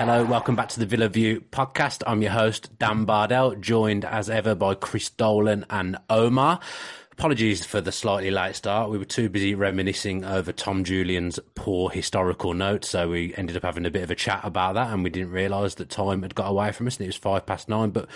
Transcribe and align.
Hello, 0.00 0.24
welcome 0.24 0.56
back 0.56 0.70
to 0.70 0.80
the 0.80 0.86
Villa 0.86 1.10
View 1.10 1.42
podcast. 1.52 2.02
I'm 2.06 2.22
your 2.22 2.30
host, 2.30 2.78
Dan 2.78 3.04
Bardell, 3.04 3.54
joined 3.56 4.06
as 4.06 4.30
ever 4.30 4.54
by 4.54 4.74
Chris 4.74 5.10
Dolan 5.10 5.66
and 5.68 5.98
Omar. 6.08 6.58
Apologies 7.12 7.66
for 7.66 7.82
the 7.82 7.92
slightly 7.92 8.30
late 8.30 8.56
start. 8.56 8.88
We 8.88 8.96
were 8.96 9.04
too 9.04 9.28
busy 9.28 9.54
reminiscing 9.54 10.24
over 10.24 10.52
Tom 10.52 10.84
Julian's 10.84 11.38
poor 11.54 11.90
historical 11.90 12.54
notes, 12.54 12.88
so 12.88 13.10
we 13.10 13.34
ended 13.34 13.58
up 13.58 13.62
having 13.62 13.84
a 13.84 13.90
bit 13.90 14.02
of 14.02 14.10
a 14.10 14.14
chat 14.14 14.40
about 14.42 14.76
that, 14.76 14.90
and 14.90 15.04
we 15.04 15.10
didn't 15.10 15.32
realise 15.32 15.74
that 15.74 15.90
time 15.90 16.22
had 16.22 16.34
got 16.34 16.48
away 16.48 16.72
from 16.72 16.86
us, 16.86 16.96
and 16.96 17.04
it 17.04 17.08
was 17.08 17.16
five 17.16 17.44
past 17.44 17.68
nine. 17.68 17.90
But 17.90 18.08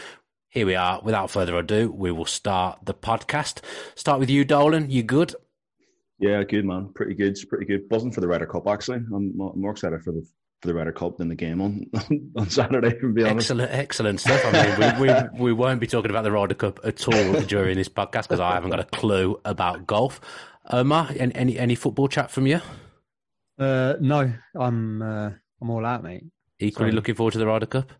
here 0.49 0.65
we 0.65 0.77
are. 0.77 1.03
Without 1.05 1.31
further 1.31 1.59
ado, 1.59 1.93
we 1.93 2.11
will 2.11 2.25
start 2.25 2.79
the 2.83 2.95
podcast. 2.95 3.61
Start 3.95 4.21
with 4.21 4.31
you, 4.31 4.47
Dolan. 4.47 4.91
You 4.91 5.03
good? 5.03 5.35
Yeah, 6.19 6.45
good 6.45 6.65
man. 6.65 6.93
Pretty 6.95 7.13
good. 7.13 7.37
Pretty 7.47 7.67
good. 7.67 7.83
Wasn't 7.91 8.15
for 8.15 8.23
the 8.23 8.29
Ryder 8.29 8.47
Cup 8.47 8.67
actually. 8.69 9.03
I'm 9.15 9.37
more 9.37 9.73
excited 9.73 10.01
for 10.01 10.13
the 10.13 10.27
for 10.61 10.69
the 10.69 10.75
Ryder 10.75 10.93
Cup 10.93 11.19
than 11.19 11.29
the 11.29 11.35
game 11.35 11.61
on 11.61 11.87
on 12.37 12.49
Saturday. 12.49 12.99
To 13.01 13.13
be 13.13 13.23
honest, 13.23 13.51
excellent, 13.51 13.71
excellent 13.73 14.21
stuff. 14.21 14.43
I 14.45 14.53
mean, 14.53 15.01
we, 15.01 15.07
we, 15.07 15.41
we 15.45 15.53
won't 15.53 15.81
be 15.81 15.87
talking 15.87 16.11
about 16.11 16.25
the 16.25 16.33
Ryder 16.33 16.55
Cup 16.55 16.81
at 16.85 17.07
all 17.07 17.41
during 17.43 17.77
this 17.77 17.89
podcast 17.89 18.23
because 18.23 18.41
I 18.41 18.55
haven't 18.55 18.71
got 18.71 18.81
a 18.81 18.85
clue 18.85 19.41
about 19.45 19.87
golf. 19.87 20.21
Omar, 20.71 21.11
any 21.19 21.35
any, 21.35 21.59
any 21.59 21.75
football 21.75 22.09
chat 22.09 22.31
from 22.31 22.47
you? 22.47 22.61
Uh, 23.59 23.95
no, 24.01 24.33
I'm 24.59 25.03
uh, 25.03 25.31
I'm 25.61 25.71
all 25.71 25.85
out, 25.85 26.03
mate. 26.03 26.25
Equally 26.59 26.89
Sorry. 26.89 26.93
looking 26.93 27.15
forward 27.15 27.33
to 27.33 27.39
the 27.39 27.47
Ryder 27.47 27.67
Cup. 27.67 27.93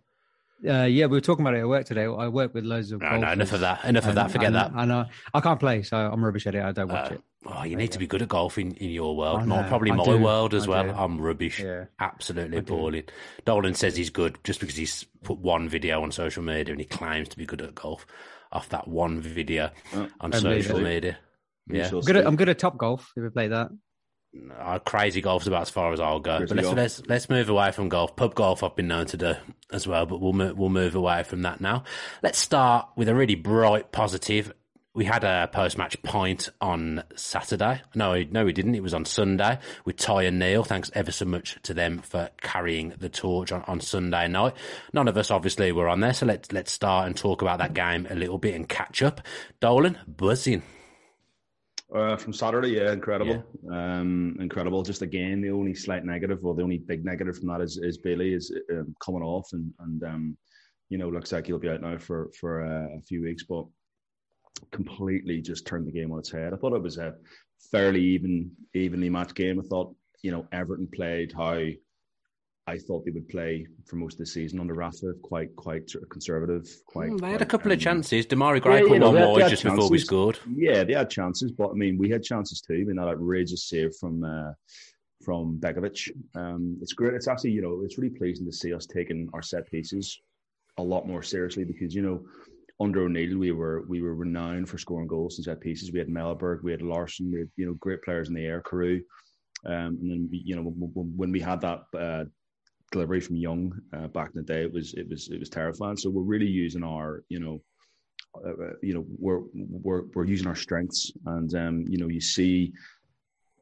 Uh, 0.67 0.85
yeah, 0.85 1.05
we 1.07 1.17
were 1.17 1.21
talking 1.21 1.45
about 1.45 1.55
it 1.55 1.61
at 1.61 1.69
work 1.69 1.85
today. 1.85 2.05
I 2.05 2.29
work 2.29 2.55
with 2.55 2.65
loads 2.65 2.91
of. 2.93 3.03
No, 3.03 3.19
no, 3.19 3.33
enough 3.33 3.53
of 3.53 3.61
that. 3.61 3.85
Enough 3.85 4.05
and, 4.05 4.11
of 4.11 4.15
that. 4.15 4.31
Forget 4.31 4.47
and, 4.47 4.55
that. 4.57 4.73
I 4.75 4.85
know. 4.87 5.05
I 5.35 5.41
can't 5.41 5.61
play, 5.61 5.83
so 5.83 5.97
I'm 5.97 6.25
rubbish 6.25 6.47
at 6.47 6.55
it. 6.55 6.63
I 6.63 6.73
don't 6.73 6.89
watch 6.89 7.11
uh, 7.11 7.15
it. 7.17 7.21
Oh, 7.47 7.63
you 7.65 7.77
need 7.77 7.93
to 7.93 7.99
be 7.99 8.07
good 8.07 8.23
at 8.23 8.29
golf 8.29 8.59
in, 8.59 8.75
in 8.75 8.91
your 8.91 9.17
world. 9.17 9.47
Not 9.47 9.69
probably 9.69 9.91
I 9.91 9.97
my 9.97 10.05
do. 10.05 10.19
world 10.19 10.55
as 10.55 10.67
I 10.67 10.71
well. 10.71 10.85
Do. 10.85 10.91
I'm 10.91 11.21
rubbish. 11.21 11.61
Yeah. 11.61 11.85
Absolutely 12.01 12.59
appalling. 12.59 13.05
Dolan 13.45 13.75
says 13.75 13.97
he's 13.97 14.11
good 14.11 14.39
just 14.45 14.61
because 14.61 14.77
he's 14.77 15.05
put 15.23 15.39
one 15.39 15.69
video 15.69 16.03
on 16.03 16.11
social 16.11 16.43
media 16.43 16.73
and 16.73 16.81
he 16.81 16.87
claims 16.87 17.29
to 17.29 17.37
be 17.37 17.47
good 17.47 17.61
at 17.61 17.75
golf 17.75 18.07
off 18.53 18.69
that 18.71 18.89
one 18.89 19.21
video 19.21 19.71
oh, 19.95 20.09
on 20.21 20.33
social 20.33 20.81
media. 20.81 21.19
Yeah. 21.67 21.91
I'm 21.93 22.01
good, 22.01 22.17
at, 22.17 22.27
I'm 22.27 22.37
good 22.37 22.49
at 22.49 22.59
top 22.59 22.79
golf. 22.79 23.13
If 23.17 23.23
you 23.23 23.31
play 23.31 23.49
that. 23.49 23.71
Uh, 24.59 24.79
crazy 24.81 25.21
golf's 25.21 25.47
about 25.47 25.63
as 25.63 25.71
far 25.71 25.93
as 25.93 26.01
I'll 26.01 26.21
go. 26.21 26.41
but 26.41 26.57
let's, 26.57 26.73
let's 26.73 27.07
let's 27.07 27.31
move 27.31 27.49
away 27.49 27.71
from 27.71 27.89
golf. 27.89 28.17
Pub 28.17 28.35
golf 28.35 28.65
I've 28.65 28.75
been 28.75 28.89
known 28.89 29.07
to 29.07 29.17
do 29.17 29.35
as 29.71 29.87
well, 29.87 30.07
but 30.07 30.21
we'll 30.21 30.33
we'll 30.55 30.71
move 30.71 30.97
away 30.97 31.23
from 31.23 31.43
that 31.43 31.61
now. 31.61 31.85
Let's 32.21 32.39
start 32.39 32.89
with 32.97 33.09
a 33.09 33.15
really 33.15 33.37
bright, 33.37 33.93
positive. 33.93 34.53
We 34.97 35.07
had 35.07 35.25
a 35.25 35.49
post 35.53 35.77
match 35.77 36.01
point 36.05 36.51
on 36.61 37.03
Saturday. 37.17 37.83
No, 37.97 38.23
no, 38.31 38.45
we 38.45 38.53
didn't. 38.53 38.77
It 38.77 38.83
was 38.83 38.95
on 38.95 39.05
Sunday 39.05 39.59
with 39.85 39.97
Ty 39.97 40.23
and 40.23 40.39
Neil. 40.39 40.63
Thanks 40.63 40.89
ever 40.95 41.11
so 41.11 41.25
much 41.25 41.59
to 41.65 41.75
them 41.75 41.99
for 41.99 42.31
carrying 42.41 42.91
the 42.91 43.09
torch 43.09 43.51
on, 43.51 43.63
on 43.63 43.81
Sunday 43.81 44.29
night. 44.29 44.55
None 44.93 45.09
of 45.09 45.17
us 45.17 45.33
obviously 45.33 45.73
were 45.73 45.89
on 45.89 45.99
there, 45.99 46.13
so 46.13 46.27
let's 46.27 46.53
let's 46.53 46.71
start 46.71 47.09
and 47.09 47.17
talk 47.17 47.43
about 47.43 47.59
that 47.59 47.75
game 47.75 48.07
a 48.09 48.15
little 48.15 48.39
bit 48.39 48.55
and 48.55 48.69
catch 48.69 49.03
up. 49.03 49.21
Dolan, 49.59 49.99
buzzing. 50.07 50.63
Uh, 51.93 52.17
from 52.17 52.33
Saturday, 52.33 52.69
yeah, 52.69 52.93
incredible, 52.93 53.45
yeah. 53.65 53.99
Um, 53.99 54.37
incredible. 54.39 54.85
Just 54.85 55.03
again, 55.03 55.41
the 55.41 55.51
only 55.51 55.75
slight 55.75 56.05
negative, 56.05 56.45
or 56.45 56.55
the 56.55 56.63
only 56.63 56.79
big 56.79 57.05
negative 57.05 57.37
from 57.37 57.49
that 57.49 57.63
is, 57.63 57.79
is 57.79 57.99
Bailey 57.99 58.33
is 58.33 58.57
um, 58.71 58.95
coming 59.05 59.23
off, 59.23 59.49
and 59.55 59.73
and 59.81 60.05
um, 60.05 60.37
you 60.89 60.99
know 60.99 61.09
looks 61.09 61.33
like 61.33 61.49
he'll 61.49 61.59
be 61.59 61.69
out 61.69 61.81
now 61.83 61.99
for 61.99 62.31
for 62.39 62.65
uh, 62.65 62.97
a 62.97 63.03
few 63.03 63.23
weeks, 63.23 63.43
but 63.43 63.65
completely 64.71 65.41
just 65.41 65.67
turned 65.67 65.87
the 65.87 65.93
game 65.93 66.13
on 66.13 66.19
its 66.19 66.31
head. 66.31 66.53
I 66.53 66.57
thought 66.57 66.75
it 66.75 66.83
was 66.83 66.99
a 66.99 67.15
fairly 67.71 68.03
even 68.03 68.51
evenly 68.75 69.11
matched 69.11 69.35
game. 69.35 69.61
I 69.61 69.63
thought 69.63 69.95
you 70.23 70.31
know 70.31 70.47
Everton 70.53 70.89
played 70.93 71.33
how 71.33 71.61
I 72.67 72.79
thought 72.79 73.05
they 73.05 73.11
would 73.11 73.29
play 73.29 73.67
for 73.85 73.97
most 73.97 74.15
of 74.15 74.19
the 74.21 74.27
season 74.27 74.59
under 74.59 74.75
Rafa, 74.75 75.13
quite 75.23 75.55
quite 75.57 75.91
sort 75.91 76.05
of 76.05 76.09
conservative. 76.09 76.67
Quite. 76.87 77.11
Mm, 77.11 77.21
they 77.21 77.31
had 77.33 77.43
a 77.43 77.47
couple 77.47 77.71
um, 77.71 77.77
of 77.77 77.81
chances. 77.81 78.27
Demarai 78.27 78.63
Gray 78.63 78.83
yeah, 78.83 78.89
put 78.89 79.01
one 79.03 79.15
more 79.15 79.39
just 79.41 79.63
chances. 79.63 79.77
before 79.77 79.91
we 79.91 79.99
scored. 79.99 80.39
Yeah, 80.55 80.83
they 80.85 80.95
had 80.95 81.11
chances, 81.11 81.53
but 81.53 81.71
I 81.71 81.75
mean, 81.75 81.99
we 81.99 82.09
had 82.09 82.23
chances 82.23 82.63
too. 82.63 82.75
I 82.75 82.85
mean, 82.85 82.97
that 82.97 83.09
outrageous 83.09 83.69
save 83.69 83.95
from 84.01 84.25
uh, 84.25 84.53
from 85.23 85.59
Begovic. 85.61 86.11
Um, 86.35 86.79
it's 86.81 86.95
great. 86.95 87.15
It's 87.15 87.29
actually 87.29 87.51
you 87.51 87.61
know 87.61 87.83
it's 87.85 87.99
really 87.99 88.15
pleasing 88.15 88.47
to 88.47 88.53
see 88.53 88.73
us 88.73 88.87
taking 88.87 89.29
our 89.35 89.43
set 89.43 89.71
pieces 89.71 90.19
a 90.79 90.83
lot 90.83 91.07
more 91.07 91.23
seriously 91.23 91.65
because 91.65 91.95
you 91.95 92.03
know 92.03 92.25
under 92.81 93.05
O'Neill 93.05 93.39
we 93.39 93.53
were 93.53 93.85
we 93.89 94.03
were 94.03 94.15
renowned 94.15 94.69
for 94.69 94.79
scoring 94.79 95.07
goals 95.07 95.39
and 95.39 95.45
set 95.45 95.61
pieces. 95.61 95.93
We 95.93 95.99
had 95.99 96.09
Mellberg, 96.09 96.63
we 96.63 96.73
had 96.73 96.81
Laursen, 96.81 97.33
we 97.33 97.41
had 97.41 97.51
you 97.57 97.67
know 97.67 97.75
great 97.75 98.03
players 98.03 98.29
in 98.29 98.35
the 98.35 98.45
air, 98.45 98.63
Carew. 98.63 99.01
Um, 99.67 99.99
and 100.01 100.11
then 100.11 100.29
you 100.31 100.57
know 100.57 100.63
when 100.63 101.33
we 101.33 101.41
had 101.41 101.61
that 101.61 101.85
uh, 101.97 102.25
delivery 102.91 103.21
from 103.21 103.37
Young 103.37 103.73
uh, 103.97 104.09
back 104.09 104.31
in 104.35 104.41
the 104.41 104.43
day, 104.43 104.63
it 104.63 104.73
was 104.73 104.95
it 104.95 105.09
was 105.09 105.29
it 105.29 105.39
was 105.39 105.49
terrifying. 105.49 105.97
So 105.97 106.11
we're 106.11 106.23
really 106.23 106.49
using 106.49 106.83
our 106.83 107.23
you 107.29 107.41
know 107.41 107.63
uh, 108.45 108.51
uh, 108.51 108.73
you 108.83 108.95
know 108.95 109.05
we're 109.19 109.43
we're 109.55 110.05
we're 110.15 110.27
using 110.27 110.49
our 110.49 110.57
strengths, 110.57 111.13
and 111.27 111.55
um, 111.55 111.85
you 111.89 111.99
know 111.99 112.09
you 112.09 112.21
see 112.21 112.73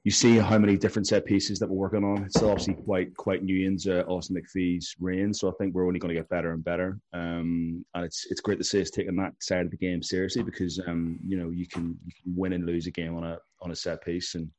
you 0.05 0.11
see 0.11 0.37
how 0.37 0.59
many 0.59 0.77
different 0.77 1.07
set 1.07 1.25
pieces 1.25 1.61
that 1.61 1.69
we're 1.69 1.77
working 1.77 2.05
on. 2.05 2.25
It's 2.25 2.43
obviously 2.43 2.75
quite 2.75 3.17
quite 3.17 3.45
new 3.45 3.67
in 3.67 3.79
uh, 3.87 4.03
Austin 4.09 4.37
MacPhee's 4.37 4.97
reign, 4.99 5.33
so 5.33 5.49
I 5.49 5.53
think 5.59 5.75
we're 5.75 5.87
only 5.87 6.01
going 6.01 6.13
to 6.13 6.21
get 6.21 6.29
better 6.29 6.53
and 6.53 6.65
better. 6.65 6.99
Um, 7.13 7.85
and 7.95 8.05
it's 8.05 8.27
it's 8.31 8.41
great 8.41 8.59
to 8.59 8.65
see 8.65 8.81
us 8.81 8.91
taking 8.91 9.17
that 9.17 9.33
side 9.41 9.65
of 9.65 9.71
the 9.71 9.77
game 9.77 10.03
seriously 10.03 10.43
because 10.43 10.81
um, 10.87 11.21
you 11.25 11.39
know 11.39 11.51
you 11.51 11.69
can 11.69 11.97
you 12.05 12.13
can 12.21 12.35
win 12.37 12.53
and 12.53 12.67
lose 12.67 12.87
a 12.87 12.91
game 12.91 13.17
on 13.17 13.25
a 13.25 13.39
on 13.61 13.71
a 13.71 13.77
set 13.77 14.05
piece, 14.05 14.35
and 14.35 14.51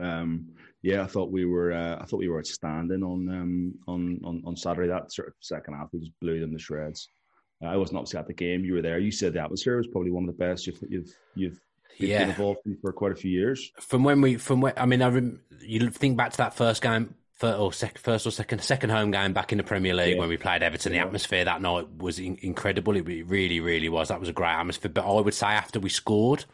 um, 0.00 0.48
yeah, 0.82 1.02
I 1.02 1.06
thought 1.06 1.30
we 1.30 1.44
were 1.44 1.72
uh, 1.72 1.98
I 2.00 2.04
thought 2.04 2.18
we 2.18 2.28
were 2.28 2.38
outstanding 2.38 3.04
on 3.04 3.28
um, 3.28 3.74
on 3.86 4.20
on 4.24 4.42
on 4.44 4.56
Saturday. 4.56 4.88
That 4.88 5.12
sort 5.12 5.28
of 5.28 5.34
second 5.40 5.74
half, 5.74 5.90
we 5.92 6.00
just 6.00 6.18
blew 6.20 6.40
them 6.40 6.52
to 6.52 6.58
shreds. 6.58 7.08
Uh, 7.62 7.68
I 7.68 7.76
wasn't 7.76 7.98
obviously 7.98 8.18
at 8.18 8.26
the 8.26 8.34
game. 8.34 8.64
You 8.64 8.74
were 8.74 8.82
there. 8.82 8.98
You 8.98 9.12
said 9.12 9.34
the 9.34 9.42
atmosphere 9.42 9.76
was 9.76 9.86
probably 9.86 10.10
one 10.10 10.28
of 10.28 10.36
the 10.36 10.44
best 10.44 10.66
you've 10.66 10.82
you've 10.88 11.14
you've 11.36 11.60
yeah. 11.98 12.20
been 12.20 12.30
involved 12.30 12.60
in 12.66 12.76
for 12.80 12.92
quite 12.92 13.12
a 13.12 13.16
few 13.16 13.30
years. 13.30 13.70
From 13.80 14.04
when 14.04 14.20
we 14.20 14.36
from 14.36 14.60
when 14.60 14.74
I 14.76 14.86
mean 14.86 15.02
I 15.02 15.08
rem, 15.08 15.40
you 15.60 15.90
think 15.90 16.16
back 16.16 16.32
to 16.32 16.38
that 16.38 16.54
first 16.54 16.82
game 16.82 17.14
first 17.40 17.58
or, 17.58 17.72
sec, 17.72 17.98
first 17.98 18.26
or 18.26 18.30
second 18.30 18.62
second 18.62 18.90
home 18.90 19.10
game 19.10 19.32
back 19.32 19.50
in 19.50 19.58
the 19.58 19.64
Premier 19.64 19.94
League 19.94 20.14
Yeah. 20.14 20.20
when 20.20 20.28
we 20.28 20.36
played 20.36 20.62
Everton. 20.62 20.92
The 20.92 20.98
atmosphere 20.98 21.44
that 21.46 21.62
night 21.62 21.88
was 21.96 22.18
in, 22.18 22.38
incredible. 22.42 22.96
It 22.96 23.06
really, 23.26 23.60
really 23.60 23.88
was. 23.88 24.08
That 24.08 24.20
was 24.20 24.28
a 24.28 24.32
great 24.32 24.52
atmosphere. 24.52 24.90
But 24.90 25.06
I 25.06 25.20
would 25.20 25.34
say 25.34 25.46
after 25.46 25.80
we 25.80 25.88
scored 25.88 26.44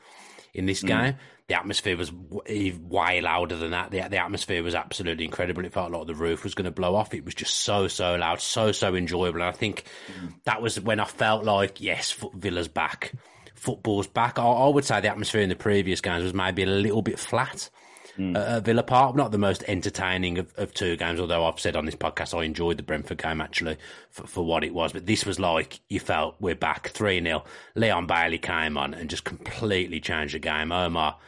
in 0.54 0.66
this 0.66 0.82
mm. 0.82 0.88
game, 0.88 1.14
the 1.48 1.54
atmosphere 1.54 1.96
was 1.96 2.12
way 2.12 3.20
louder 3.20 3.56
than 3.56 3.72
that. 3.72 3.90
The, 3.90 4.02
the 4.08 4.18
atmosphere 4.18 4.62
was 4.62 4.74
absolutely 4.74 5.24
incredible. 5.24 5.64
It 5.64 5.72
felt 5.72 5.92
like 5.92 6.06
the 6.06 6.14
roof 6.14 6.44
was 6.44 6.54
going 6.54 6.64
to 6.64 6.70
blow 6.70 6.94
off. 6.94 7.14
It 7.14 7.24
was 7.24 7.34
just 7.34 7.56
so, 7.56 7.88
so 7.88 8.14
loud, 8.16 8.40
so, 8.40 8.72
so 8.72 8.94
enjoyable. 8.94 9.40
And 9.40 9.48
I 9.48 9.52
think 9.52 9.84
mm. 10.08 10.34
that 10.44 10.62
was 10.62 10.80
when 10.80 11.00
I 11.00 11.04
felt 11.04 11.44
like, 11.44 11.80
yes, 11.80 12.16
Villa's 12.34 12.68
back. 12.68 13.12
Football's 13.56 14.06
back. 14.06 14.38
I, 14.38 14.44
I 14.44 14.68
would 14.68 14.84
say 14.84 15.00
the 15.00 15.08
atmosphere 15.08 15.40
in 15.40 15.48
the 15.48 15.56
previous 15.56 16.00
games 16.00 16.22
was 16.22 16.34
maybe 16.34 16.62
a 16.62 16.66
little 16.66 17.02
bit 17.02 17.18
flat 17.18 17.70
at, 18.18 18.36
at 18.36 18.64
Villa 18.64 18.82
Park. 18.82 19.16
Not 19.16 19.32
the 19.32 19.38
most 19.38 19.64
entertaining 19.66 20.38
of, 20.38 20.52
of 20.56 20.72
two 20.72 20.96
games, 20.96 21.20
although 21.20 21.44
I've 21.44 21.60
said 21.60 21.76
on 21.76 21.84
this 21.84 21.94
podcast 21.94 22.38
I 22.38 22.44
enjoyed 22.44 22.76
the 22.76 22.82
Brentford 22.82 23.18
game 23.18 23.40
actually 23.40 23.76
for, 24.10 24.26
for 24.26 24.44
what 24.44 24.64
it 24.64 24.74
was. 24.74 24.92
But 24.92 25.06
this 25.06 25.26
was 25.26 25.38
like 25.40 25.80
you 25.88 26.00
felt 26.00 26.36
we're 26.40 26.54
back 26.54 26.88
3 26.88 27.22
0. 27.22 27.44
Leon 27.74 28.06
Bailey 28.06 28.38
came 28.38 28.76
on 28.76 28.94
and 28.94 29.10
just 29.10 29.24
completely 29.24 30.00
changed 30.00 30.34
the 30.34 30.38
game. 30.38 30.72
Omar, 30.72 31.18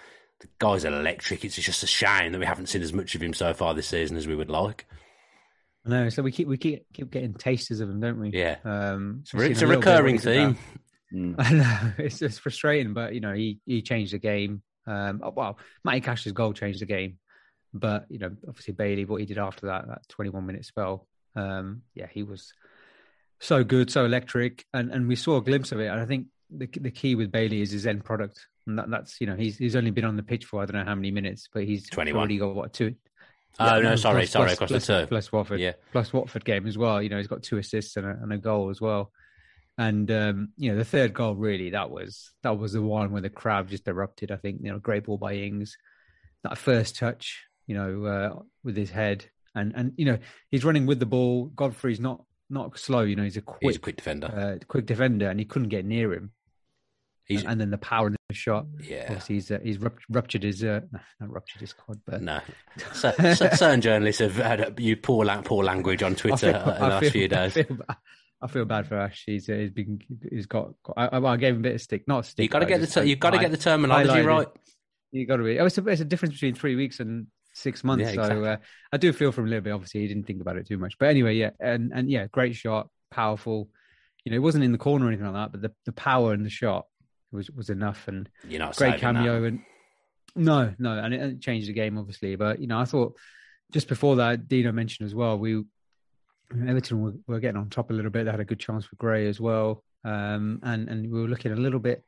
the 0.40 0.48
guy's 0.58 0.84
electric. 0.84 1.44
It's 1.44 1.56
just 1.56 1.82
a 1.82 1.86
shame 1.86 2.32
that 2.32 2.38
we 2.38 2.46
haven't 2.46 2.66
seen 2.68 2.82
as 2.82 2.92
much 2.92 3.14
of 3.14 3.22
him 3.22 3.34
so 3.34 3.52
far 3.54 3.74
this 3.74 3.88
season 3.88 4.16
as 4.16 4.26
we 4.26 4.36
would 4.36 4.50
like. 4.50 4.86
No. 5.84 6.08
So 6.08 6.22
we 6.22 6.32
keep 6.32 6.48
we 6.48 6.56
keep 6.58 6.86
keep 6.92 7.10
getting 7.10 7.34
tasters 7.34 7.80
of 7.80 7.88
him, 7.88 8.00
don't 8.00 8.20
we? 8.20 8.30
Yeah. 8.30 8.56
Um, 8.64 9.20
It's, 9.22 9.34
we've 9.34 9.50
it's 9.50 9.62
a 9.62 9.66
little 9.66 9.80
bit 9.80 9.88
of 9.88 9.94
what 9.94 10.04
recurring 10.04 10.18
theme. 10.18 10.58
Mm. 11.12 11.34
I 11.38 11.52
know 11.52 11.92
it's 11.98 12.20
it's 12.22 12.38
frustrating, 12.38 12.92
but 12.94 13.14
you 13.14 13.20
know 13.20 13.32
he 13.32 13.60
he 13.66 13.82
changed 13.82 14.12
the 14.12 14.18
game. 14.18 14.62
Um, 14.86 15.20
oh, 15.22 15.30
well, 15.30 15.58
Matty 15.84 16.00
Cash's 16.00 16.32
goal 16.32 16.52
changed 16.52 16.80
the 16.80 16.86
game, 16.86 17.18
but 17.74 18.06
you 18.08 18.18
know 18.18 18.30
obviously 18.46 18.74
Bailey, 18.74 19.04
what 19.04 19.20
he 19.20 19.26
did 19.26 19.38
after 19.38 19.66
that 19.66 19.86
that 19.88 20.08
21 20.08 20.44
minute 20.46 20.64
spell, 20.64 21.06
um, 21.36 21.82
yeah, 21.94 22.06
he 22.10 22.22
was 22.22 22.52
so 23.40 23.64
good, 23.64 23.90
so 23.90 24.04
electric, 24.04 24.64
and 24.72 24.90
and 24.90 25.08
we 25.08 25.16
saw 25.16 25.36
a 25.36 25.42
glimpse 25.42 25.72
of 25.72 25.80
it. 25.80 25.86
And 25.86 26.00
I 26.00 26.04
think 26.06 26.26
the 26.50 26.66
the 26.80 26.90
key 26.90 27.14
with 27.14 27.30
Bailey 27.30 27.60
is 27.60 27.70
his 27.70 27.86
end 27.86 28.04
product, 28.04 28.46
and 28.66 28.78
that, 28.78 28.90
that's 28.90 29.20
you 29.20 29.26
know 29.26 29.36
he's 29.36 29.56
he's 29.58 29.76
only 29.76 29.90
been 29.90 30.04
on 30.04 30.16
the 30.16 30.22
pitch 30.22 30.44
for 30.44 30.62
I 30.62 30.66
don't 30.66 30.76
know 30.76 30.84
how 30.88 30.94
many 30.94 31.10
minutes, 31.10 31.48
but 31.52 31.64
he's 31.64 31.88
21. 31.88 32.18
already 32.18 32.38
got 32.38 32.54
what 32.54 32.72
two. 32.72 32.94
Oh, 33.60 33.80
no, 33.80 33.96
sorry, 33.96 34.20
plus- 34.22 34.30
sorry, 34.30 34.44
plus- 34.46 34.52
across 34.54 34.68
plus- 34.70 34.86
the 34.86 35.00
two. 35.00 35.06
plus 35.08 35.32
Watford, 35.32 35.58
Yeah. 35.60 35.72
plus 35.90 36.12
Watford 36.12 36.44
game 36.44 36.66
as 36.66 36.78
well. 36.78 37.02
You 37.02 37.08
know, 37.08 37.16
he's 37.16 37.26
got 37.26 37.42
two 37.42 37.56
assists 37.58 37.96
and 37.96 38.06
a, 38.06 38.10
and 38.10 38.32
a 38.32 38.38
goal 38.38 38.70
as 38.70 38.80
well. 38.80 39.10
And 39.78 40.10
um, 40.10 40.48
you 40.56 40.72
know, 40.72 40.76
the 40.76 40.84
third 40.84 41.14
goal 41.14 41.36
really 41.36 41.70
that 41.70 41.88
was 41.90 42.32
that 42.42 42.58
was 42.58 42.72
the 42.72 42.82
one 42.82 43.12
where 43.12 43.22
the 43.22 43.30
crowd 43.30 43.68
just 43.68 43.86
erupted. 43.86 44.32
I 44.32 44.36
think 44.36 44.60
you 44.62 44.72
know, 44.72 44.78
great 44.80 45.04
ball 45.04 45.18
by 45.18 45.34
Ings, 45.34 45.76
that 46.42 46.58
first 46.58 46.96
touch, 46.96 47.44
you 47.68 47.74
know, 47.76 48.04
uh, 48.04 48.42
with 48.64 48.76
his 48.76 48.90
head, 48.90 49.24
and 49.54 49.72
and 49.76 49.92
you 49.96 50.04
know, 50.04 50.18
he's 50.50 50.64
running 50.64 50.84
with 50.86 50.98
the 50.98 51.06
ball. 51.06 51.46
Godfrey's 51.54 52.00
not 52.00 52.24
not 52.50 52.76
slow. 52.76 53.02
You 53.02 53.14
know, 53.14 53.22
he's 53.22 53.36
a 53.36 53.40
quick, 53.42 53.60
He's 53.62 53.76
a 53.76 53.78
quick 53.78 53.96
defender. 53.96 54.26
uh, 54.60 54.64
quick 54.66 54.84
defender, 54.86 55.28
and 55.30 55.38
he 55.38 55.46
couldn't 55.46 55.68
get 55.68 55.84
near 55.84 56.12
him. 56.12 56.32
He's 57.24 57.44
and 57.44 57.60
then 57.60 57.70
the 57.70 57.78
power 57.78 58.06
in 58.08 58.16
the 58.30 58.34
shot. 58.34 58.66
Yeah. 58.82 59.04
Obviously, 59.10 59.34
he's 59.36 59.50
uh, 59.50 59.58
he's 59.62 59.78
ruptured 60.08 60.42
his 60.42 60.64
uh, 60.64 60.80
not 61.20 61.30
ruptured 61.30 61.60
his 61.60 61.72
quad, 61.74 62.00
but 62.04 62.20
no. 62.22 62.40
So, 62.94 63.12
so, 63.12 63.32
certain 63.50 63.80
journalists 63.82 64.20
have 64.22 64.34
had 64.36 64.74
you 64.80 64.96
poor 64.96 65.24
poor 65.44 65.62
language 65.62 66.02
on 66.02 66.16
Twitter 66.16 66.52
feel- 66.52 66.60
in 66.74 66.80
the 66.80 66.88
last 66.88 67.00
feel- 67.02 67.10
few 67.12 67.24
I 67.24 67.26
days. 67.28 67.52
feel, 67.52 67.66
ba- 67.76 67.98
I 68.40 68.46
feel 68.46 68.64
bad 68.64 68.86
for 68.86 68.96
Ash. 68.96 69.24
He's, 69.26 69.46
he's 69.46 69.70
been, 69.70 70.00
he's 70.30 70.46
got. 70.46 70.72
I, 70.96 71.16
I 71.16 71.36
gave 71.36 71.54
him 71.54 71.60
a 71.60 71.62
bit 71.62 71.74
of 71.74 71.80
stick, 71.80 72.06
not 72.06 72.24
stick. 72.24 72.44
You 72.44 72.48
got 72.48 72.60
to 72.60 72.66
get 72.66 72.80
the 72.80 72.86
ter- 72.86 73.02
you 73.02 73.16
got 73.16 73.30
to 73.30 73.38
get 73.38 73.50
the 73.50 73.56
terminology 73.56 74.20
right. 74.20 74.48
You 75.10 75.26
got 75.26 75.38
to 75.38 75.44
be. 75.44 75.58
Oh, 75.58 75.66
it's, 75.66 75.78
a, 75.78 75.88
it's 75.88 76.00
a 76.00 76.04
difference 76.04 76.34
between 76.34 76.54
three 76.54 76.76
weeks 76.76 77.00
and 77.00 77.26
six 77.54 77.82
months. 77.82 78.14
Yeah, 78.14 78.26
so 78.26 78.44
uh, 78.44 78.56
I 78.92 78.96
do 78.96 79.12
feel 79.12 79.32
for 79.32 79.40
him 79.40 79.48
a 79.48 79.50
little 79.50 79.64
bit. 79.64 79.72
Obviously, 79.72 80.02
he 80.02 80.08
didn't 80.08 80.26
think 80.26 80.40
about 80.40 80.56
it 80.56 80.68
too 80.68 80.78
much. 80.78 80.98
But 80.98 81.08
anyway, 81.08 81.34
yeah, 81.34 81.50
and 81.60 81.92
and 81.94 82.10
yeah, 82.10 82.26
great 82.28 82.54
shot, 82.54 82.88
powerful. 83.10 83.68
You 84.24 84.30
know, 84.30 84.36
it 84.36 84.42
wasn't 84.42 84.64
in 84.64 84.72
the 84.72 84.78
corner 84.78 85.06
or 85.06 85.08
anything 85.08 85.26
like 85.26 85.34
that, 85.34 85.52
but 85.52 85.62
the, 85.62 85.74
the 85.86 85.92
power 85.92 86.34
in 86.34 86.42
the 86.44 86.50
shot 86.50 86.86
was 87.32 87.50
was 87.50 87.70
enough. 87.70 88.06
And 88.08 88.28
you 88.48 88.58
know, 88.58 88.66
great 88.66 88.76
saving 88.76 88.92
that. 88.92 89.00
cameo 89.00 89.44
and 89.44 89.60
no, 90.36 90.74
no, 90.78 90.98
and 90.98 91.14
it, 91.14 91.20
and 91.20 91.32
it 91.32 91.40
changed 91.40 91.68
the 91.68 91.72
game 91.72 91.98
obviously. 91.98 92.36
But 92.36 92.60
you 92.60 92.66
know, 92.66 92.78
I 92.78 92.84
thought 92.84 93.16
just 93.72 93.88
before 93.88 94.16
that, 94.16 94.48
Dino 94.48 94.72
mentioned 94.72 95.06
as 95.06 95.14
well. 95.14 95.38
We 95.38 95.64
Everton 96.66 97.00
were, 97.02 97.14
were 97.26 97.40
getting 97.40 97.60
on 97.60 97.68
top 97.70 97.90
a 97.90 97.94
little 97.94 98.10
bit. 98.10 98.24
They 98.24 98.30
had 98.30 98.40
a 98.40 98.44
good 98.44 98.60
chance 98.60 98.84
for 98.86 98.96
Gray 98.96 99.28
as 99.28 99.40
well, 99.40 99.84
um, 100.04 100.60
and 100.62 100.88
and 100.88 101.10
we 101.12 101.20
were 101.20 101.28
looking 101.28 101.52
a 101.52 101.56
little 101.56 101.80
bit 101.80 102.04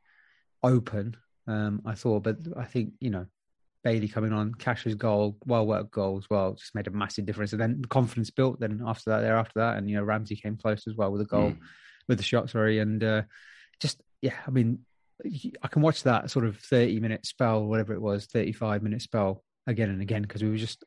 open. 0.63 1.15
Um, 1.47 1.81
I 1.85 1.95
thought, 1.95 2.23
but 2.23 2.37
I 2.57 2.65
think 2.65 2.93
you 2.99 3.09
know 3.09 3.25
Bailey 3.83 4.07
coming 4.07 4.33
on, 4.33 4.53
Cash's 4.53 4.95
goal, 4.95 5.37
well 5.45 5.65
worked 5.67 5.91
goal 5.91 6.17
as 6.17 6.29
well, 6.29 6.53
just 6.53 6.75
made 6.75 6.87
a 6.87 6.91
massive 6.91 7.25
difference. 7.25 7.51
And 7.53 7.61
then 7.61 7.81
the 7.81 7.87
confidence 7.87 8.29
built. 8.29 8.59
Then 8.59 8.81
after 8.85 9.09
that, 9.11 9.21
there 9.21 9.37
after 9.37 9.59
that, 9.59 9.77
and 9.77 9.89
you 9.89 9.95
know 9.97 10.03
Ramsey 10.03 10.35
came 10.35 10.57
close 10.57 10.87
as 10.87 10.95
well 10.95 11.11
with 11.11 11.21
a 11.21 11.25
goal, 11.25 11.51
Mm. 11.51 11.59
with 12.07 12.17
the 12.17 12.23
shot, 12.23 12.49
sorry, 12.49 12.79
and 12.79 13.03
uh, 13.03 13.21
just 13.79 14.01
yeah, 14.21 14.35
I 14.47 14.51
mean, 14.51 14.79
I 15.61 15.67
can 15.67 15.81
watch 15.81 16.03
that 16.03 16.31
sort 16.31 16.45
of 16.45 16.57
thirty 16.57 16.99
minute 16.99 17.25
spell, 17.25 17.65
whatever 17.65 17.93
it 17.93 18.01
was, 18.01 18.25
thirty 18.25 18.53
five 18.53 18.81
minute 18.81 19.01
spell 19.01 19.43
again 19.67 19.89
and 19.89 20.01
again 20.01 20.23
because 20.23 20.41
we 20.41 20.49
were 20.49 20.57
just 20.57 20.83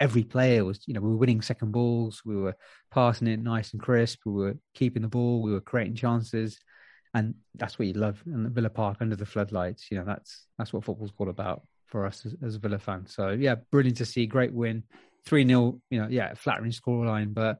every 0.00 0.24
player 0.24 0.64
was, 0.64 0.80
you 0.86 0.94
know, 0.94 1.00
we 1.00 1.10
were 1.10 1.16
winning 1.16 1.42
second 1.42 1.72
balls, 1.72 2.22
we 2.24 2.36
were 2.36 2.56
passing 2.90 3.28
it 3.28 3.40
nice 3.40 3.72
and 3.72 3.80
crisp, 3.80 4.20
we 4.24 4.32
were 4.32 4.56
keeping 4.74 5.02
the 5.02 5.08
ball, 5.08 5.42
we 5.42 5.52
were 5.52 5.60
creating 5.60 5.94
chances, 5.94 6.58
and 7.14 7.34
that's 7.54 7.78
what 7.78 7.88
you 7.88 7.94
love. 7.94 8.22
And 8.26 8.50
Villa 8.50 8.70
Park 8.70 8.98
under 9.00 9.16
the 9.16 9.26
floodlights, 9.26 9.90
you 9.90 9.98
know, 9.98 10.04
that's 10.04 10.46
that's 10.58 10.72
what 10.72 10.84
football's 10.84 11.12
all 11.18 11.30
about 11.30 11.62
for 11.86 12.04
us 12.04 12.26
as, 12.26 12.34
as 12.44 12.56
Villa 12.56 12.78
fans. 12.78 13.14
So 13.14 13.30
yeah, 13.30 13.56
brilliant 13.70 13.98
to 13.98 14.04
see, 14.04 14.26
great 14.26 14.52
win, 14.52 14.82
three 15.24 15.46
0 15.46 15.80
You 15.90 16.02
know, 16.02 16.08
yeah, 16.08 16.34
flattering 16.34 16.72
scoreline, 16.72 17.32
but 17.32 17.58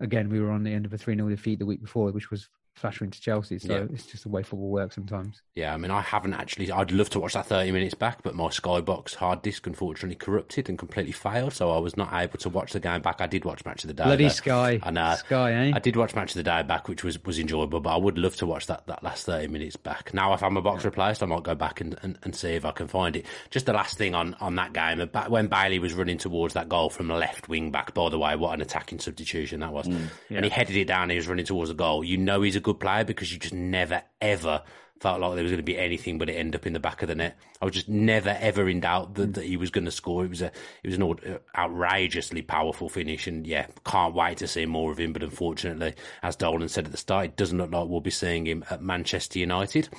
again, 0.00 0.28
we 0.28 0.40
were 0.40 0.50
on 0.50 0.64
the 0.64 0.72
end 0.72 0.86
of 0.86 0.92
a 0.92 0.98
three 0.98 1.16
0 1.16 1.28
defeat 1.28 1.58
the 1.58 1.66
week 1.66 1.82
before, 1.82 2.10
which 2.12 2.30
was 2.30 2.48
flattering 2.74 3.10
to 3.10 3.20
Chelsea. 3.20 3.58
So 3.58 3.72
Yeah. 3.72 3.86
it's 3.92 4.06
just 4.06 4.24
the 4.24 4.28
way 4.28 4.42
football 4.42 4.68
works 4.68 4.96
sometimes. 4.96 5.42
Yeah, 5.54 5.72
I 5.72 5.76
mean, 5.76 5.90
I 5.90 6.00
haven't 6.00 6.34
actually. 6.34 6.70
I'd 6.72 6.90
love 6.90 7.08
to 7.10 7.20
watch 7.20 7.34
that 7.34 7.46
30 7.46 7.70
minutes 7.70 7.94
back, 7.94 8.22
but 8.22 8.34
my 8.34 8.48
Skybox 8.48 9.14
hard 9.14 9.42
disk 9.42 9.66
unfortunately 9.66 10.16
corrupted 10.16 10.68
and 10.68 10.78
completely 10.78 11.12
failed, 11.12 11.52
so 11.52 11.70
I 11.70 11.78
was 11.78 11.96
not 11.96 12.12
able 12.12 12.38
to 12.38 12.48
watch 12.48 12.72
the 12.72 12.80
game 12.80 13.00
back. 13.00 13.20
I 13.20 13.26
did 13.26 13.44
watch 13.44 13.64
Match 13.64 13.84
of 13.84 13.88
the 13.88 13.94
Day. 13.94 14.04
Bloody 14.04 14.24
though. 14.24 14.28
Sky, 14.30 14.80
I 14.82 14.90
know. 14.90 15.14
Sky, 15.16 15.52
eh? 15.52 15.72
I 15.74 15.78
did 15.78 15.96
watch 15.96 16.14
Match 16.14 16.30
of 16.30 16.36
the 16.36 16.42
Day 16.42 16.62
back, 16.62 16.88
which 16.88 17.04
was, 17.04 17.22
was 17.24 17.38
enjoyable, 17.38 17.80
but 17.80 17.90
I 17.90 17.96
would 17.96 18.18
love 18.18 18.34
to 18.36 18.46
watch 18.46 18.66
that, 18.66 18.86
that 18.88 19.02
last 19.04 19.24
30 19.26 19.48
minutes 19.48 19.76
back. 19.76 20.12
Now, 20.12 20.34
if 20.34 20.42
I'm 20.42 20.56
a 20.56 20.62
box 20.62 20.84
replaced, 20.84 21.22
I 21.22 21.26
might 21.26 21.42
go 21.44 21.54
back 21.54 21.80
and, 21.80 21.96
and, 22.02 22.18
and 22.24 22.34
see 22.34 22.50
if 22.54 22.64
I 22.64 22.72
can 22.72 22.88
find 22.88 23.14
it. 23.16 23.24
Just 23.50 23.66
the 23.66 23.72
last 23.72 23.96
thing 23.96 24.14
on, 24.14 24.34
on 24.40 24.56
that 24.56 24.72
game, 24.72 24.98
when 25.28 25.46
Bailey 25.46 25.78
was 25.78 25.94
running 25.94 26.18
towards 26.18 26.54
that 26.54 26.68
goal 26.68 26.90
from 26.90 27.08
left 27.08 27.48
wing 27.48 27.70
back, 27.70 27.94
by 27.94 28.08
the 28.08 28.18
way, 28.18 28.34
what 28.36 28.54
an 28.54 28.60
attacking 28.60 28.98
substitution 28.98 29.60
that 29.60 29.72
was. 29.72 29.86
And 29.86 30.44
he 30.44 30.50
headed 30.50 30.74
it 30.76 30.86
down, 30.86 31.10
he 31.10 31.16
was 31.16 31.28
running 31.28 31.44
towards 31.46 31.68
the 31.70 31.74
goal. 31.76 32.02
You 32.02 32.16
know 32.16 32.42
he's 32.42 32.56
a 32.56 32.63
good 32.64 32.80
player 32.80 33.04
because 33.04 33.32
you 33.32 33.38
just 33.38 33.54
never, 33.54 34.02
ever 34.20 34.62
felt 35.04 35.20
like 35.20 35.34
there 35.34 35.42
was 35.42 35.50
going 35.52 35.58
to 35.58 35.62
be 35.62 35.76
anything 35.76 36.16
but 36.16 36.30
it 36.30 36.34
end 36.34 36.54
up 36.54 36.66
in 36.66 36.72
the 36.72 36.80
back 36.80 37.02
of 37.02 37.08
the 37.08 37.14
net. 37.14 37.36
I 37.60 37.66
was 37.66 37.74
just 37.74 37.88
never 37.90 38.36
ever 38.40 38.68
in 38.68 38.80
doubt 38.80 39.14
that, 39.16 39.32
mm. 39.32 39.34
that 39.34 39.44
he 39.44 39.56
was 39.56 39.70
going 39.70 39.84
to 39.84 39.90
score. 39.90 40.24
It 40.24 40.30
was 40.30 40.40
a 40.40 40.50
it 40.82 40.88
was 40.88 40.94
an 40.94 41.02
uh, 41.02 41.38
outrageously 41.58 42.42
powerful 42.42 42.88
finish, 42.88 43.26
and 43.26 43.46
yeah, 43.46 43.66
can't 43.84 44.14
wait 44.14 44.38
to 44.38 44.48
see 44.48 44.64
more 44.64 44.92
of 44.92 44.98
him. 44.98 45.12
But 45.12 45.22
unfortunately, 45.22 45.94
as 46.22 46.36
Dolan 46.36 46.68
said 46.68 46.86
at 46.86 46.92
the 46.92 46.96
start, 46.96 47.26
it 47.26 47.36
doesn't 47.36 47.58
look 47.58 47.70
like 47.70 47.88
we'll 47.88 48.00
be 48.00 48.10
seeing 48.10 48.46
him 48.46 48.64
at 48.70 48.82
Manchester 48.82 49.38
United. 49.38 49.90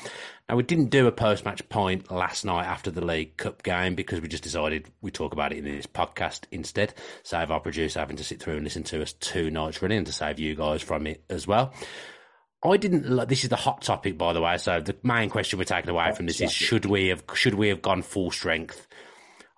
Now 0.50 0.56
we 0.56 0.64
didn't 0.64 0.90
do 0.90 1.08
a 1.08 1.12
post 1.12 1.46
match 1.46 1.68
point 1.70 2.10
last 2.10 2.46
night 2.46 2.66
after 2.66 2.90
the 2.90 3.06
League 3.06 3.38
Cup 3.38 3.64
game 3.64 3.94
because 3.94 4.22
we 4.22 4.28
just 4.28 4.44
decided 4.44 4.90
we 5.02 5.12
talk 5.12 5.34
about 5.34 5.52
it 5.52 5.60
in 5.60 5.66
this 5.66 5.88
podcast 5.88 6.46
instead. 6.52 6.94
Save 7.24 7.52
our 7.52 7.60
producer 7.60 8.00
having 8.00 8.18
to 8.18 8.24
sit 8.24 8.42
through 8.42 8.56
and 8.56 8.64
listen 8.64 8.84
to 8.84 9.02
us 9.02 9.14
two 9.14 9.52
nights 9.52 9.82
running, 9.82 10.00
and 10.00 10.08
to 10.08 10.14
save 10.14 10.40
you 10.40 10.56
guys 10.56 10.82
from 10.82 11.06
it 11.06 11.24
as 11.30 11.46
well. 11.46 11.74
I 12.64 12.78
didn't. 12.78 13.08
lo- 13.10 13.26
This 13.26 13.44
is 13.44 13.50
the 13.50 13.56
hot 13.56 13.82
topic, 13.82 14.18
by 14.18 14.34
the 14.34 14.42
way. 14.42 14.58
So 14.58 14.80
the 14.82 14.96
main 15.04 15.30
question 15.30 15.60
we're 15.60 15.66
taking 15.66 15.90
away 15.92 16.12
from 16.14 16.26
this 16.26 16.42
is: 16.42 16.52
should 16.52 16.86
we 16.86 17.08
have 17.10 17.24
should 17.34 17.56
we 17.56 17.68
have 17.70 17.82
gone 17.82 18.02
full 18.02 18.32
strength? 18.32 18.88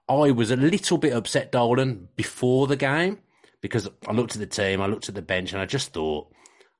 I 0.09 0.31
was 0.31 0.51
a 0.51 0.55
little 0.55 0.97
bit 0.97 1.13
upset, 1.13 1.51
Dolan, 1.51 2.07
before 2.15 2.67
the 2.67 2.77
game 2.77 3.19
because 3.61 3.89
I 4.07 4.11
looked 4.13 4.35
at 4.35 4.39
the 4.39 4.45
team, 4.47 4.81
I 4.81 4.85
looked 4.87 5.09
at 5.09 5.15
the 5.15 5.21
bench, 5.21 5.51
and 5.51 5.61
I 5.61 5.65
just 5.65 5.91
thought, 5.93 6.31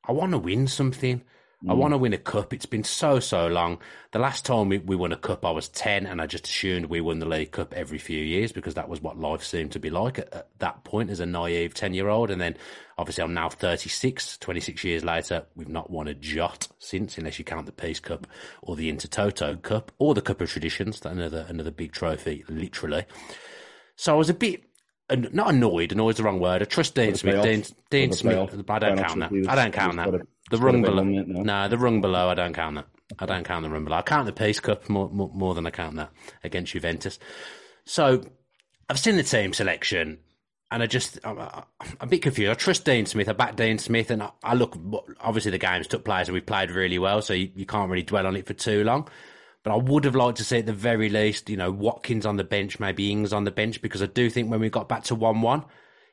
I 0.08 0.12
want 0.14 0.32
to 0.32 0.38
win 0.38 0.68
something. 0.68 1.24
I 1.68 1.74
want 1.74 1.94
to 1.94 1.98
win 1.98 2.14
a 2.14 2.20
cup. 2.20 2.54
It's 2.54 2.68
been 2.68 2.84
so, 2.84 3.20
so 3.20 3.48
long. 3.48 3.80
The 4.12 4.20
last 4.20 4.46
time 4.46 4.70
we, 4.70 4.78
we 4.78 4.96
won 4.96 5.12
a 5.12 5.18
cup, 5.18 5.44
I 5.44 5.50
was 5.50 5.70
10, 5.70 6.06
and 6.06 6.22
I 6.22 6.28
just 6.28 6.46
assumed 6.46 6.86
we 6.86 7.02
won 7.02 7.18
the 7.18 7.26
League 7.26 7.52
Cup 7.52 7.74
every 7.74 7.98
few 7.98 8.24
years 8.24 8.52
because 8.52 8.76
that 8.76 8.88
was 8.88 9.02
what 9.02 9.20
life 9.20 9.44
seemed 9.44 9.72
to 9.72 9.80
be 9.80 9.90
like 9.90 10.20
at, 10.20 10.32
at 10.32 10.50
that 10.60 10.84
point 10.84 11.10
as 11.10 11.20
a 11.20 11.26
naive 11.26 11.74
10 11.74 11.96
year 11.96 12.10
old. 12.10 12.30
And 12.30 12.40
then 12.40 12.58
obviously 13.00 13.24
I'm 13.24 13.34
now 13.34 13.50
36, 13.50 14.38
26 14.38 14.84
years 14.84 15.04
later. 15.04 15.46
We've 15.56 15.68
not 15.68 15.90
won 15.90 16.08
a 16.08 16.14
jot 16.14 16.68
since, 16.78 17.18
unless 17.18 17.40
you 17.40 17.46
count 17.46 17.66
the 17.66 17.72
Peace 17.72 18.00
Cup 18.00 18.28
or 18.62 18.76
the 18.76 18.92
Intertoto 18.94 19.60
Cup 19.60 19.92
or 19.98 20.14
the 20.14 20.22
Cup 20.22 20.42
of 20.42 20.52
Traditions, 20.52 21.04
another, 21.04 21.48
another 21.50 21.72
big 21.72 21.92
trophy, 21.92 22.44
literally. 22.50 23.06
So 23.96 24.14
I 24.14 24.18
was 24.18 24.30
a 24.30 24.36
bit 24.36 24.64
not 25.10 25.54
annoyed. 25.54 25.92
Annoyed 25.94 26.12
is 26.12 26.18
the 26.18 26.24
wrong 26.24 26.40
word. 26.40 26.62
I 26.62 26.66
trust 26.66 26.94
Dean 26.96 27.16
Smith. 27.16 27.42
Dean, 27.42 27.64
Dean 27.90 28.12
Smith. 28.12 28.36
I 28.70 28.80
don't 28.80 28.98
count 29.00 29.20
that. 29.22 29.50
I 29.50 29.56
don't 29.56 29.72
count 29.72 29.96
that. 29.96 30.28
The 30.50 30.58
he's 30.58 30.60
got 30.62 30.70
a 30.70 30.72
rung 30.72 30.82
below. 30.82 31.02
on 31.02 31.14
it 31.16 31.28
now. 31.28 31.64
No, 31.64 31.70
the 31.70 31.78
rung 31.78 32.02
below. 32.02 32.30
I 32.30 32.34
don't 32.36 32.54
count 32.54 32.76
that. 32.76 32.88
I 33.20 33.26
don't 33.26 33.44
count 33.44 33.64
the 33.64 33.70
rung 33.70 33.84
below. 33.86 33.98
I 33.98 34.02
count 34.02 34.26
the 34.26 34.34
Peace 34.34 34.60
Cup 34.60 34.90
more, 34.90 35.10
more, 35.10 35.32
more 35.34 35.54
than 35.54 35.66
I 35.66 35.72
count 35.72 35.96
that 35.96 36.12
against 36.44 36.74
Juventus. 36.74 37.20
So 37.86 38.24
I've 38.90 39.00
seen 39.00 39.18
the 39.18 39.24
team 39.24 39.54
selection. 39.54 40.20
and 40.72 40.84
I 40.84 40.88
just 40.88 41.20
I'm, 41.24 41.40
I'm 41.40 41.64
a 42.02 42.08
bit 42.08 42.22
confused. 42.22 42.52
I 42.52 42.54
trust 42.56 42.86
Dean 42.86 43.06
Smith. 43.06 43.30
I 43.30 43.34
back 43.34 43.56
Dean 43.56 43.78
Smith, 43.78 44.12
and 44.12 44.24
I, 44.24 44.32
I 44.44 44.54
look. 44.54 44.78
Obviously, 45.22 45.52
the 45.52 45.58
games 45.58 45.88
took 45.88 46.04
place, 46.04 46.28
and 46.28 46.34
we 46.34 46.42
played 46.42 46.72
really 46.72 47.00
well, 47.00 47.22
so 47.22 47.34
you, 47.34 47.50
you, 47.56 47.66
can't 47.66 47.90
really 47.90 48.04
dwell 48.04 48.28
on 48.28 48.36
it 48.36 48.46
for 48.46 48.54
too 48.54 48.84
long. 48.84 49.08
But 49.64 49.74
I 49.74 49.78
would 49.78 50.06
have 50.06 50.16
liked 50.16 50.38
to 50.38 50.44
see 50.44 50.60
at 50.60 50.66
the 50.66 50.74
very 50.74 51.10
least, 51.10 51.50
you 51.50 51.58
know, 51.58 51.72
Watkins 51.72 52.26
on 52.26 52.38
the 52.38 52.44
bench, 52.44 52.80
maybe 52.80 53.12
Ings 53.12 53.34
on 53.34 53.44
the 53.44 53.52
bench, 53.52 53.82
because 53.82 54.02
I 54.02 54.06
do 54.06 54.30
think 54.30 54.50
when 54.50 54.60
we 54.60 54.70
got 54.70 54.88
back 54.88 55.04
to 55.06 55.16
one-one, 55.16 55.66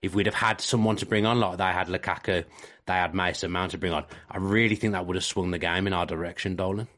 if 0.04 0.14
we'd 0.14 0.26
have 0.26 0.34
had 0.34 0.60
someone 0.60 0.96
to 0.96 1.06
bring 1.06 1.24
on, 1.24 1.40
like 1.40 1.58
they 1.58 1.64
had 1.64 1.88
Lukaku, 1.88 2.44
they 2.86 2.92
had 2.92 3.14
Mason 3.14 3.50
Mount 3.50 3.70
to 3.70 3.78
bring 3.78 3.92
on, 3.92 4.04
I 4.30 4.36
really 4.36 4.76
think 4.76 4.92
that 4.92 5.06
would 5.06 5.16
have 5.16 5.24
swung 5.24 5.50
the 5.50 5.58
game 5.58 5.86
in 5.86 5.92
our 5.92 6.04
direction, 6.04 6.56
Dolan. 6.56 6.88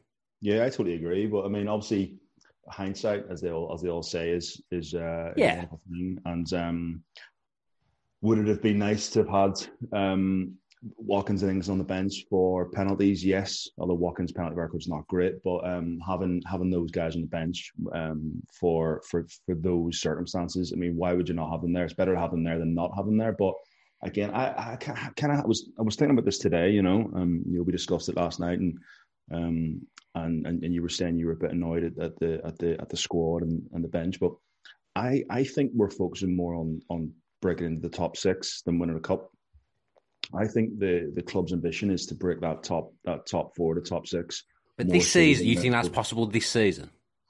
Yeah, 0.41 0.65
I 0.65 0.69
totally 0.69 0.95
agree. 0.95 1.25
But 1.25 1.45
I 1.45 1.47
mean, 1.47 1.67
obviously, 1.67 2.17
hindsight, 2.69 3.25
as 3.29 3.41
they 3.41 3.49
all 3.49 3.71
as 3.73 3.81
they 3.81 3.89
all 3.89 4.03
say, 4.03 4.29
is 4.31 4.61
is 4.71 4.93
uh, 4.93 5.33
yeah, 5.35 5.65
and 6.25 6.53
um, 6.53 7.03
would 8.21 8.39
it 8.39 8.47
have 8.47 8.61
been 8.61 8.79
nice 8.79 9.09
to 9.11 9.23
have 9.23 9.29
had 9.29 9.97
um, 9.97 10.55
Watkins 10.81 11.41
and 11.43 11.51
Ings 11.51 11.69
on 11.69 11.77
the 11.77 11.83
bench 11.83 12.25
for 12.29 12.69
penalties? 12.69 13.25
Yes, 13.25 13.67
although 13.77 13.95
Watkins' 13.95 14.31
penalty 14.31 14.55
record 14.55 14.81
is 14.81 14.87
not 14.87 15.07
great, 15.07 15.41
but 15.43 15.67
um, 15.67 15.99
having 16.05 16.41
having 16.45 16.69
those 16.69 16.91
guys 16.91 17.15
on 17.15 17.21
the 17.21 17.27
bench 17.27 17.71
um, 17.93 18.41
for 18.59 19.01
for 19.09 19.25
for 19.45 19.55
those 19.55 19.99
circumstances, 19.99 20.71
I 20.73 20.77
mean, 20.77 20.95
why 20.95 21.13
would 21.13 21.27
you 21.27 21.35
not 21.35 21.51
have 21.51 21.61
them 21.61 21.73
there? 21.73 21.85
It's 21.85 21.93
better 21.93 22.13
to 22.13 22.19
have 22.19 22.31
them 22.31 22.43
there 22.43 22.59
than 22.59 22.73
not 22.73 22.95
have 22.95 23.05
them 23.05 23.17
there. 23.17 23.33
But 23.33 23.55
again, 24.03 24.31
I, 24.31 24.73
I 24.73 24.75
kind 25.15 25.31
of 25.31 25.45
was 25.45 25.69
I 25.79 25.81
was 25.81 25.95
thinking 25.95 26.17
about 26.17 26.25
this 26.25 26.39
today. 26.39 26.69
You 26.69 26.83
know, 26.83 27.09
um, 27.15 27.43
you 27.47 27.57
know, 27.57 27.63
we 27.63 27.71
discussed 27.71 28.09
it 28.09 28.17
last 28.17 28.39
night, 28.39 28.59
and 28.59 28.77
um, 29.31 29.81
and, 30.15 30.45
and 30.45 30.63
and 30.63 30.73
you 30.73 30.81
were 30.81 30.89
saying 30.89 31.17
you 31.17 31.27
were 31.27 31.33
a 31.33 31.37
bit 31.37 31.51
annoyed 31.51 31.83
at, 31.83 31.97
at 32.03 32.19
the 32.19 32.41
at 32.45 32.57
the 32.59 32.79
at 32.79 32.89
the 32.89 32.97
squad 32.97 33.43
and, 33.43 33.61
and 33.73 33.83
the 33.83 33.89
bench, 33.89 34.19
but 34.19 34.33
I 34.95 35.23
I 35.29 35.43
think 35.43 35.71
we're 35.73 35.89
focusing 35.89 36.35
more 36.35 36.55
on 36.55 36.81
on 36.89 37.11
breaking 37.41 37.67
into 37.67 37.81
the 37.81 37.95
top 37.95 38.17
six 38.17 38.61
than 38.63 38.79
winning 38.79 38.97
a 38.97 38.99
cup. 38.99 39.31
I 40.33 40.47
think 40.47 40.79
the 40.79 41.11
the 41.13 41.21
club's 41.21 41.53
ambition 41.53 41.89
is 41.91 42.05
to 42.07 42.15
break 42.15 42.41
that 42.41 42.63
top 42.63 42.93
that 43.05 43.25
top 43.25 43.55
four 43.55 43.75
to 43.75 43.81
top 43.81 44.07
six. 44.07 44.43
But 44.77 44.89
this 44.89 45.11
season, 45.11 45.47
you 45.47 45.59
think 45.59 45.73
that's 45.73 45.89
possible 45.89 46.27
this 46.27 46.47
season? 46.47 46.89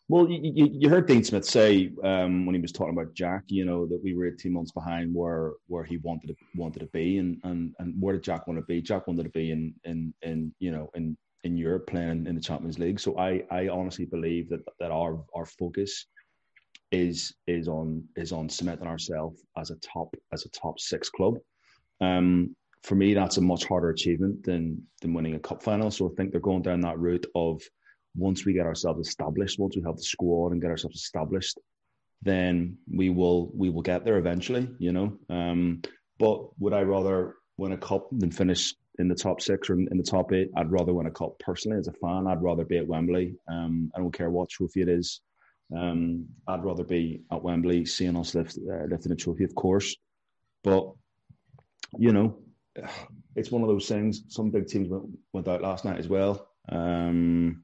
Well, 0.09 0.29
you, 0.29 0.39
you, 0.41 0.69
you, 0.71 0.89
heard 0.89 1.05
Dean 1.05 1.23
Smith 1.23 1.43
say 1.43 1.91
um, 2.01 2.45
when 2.45 2.55
he 2.55 2.61
was 2.61 2.71
talking 2.71 2.93
about 2.93 3.13
Jack, 3.13 3.43
you 3.47 3.65
know, 3.65 3.85
that 3.87 3.99
we 4.01 4.13
were 4.13 4.25
18 4.25 4.53
months 4.53 4.71
behind 4.71 5.13
where 5.13 5.53
where 5.67 5.83
he 5.83 5.97
wanted 5.97 6.27
to 6.27 6.35
wanted 6.55 6.79
to 6.79 6.85
be, 6.87 7.17
and 7.17 7.39
and 7.43 7.73
and 7.79 7.93
where 7.99 8.13
did 8.13 8.23
Jack 8.23 8.47
want 8.47 8.57
to 8.57 8.65
be? 8.65 8.81
Jack 8.81 9.07
wanted 9.07 9.23
to 9.23 9.29
be 9.29 9.51
in 9.51 9.73
in 9.83 10.13
in 10.21 10.53
you 10.59 10.71
know 10.71 10.89
in 10.95 11.17
in 11.43 11.57
Europe 11.57 11.87
playing 11.87 12.25
in 12.25 12.35
the 12.35 12.41
Champions 12.41 12.79
League. 12.79 12.99
So 12.99 13.17
I 13.17 13.43
I 13.51 13.67
honestly 13.67 14.05
believe 14.05 14.49
that 14.49 14.61
that 14.79 14.91
our 14.91 15.23
our 15.35 15.45
focus 15.45 16.05
is 16.91 17.33
is 17.45 17.67
on 17.67 18.05
is 18.15 18.31
on 18.31 18.47
cementing 18.47 18.87
ourselves 18.87 19.41
as 19.57 19.71
a 19.71 19.75
top 19.75 20.15
as 20.31 20.45
a 20.45 20.49
top 20.49 20.79
six 20.79 21.09
club. 21.09 21.35
Um, 21.99 22.55
for 22.88 22.96
me, 22.96 23.13
that's 23.13 23.36
a 23.36 23.41
much 23.41 23.65
harder 23.65 23.89
achievement 23.89 24.44
than 24.44 24.82
than 25.01 25.13
winning 25.13 25.36
a 25.36 25.39
cup 25.39 25.62
final. 25.62 25.91
So 25.91 26.10
I 26.10 26.15
think 26.15 26.32
they're 26.32 26.39
going 26.39 26.62
down 26.62 26.79
that 26.82 26.98
route 26.98 27.25
of 27.36 27.62
once 28.15 28.46
we 28.46 28.53
get 28.53 28.65
ourselves 28.65 29.06
established, 29.06 29.60
once 29.60 29.75
we 29.75 29.84
have 29.84 29.98
the 29.98 30.03
squad 30.03 30.53
and 30.53 30.62
get 30.62 30.72
ourselves 30.72 30.96
established, 30.96 31.60
then 32.22 32.77
we 32.89 33.10
will 33.10 33.51
we 33.53 33.70
will 33.70 33.82
get 33.82 34.06
there 34.06 34.17
eventually. 34.17 34.70
You 34.79 34.94
know, 34.94 35.17
um, 35.29 35.82
but 36.17 36.58
would 36.60 36.72
I 36.72 36.84
rather 36.84 37.36
win 37.58 37.74
a 37.74 37.77
cup 37.77 38.08
than 38.12 38.32
finish 38.32 38.74
in 39.00 39.10
the 39.10 39.15
top 39.15 39.41
six 39.41 39.70
or 39.70 39.74
in 39.74 39.98
the 39.98 40.03
top 40.03 40.32
eight? 40.32 40.50
I'd 40.56 40.72
rather 40.72 40.94
win 40.94 41.08
a 41.08 41.12
cup 41.12 41.38
personally 41.39 41.79
as 41.79 41.89
a 41.89 41.94
fan. 41.94 42.25
I'd 42.25 42.41
rather 42.41 42.63
be 42.63 42.77
at 42.77 42.88
Wembley. 42.88 43.36
Um, 43.50 43.91
I 43.96 44.00
don't 44.00 44.13
care 44.13 44.29
what 44.29 44.50
trophy 44.50 44.82
it 44.82 44.89
is. 44.89 45.20
Um, 45.75 46.27
I'd 46.48 46.63
rather 46.63 46.86
be 46.86 47.24
at 47.34 47.44
Wembley 47.44 47.86
seeing 47.86 48.15
us 48.15 48.34
lift, 48.34 48.58
uh, 48.58 48.86
lifting 48.86 49.12
a 49.12 49.15
trophy, 49.15 49.44
of 49.44 49.53
course. 49.53 49.98
But, 50.63 50.89
you 51.98 52.13
know, 52.13 52.39
it's 53.36 53.51
one 53.51 53.62
of 53.62 53.67
those 53.67 53.88
things. 53.88 54.24
Some 54.29 54.50
big 54.50 54.67
teams 54.67 54.89
went, 54.89 55.05
went 55.34 55.48
out 55.48 55.62
last 55.62 55.86
night 55.86 56.00
as 56.00 56.07
well. 56.07 56.50
Um, 56.69 57.63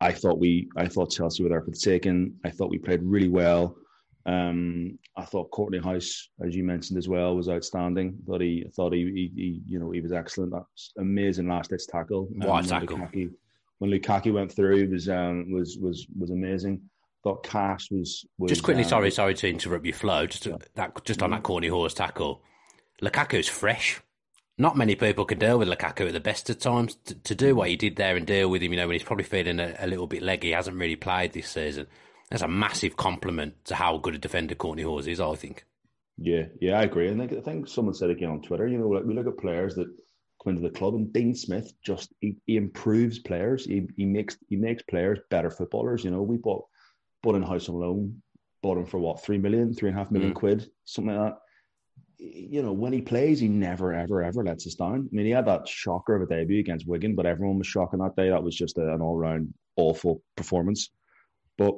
I 0.00 0.12
thought 0.12 0.38
we, 0.38 0.68
I 0.76 0.86
thought 0.86 1.10
Chelsea 1.10 1.42
were 1.42 1.48
there 1.48 1.62
for 1.62 1.70
the 1.70 1.76
taking. 1.76 2.34
I 2.44 2.50
thought 2.50 2.70
we 2.70 2.78
played 2.78 3.02
really 3.02 3.28
well. 3.28 3.76
Um, 4.26 4.98
I 5.16 5.24
thought 5.24 5.50
Kortney 5.50 5.80
Hause, 5.80 6.28
as 6.44 6.54
you 6.54 6.62
mentioned 6.62 6.98
as 6.98 7.08
well, 7.08 7.34
was 7.34 7.48
outstanding. 7.48 8.18
Thought 8.26 8.42
he, 8.42 8.64
thought 8.76 8.92
he, 8.92 9.04
he, 9.04 9.32
he 9.34 9.62
you 9.66 9.78
know, 9.78 9.90
he 9.90 10.00
was 10.00 10.12
excellent. 10.12 10.52
That's 10.52 10.92
amazing 10.98 11.48
last 11.48 11.70
ditch 11.70 11.86
tackle. 11.88 12.28
What 12.32 12.48
um, 12.48 12.64
tackle! 12.64 12.98
Lukaku, 12.98 13.30
when 13.78 13.90
Lukaku 13.90 14.32
went 14.34 14.52
through, 14.52 14.90
was 14.90 15.08
um, 15.08 15.50
was 15.50 15.78
was 15.80 16.06
was 16.16 16.30
amazing 16.30 16.82
thought 17.24 17.42
Cash 17.42 17.90
was, 17.90 18.24
was 18.38 18.50
just 18.50 18.62
quickly. 18.62 18.84
Um, 18.84 18.88
sorry, 18.88 19.10
sorry 19.10 19.34
to 19.34 19.48
interrupt 19.48 19.84
your 19.84 19.94
flow. 19.94 20.26
Just 20.26 20.46
yeah. 20.46 20.56
that, 20.74 21.04
just 21.04 21.22
on 21.22 21.30
that 21.30 21.42
Kortney 21.42 21.70
Hause 21.70 21.94
tackle. 21.94 22.42
Lukaku's 23.02 23.48
fresh. 23.48 24.00
Not 24.60 24.76
many 24.76 24.96
people 24.96 25.24
can 25.24 25.38
deal 25.38 25.58
with 25.58 25.68
Lukaku 25.68 26.08
at 26.08 26.12
the 26.12 26.20
best 26.20 26.50
of 26.50 26.58
times. 26.58 26.96
To, 27.06 27.14
to 27.14 27.34
do 27.34 27.54
what 27.54 27.68
he 27.68 27.76
did 27.76 27.94
there 27.96 28.16
and 28.16 28.26
deal 28.26 28.50
with 28.50 28.60
him, 28.60 28.72
you 28.72 28.78
know, 28.78 28.88
when 28.88 28.96
he's 28.96 29.06
probably 29.06 29.24
feeling 29.24 29.60
a, 29.60 29.76
a 29.78 29.86
little 29.86 30.08
bit 30.08 30.22
leggy, 30.22 30.48
he 30.48 30.52
hasn't 30.52 30.76
really 30.76 30.96
played 30.96 31.32
this 31.32 31.48
season. 31.48 31.86
That's 32.28 32.42
a 32.42 32.48
massive 32.48 32.96
compliment 32.96 33.64
to 33.66 33.76
how 33.76 33.96
good 33.98 34.16
a 34.16 34.18
defender 34.18 34.56
Kortney 34.56 34.84
Hause 34.84 35.06
is. 35.06 35.20
I 35.20 35.34
think. 35.36 35.64
Yeah, 36.18 36.46
yeah, 36.60 36.80
I 36.80 36.82
agree. 36.82 37.08
And 37.08 37.22
I 37.22 37.26
think, 37.28 37.38
I 37.38 37.42
think 37.42 37.68
someone 37.68 37.94
said 37.94 38.10
again 38.10 38.30
on 38.30 38.42
Twitter. 38.42 38.66
You 38.66 38.78
know, 38.78 38.88
like 38.88 39.04
we 39.04 39.14
look 39.14 39.28
at 39.28 39.38
players 39.38 39.76
that 39.76 39.86
come 40.42 40.56
into 40.56 40.68
the 40.68 40.74
club, 40.76 40.94
and 40.94 41.12
Dean 41.12 41.34
Smith 41.34 41.72
just 41.84 42.12
he, 42.20 42.36
he 42.44 42.56
improves 42.56 43.20
players. 43.20 43.64
He, 43.64 43.88
he 43.96 44.04
makes 44.04 44.36
he 44.48 44.56
makes 44.56 44.82
players 44.82 45.20
better 45.30 45.50
footballers. 45.50 46.04
You 46.04 46.10
know, 46.10 46.22
we 46.22 46.36
bought 46.36 46.64
bought 47.22 47.36
in 47.36 47.42
Hause 47.42 47.68
on 47.68 47.76
loan, 47.76 48.22
bought 48.62 48.78
him 48.78 48.86
for 48.86 48.98
what, 48.98 49.22
three 49.22 49.38
million, 49.38 49.72
three 49.72 49.88
and 49.88 49.96
a 49.96 50.00
half 50.00 50.10
million 50.10 50.32
mm. 50.32 50.36
quid, 50.36 50.68
something 50.84 51.14
like 51.14 51.32
that. 51.32 51.38
You 52.18 52.62
know, 52.62 52.72
when 52.72 52.92
he 52.92 53.00
plays, 53.00 53.38
he 53.40 53.48
never, 53.48 53.92
ever, 53.94 54.22
ever 54.22 54.42
lets 54.42 54.66
us 54.66 54.74
down. 54.74 55.08
I 55.12 55.14
mean, 55.14 55.26
he 55.26 55.32
had 55.32 55.46
that 55.46 55.68
shocker 55.68 56.16
of 56.16 56.22
a 56.22 56.26
debut 56.26 56.58
against 56.58 56.86
Wigan, 56.86 57.14
but 57.14 57.26
everyone 57.26 57.58
was 57.58 57.68
shocking 57.68 58.00
that 58.00 58.16
day. 58.16 58.30
That 58.30 58.42
was 58.42 58.56
just 58.56 58.76
an 58.78 59.00
all 59.00 59.16
round 59.16 59.54
awful 59.76 60.22
performance. 60.36 60.90
But 61.56 61.74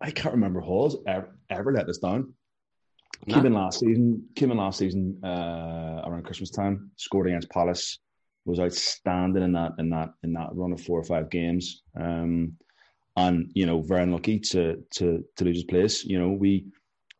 I 0.00 0.10
can't 0.10 0.34
remember 0.34 0.60
Hause 0.60 0.96
ever, 1.06 1.36
ever 1.50 1.72
let 1.72 1.88
us 1.88 1.98
down. 1.98 2.32
Nah. 3.26 3.34
Came 3.34 3.46
in 3.46 3.54
last 3.54 3.80
season, 3.80 4.24
came 4.34 4.50
in 4.50 4.56
last 4.58 4.78
season 4.78 5.20
uh, 5.24 6.02
around 6.04 6.24
Christmas 6.24 6.50
time, 6.50 6.90
scored 6.96 7.28
against 7.28 7.50
Palace, 7.50 7.98
was 8.44 8.60
outstanding 8.60 9.42
in 9.42 9.52
that 9.52 9.72
in 9.78 9.90
that 9.90 10.10
in 10.22 10.32
that 10.34 10.50
run 10.52 10.72
of 10.72 10.80
four 10.80 10.98
or 10.98 11.04
five 11.04 11.30
games. 11.30 11.82
Um, 11.98 12.56
and 13.16 13.50
you 13.54 13.66
know 13.66 13.80
very 13.80 14.02
unlucky 14.02 14.38
to 14.38 14.82
to 14.92 15.24
to 15.36 15.44
lose 15.44 15.56
his 15.56 15.64
place. 15.64 16.04
You 16.04 16.18
know 16.18 16.30
we 16.30 16.66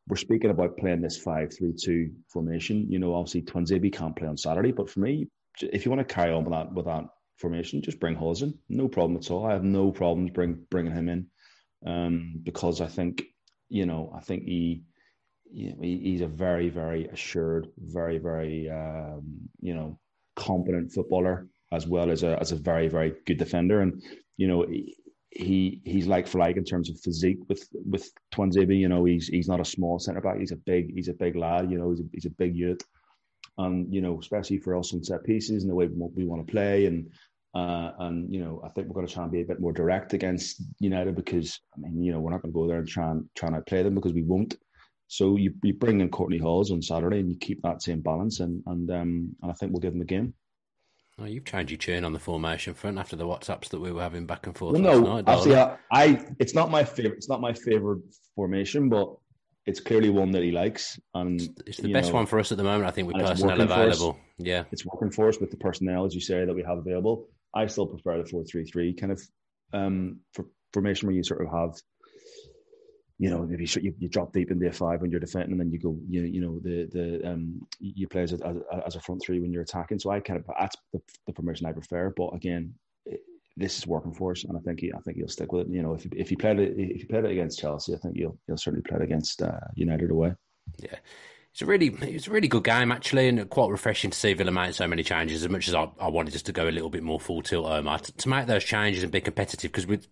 we're 0.08 0.16
speaking 0.16 0.50
about 0.50 0.76
playing 0.76 1.00
this 1.02 1.18
five 1.18 1.52
three 1.56 1.74
two 1.74 2.10
formation. 2.32 2.90
You 2.90 2.98
know 2.98 3.14
obviously 3.14 3.42
Tuanzebe 3.42 3.92
can't 3.92 4.16
play 4.16 4.28
on 4.28 4.36
Saturday, 4.36 4.72
but 4.72 4.90
for 4.90 5.00
me, 5.00 5.28
if 5.60 5.84
you 5.84 5.90
want 5.90 6.06
to 6.06 6.14
carry 6.14 6.32
on 6.32 6.44
with 6.44 6.52
that 6.52 6.72
with 6.72 6.86
that 6.86 7.04
formation, 7.38 7.82
just 7.82 8.00
bring 8.00 8.14
Hause 8.14 8.42
in. 8.42 8.54
No 8.68 8.88
problem 8.88 9.16
at 9.16 9.30
all. 9.30 9.46
I 9.46 9.52
have 9.52 9.64
no 9.64 9.90
problems 9.92 10.30
bring 10.30 10.64
bringing 10.70 10.92
him 10.92 11.08
in 11.08 11.26
um, 11.86 12.40
because 12.42 12.80
I 12.80 12.86
think 12.86 13.24
you 13.68 13.86
know 13.86 14.12
I 14.16 14.20
think 14.20 14.44
he. 14.44 14.84
he 15.52 16.00
he's 16.02 16.22
a 16.22 16.26
very, 16.26 16.68
very 16.68 17.06
assured, 17.06 17.68
very, 17.78 18.18
very, 18.18 18.68
um, 18.68 19.22
you 19.60 19.74
know, 19.74 19.98
competent 20.34 20.92
footballer 20.92 21.46
as 21.72 21.86
well 21.86 22.10
as 22.10 22.22
a 22.22 22.38
as 22.40 22.52
a 22.52 22.56
very, 22.56 22.88
very 22.88 23.14
good 23.26 23.38
defender. 23.38 23.80
And 23.80 24.02
you 24.36 24.48
know, 24.48 24.66
he's 25.38 26.06
like 26.06 26.26
for 26.26 26.38
like 26.38 26.56
in 26.56 26.64
terms 26.64 26.90
of 26.90 27.00
physique 27.00 27.38
with 27.48 27.68
with 27.88 28.10
Tuanzebe. 28.34 28.78
You 28.78 28.88
know, 28.88 29.04
he's 29.04 29.28
he's 29.28 29.48
not 29.48 29.60
a 29.60 29.64
small 29.64 29.98
centre 29.98 30.20
back. 30.20 30.38
He's 30.38 30.52
a 30.52 30.56
big 30.56 30.92
he's 30.94 31.08
a 31.08 31.14
big 31.14 31.36
lad. 31.36 31.70
You 31.70 31.78
know, 31.78 31.90
he's 31.90 32.00
a, 32.00 32.04
he's 32.12 32.26
a 32.26 32.30
big 32.30 32.56
youth, 32.56 32.80
and 33.58 33.92
you 33.92 34.00
know, 34.00 34.18
especially 34.18 34.58
for 34.58 34.76
us 34.76 34.92
on 34.92 35.02
set 35.02 35.24
pieces 35.24 35.62
and 35.62 35.70
the 35.70 35.74
way 35.74 35.86
we 35.88 36.26
want 36.26 36.46
to 36.46 36.50
play 36.50 36.86
and. 36.86 37.10
Uh, 37.54 37.92
and 38.00 38.30
you 38.30 38.38
know, 38.38 38.60
I 38.62 38.68
think 38.68 38.86
we're 38.86 38.96
going 38.96 39.06
to 39.06 39.14
try 39.14 39.22
and 39.22 39.32
be 39.32 39.40
a 39.40 39.46
bit 39.46 39.60
more 39.60 39.72
direct 39.72 40.12
against 40.12 40.62
United 40.78 41.16
because 41.16 41.58
I 41.74 41.80
mean, 41.80 42.02
you 42.02 42.12
know, 42.12 42.20
we're 42.20 42.30
not 42.30 42.42
going 42.42 42.52
to 42.52 42.54
go 42.54 42.66
there 42.66 42.76
and 42.76 42.86
try 42.86 43.10
and 43.10 43.24
try 43.34 43.48
and 43.48 43.64
play 43.64 43.82
them 43.82 43.94
because 43.94 44.12
we 44.12 44.24
won't. 44.24 44.58
So 45.08 45.36
you, 45.36 45.54
you 45.62 45.72
bring 45.72 46.02
in 46.02 46.10
Kortney 46.10 46.38
Hause 46.38 46.70
on 46.70 46.82
Saturday 46.82 47.20
and 47.20 47.30
you 47.30 47.38
keep 47.38 47.62
that 47.62 47.80
same 47.80 48.02
balance, 48.02 48.40
and 48.40 48.62
and 48.66 48.90
um, 48.90 49.36
and 49.40 49.50
I 49.50 49.54
think 49.54 49.72
we'll 49.72 49.80
give 49.80 49.94
them 49.94 50.02
a 50.02 50.04
game. 50.04 50.34
Oh, 51.18 51.24
you've 51.24 51.46
changed 51.46 51.70
your 51.70 51.78
tune 51.78 52.04
on 52.04 52.12
the 52.12 52.18
formation 52.18 52.74
front 52.74 52.98
after 52.98 53.16
the 53.16 53.24
WhatsApps 53.24 53.70
that 53.70 53.80
we 53.80 53.90
were 53.90 54.02
having 54.02 54.26
back 54.26 54.46
and 54.46 54.56
forth. 54.56 54.74
Well, 54.74 54.82
no, 54.82 55.00
night, 55.00 55.24
actually, 55.26 55.56
I, 55.56 55.76
I, 55.90 56.26
it's 56.38 56.54
not 56.54 56.70
my 56.70 56.84
favorite. 56.84 57.16
It's 57.16 57.28
not 57.28 57.40
my 57.40 57.54
favorite 57.54 58.02
formation, 58.34 58.90
but 58.90 59.16
it's 59.64 59.80
clearly 59.80 60.10
one 60.10 60.30
that 60.32 60.42
he 60.42 60.50
likes, 60.50 61.00
and 61.14 61.40
it's 61.66 61.78
the 61.78 61.90
best 61.90 62.10
know, 62.10 62.16
one 62.16 62.26
for 62.26 62.38
us 62.38 62.52
at 62.52 62.58
the 62.58 62.64
moment. 62.64 62.86
I 62.86 62.90
think 62.90 63.08
with 63.08 63.16
personnel 63.16 63.60
available. 63.60 64.18
Yeah, 64.36 64.64
it's 64.70 64.84
working 64.84 65.10
for 65.10 65.28
us 65.28 65.38
with 65.40 65.50
the 65.50 65.56
personnel, 65.56 66.04
as 66.04 66.14
you 66.14 66.20
say, 66.20 66.44
that 66.44 66.54
we 66.54 66.62
have 66.62 66.78
available. 66.78 67.28
I 67.54 67.66
still 67.66 67.86
prefer 67.86 68.18
the 68.18 68.28
four-three-three 68.28 68.92
kind 68.94 69.12
of 69.12 69.22
um, 69.72 70.20
for 70.34 70.44
formation 70.74 71.06
where 71.06 71.16
you 71.16 71.22
sort 71.22 71.40
of 71.40 71.50
have 71.50 71.80
you 73.18 73.30
know, 73.30 73.42
maybe 73.42 73.66
you, 73.80 73.94
you 73.98 74.08
drop 74.08 74.32
deep 74.32 74.50
in 74.50 74.64
a 74.64 74.72
five 74.72 75.00
when 75.00 75.10
you're 75.10 75.20
defending, 75.20 75.52
and 75.52 75.60
then 75.60 75.70
you 75.70 75.78
go, 75.78 75.98
you 76.08 76.22
you 76.22 76.40
know, 76.40 76.58
the 76.60 76.88
the 76.92 77.28
um 77.28 77.66
you 77.78 78.06
play 78.06 78.22
as 78.22 78.32
a, 78.32 78.62
as 78.86 78.96
a 78.96 79.00
front 79.00 79.22
three 79.22 79.40
when 79.40 79.52
you're 79.52 79.62
attacking. 79.62 79.98
So 79.98 80.10
I 80.10 80.20
kind 80.20 80.38
of 80.38 80.46
that's 80.58 80.76
the, 80.92 81.00
the 81.26 81.32
formation 81.32 81.66
I 81.66 81.72
prefer. 81.72 82.12
But 82.16 82.34
again, 82.34 82.74
it, 83.06 83.20
this 83.56 83.78
is 83.78 83.86
working 83.86 84.12
for 84.12 84.32
us, 84.32 84.44
and 84.44 84.56
I 84.56 84.60
think 84.60 84.80
he 84.80 84.92
I 84.92 85.00
think 85.00 85.16
he'll 85.16 85.28
stick 85.28 85.52
with 85.52 85.66
it. 85.66 85.72
You 85.72 85.82
know, 85.82 85.94
if 85.94 86.06
if 86.12 86.28
he 86.28 86.36
played 86.36 86.58
it 86.58 86.74
if 86.78 87.00
he 87.00 87.04
played 87.04 87.24
it 87.24 87.30
against 87.30 87.58
Chelsea, 87.58 87.94
I 87.94 87.98
think 87.98 88.16
he'll 88.16 88.38
he'll 88.46 88.58
certainly 88.58 88.82
play 88.82 88.98
it 88.98 89.04
against 89.04 89.40
uh, 89.42 89.60
United 89.74 90.10
away. 90.10 90.34
Yeah. 90.78 90.96
It's 91.52 91.62
a 91.62 91.64
really, 91.64 91.86
it's 92.02 92.26
a 92.26 92.30
really 92.30 92.48
good 92.48 92.64
game 92.64 92.92
actually, 92.92 93.28
and 93.28 93.48
quite 93.48 93.70
refreshing 93.70 94.10
to 94.10 94.18
see 94.18 94.34
Villa 94.34 94.50
make 94.50 94.74
so 94.74 94.86
many 94.86 95.02
changes. 95.02 95.42
As 95.42 95.48
much 95.48 95.68
as 95.68 95.74
I, 95.74 95.88
I 95.98 96.08
wanted 96.08 96.34
us 96.34 96.42
to 96.42 96.52
go 96.52 96.68
a 96.68 96.70
little 96.70 96.90
bit 96.90 97.02
more 97.02 97.18
full 97.18 97.40
tilt, 97.40 97.64
Omar, 97.64 97.98
to, 98.00 98.12
to 98.12 98.28
make 98.28 98.46
those 98.46 98.62
changes 98.62 99.02
and 99.02 99.10
be 99.10 99.22
competitive. 99.22 99.72
Because 99.72 99.86
with, 99.86 100.06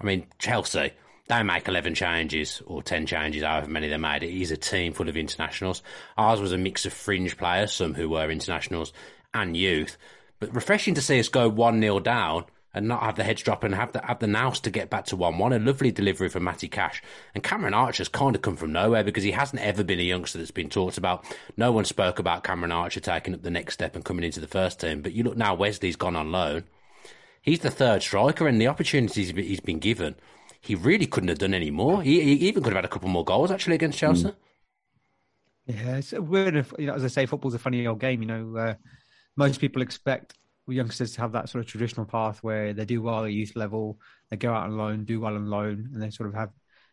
I 0.00 0.04
mean, 0.04 0.28
Chelsea, 0.38 0.92
they 1.26 1.42
make 1.42 1.68
11 1.68 1.94
changes 1.94 2.62
or 2.66 2.82
10 2.82 3.06
changes, 3.06 3.42
however 3.42 3.68
many 3.68 3.88
they 3.88 3.96
made. 3.96 4.22
It 4.22 4.40
is 4.40 4.50
a 4.50 4.56
team 4.56 4.92
full 4.92 5.08
of 5.08 5.16
internationals. 5.16 5.82
Ours 6.18 6.40
was 6.40 6.52
a 6.52 6.58
mix 6.58 6.84
of 6.84 6.92
fringe 6.92 7.36
players, 7.36 7.72
some 7.72 7.94
who 7.94 8.10
were 8.10 8.30
internationals 8.30 8.92
and 9.32 9.56
youth. 9.56 9.96
But 10.38 10.54
refreshing 10.54 10.94
to 10.94 11.00
see 11.00 11.18
us 11.18 11.28
go 11.28 11.48
1 11.48 11.80
0 11.80 12.00
down 12.00 12.44
and 12.74 12.88
not 12.88 13.02
have 13.02 13.16
the 13.16 13.24
heads 13.24 13.42
drop 13.42 13.64
and 13.64 13.74
have 13.74 13.92
the, 13.92 14.04
have 14.04 14.18
the 14.18 14.26
nous 14.26 14.60
to 14.60 14.70
get 14.70 14.90
back 14.90 15.06
to 15.06 15.16
1 15.16 15.38
1. 15.38 15.52
A 15.54 15.58
lovely 15.60 15.90
delivery 15.90 16.28
from 16.28 16.44
Matty 16.44 16.68
Cash. 16.68 17.02
And 17.34 17.42
Cameron 17.42 17.72
Archer's 17.72 18.08
kind 18.08 18.36
of 18.36 18.42
come 18.42 18.56
from 18.56 18.72
nowhere 18.72 19.04
because 19.04 19.24
he 19.24 19.30
hasn't 19.30 19.62
ever 19.62 19.82
been 19.82 20.00
a 20.00 20.02
youngster 20.02 20.38
that's 20.38 20.50
been 20.50 20.68
talked 20.68 20.98
about. 20.98 21.24
No 21.56 21.72
one 21.72 21.86
spoke 21.86 22.18
about 22.18 22.44
Cameron 22.44 22.72
Archer 22.72 23.00
taking 23.00 23.32
up 23.32 23.42
the 23.42 23.50
next 23.50 23.74
step 23.74 23.94
and 23.94 24.04
coming 24.04 24.24
into 24.24 24.40
the 24.40 24.46
first 24.46 24.80
team. 24.80 25.00
But 25.00 25.12
you 25.12 25.22
look 25.22 25.38
now, 25.38 25.54
Wesley's 25.54 25.96
gone 25.96 26.16
on 26.16 26.32
loan. 26.32 26.64
He's 27.40 27.60
the 27.60 27.70
third 27.70 28.02
striker, 28.02 28.48
and 28.48 28.60
the 28.60 28.68
opportunities 28.68 29.30
he's 29.30 29.60
been 29.60 29.78
given 29.78 30.16
he 30.64 30.74
really 30.74 31.06
couldn't 31.06 31.28
have 31.28 31.38
done 31.38 31.52
any 31.52 31.70
more. 31.70 32.02
He, 32.02 32.20
he, 32.22 32.32
even 32.48 32.62
could 32.62 32.72
have 32.72 32.78
had 32.78 32.86
a 32.86 32.92
couple 32.92 33.08
more 33.10 33.24
goals 33.24 33.50
actually 33.50 33.74
against 33.74 33.98
Chelsea. 33.98 34.24
Mm. 34.24 34.34
Yeah, 35.66 35.96
it's 35.96 36.12
weird. 36.12 36.66
You 36.78 36.86
know, 36.86 36.94
as 36.94 37.04
I 37.04 37.08
say, 37.08 37.26
football's 37.26 37.54
a 37.54 37.58
funny 37.58 37.86
old 37.86 38.00
game. 38.00 38.22
You 38.22 38.28
know, 38.28 38.56
uh, 38.56 38.74
most 39.36 39.60
people 39.60 39.82
expect 39.82 40.34
youngsters 40.66 41.12
to 41.12 41.20
have 41.20 41.32
that 41.32 41.50
sort 41.50 41.62
of 41.62 41.70
traditional 41.70 42.06
path 42.06 42.42
where 42.42 42.72
they 42.72 42.86
do 42.86 43.02
well 43.02 43.26
at 43.26 43.32
youth 43.32 43.54
level, 43.56 43.98
they 44.30 44.38
go 44.38 44.54
out 44.54 44.64
on 44.64 44.78
loan, 44.78 45.04
do 45.04 45.20
well 45.20 45.34
on 45.34 45.50
loan, 45.50 45.90
and 45.92 46.02
they 46.02 46.08
sort 46.08 46.30
of 46.30 46.34
have 46.34 46.50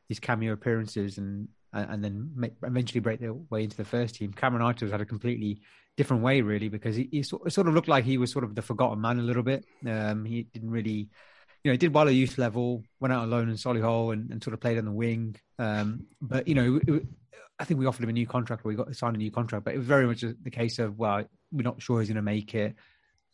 these 0.09 0.19
cameo 0.19 0.51
appearances 0.51 1.17
and 1.17 1.47
and 1.73 2.03
then 2.03 2.29
make, 2.35 2.51
eventually 2.63 2.99
break 2.99 3.21
their 3.21 3.33
way 3.33 3.63
into 3.63 3.77
the 3.77 3.85
first 3.85 4.15
team. 4.15 4.33
Cameron 4.33 4.61
Archer's 4.61 4.91
had 4.91 4.99
a 4.99 5.05
completely 5.05 5.61
different 5.95 6.21
way, 6.21 6.41
really, 6.41 6.67
because 6.67 6.97
he, 6.97 7.07
he 7.09 7.23
sort 7.23 7.47
of 7.57 7.73
looked 7.73 7.87
like 7.87 8.03
he 8.03 8.17
was 8.17 8.29
sort 8.29 8.43
of 8.43 8.53
the 8.53 8.61
forgotten 8.61 8.99
man 8.99 9.19
a 9.19 9.23
little 9.23 9.43
bit. 9.43 9.63
Um, 9.87 10.25
he 10.25 10.43
didn't 10.43 10.71
really 10.71 11.07
you 11.63 11.69
know, 11.69 11.73
he 11.73 11.77
did 11.77 11.93
well 11.93 12.07
at 12.07 12.13
youth 12.13 12.37
level, 12.37 12.83
went 12.99 13.13
out 13.13 13.25
alone 13.25 13.49
in 13.49 13.55
Solihull 13.55 14.13
and, 14.13 14.31
and 14.31 14.43
sort 14.43 14.53
of 14.53 14.59
played 14.59 14.77
on 14.77 14.85
the 14.85 14.91
wing. 14.91 15.35
Um, 15.59 16.07
but, 16.21 16.47
you 16.47 16.55
know, 16.55 16.79
it, 16.87 17.05
I 17.59 17.63
think 17.63 17.79
we 17.79 17.85
offered 17.85 18.03
him 18.03 18.09
a 18.09 18.13
new 18.13 18.25
contract 18.25 18.65
or 18.65 18.69
we 18.69 18.75
got 18.75 18.95
signed 18.95 19.15
a 19.15 19.19
new 19.19 19.29
contract, 19.29 19.65
but 19.65 19.75
it 19.75 19.77
was 19.77 19.85
very 19.85 20.07
much 20.07 20.21
the 20.21 20.49
case 20.49 20.79
of, 20.79 20.97
well, 20.97 21.23
we're 21.51 21.61
not 21.61 21.81
sure 21.81 21.99
he's 21.99 22.09
going 22.09 22.15
to 22.15 22.23
make 22.23 22.55
it. 22.55 22.75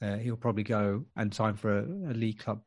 Uh, 0.01 0.17
he'll 0.17 0.35
probably 0.35 0.63
go 0.63 1.05
and 1.15 1.33
sign 1.33 1.55
for 1.55 1.79
a, 1.79 1.83
a, 1.83 2.13
league 2.13 2.37
club, 2.37 2.61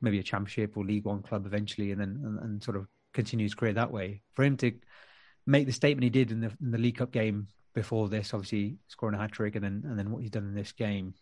maybe 0.00 0.18
a 0.18 0.22
championship 0.22 0.76
or 0.76 0.84
League 0.84 1.04
One 1.04 1.22
club 1.22 1.46
eventually, 1.46 1.92
and 1.92 2.00
then 2.00 2.20
and, 2.22 2.38
and, 2.40 2.62
sort 2.62 2.76
of 2.76 2.86
continue 3.14 3.44
his 3.44 3.54
career 3.54 3.72
that 3.72 3.92
way. 3.92 4.22
For 4.34 4.44
him 4.44 4.56
to 4.58 4.72
make 5.46 5.66
the 5.66 5.72
statement 5.72 6.04
he 6.04 6.10
did 6.10 6.32
in 6.32 6.40
the, 6.40 6.52
in 6.60 6.70
the 6.70 6.78
League 6.78 6.98
Cup 6.98 7.12
game 7.12 7.46
before 7.74 8.08
this, 8.08 8.34
obviously 8.34 8.76
scoring 8.88 9.14
a 9.14 9.18
hat 9.18 9.32
trick, 9.32 9.54
and 9.54 9.64
then 9.64 9.84
and 9.86 9.98
then 9.98 10.10
what 10.10 10.20
he's 10.20 10.30
done 10.30 10.48
in 10.48 10.54
this 10.54 10.72
game, 10.72 11.14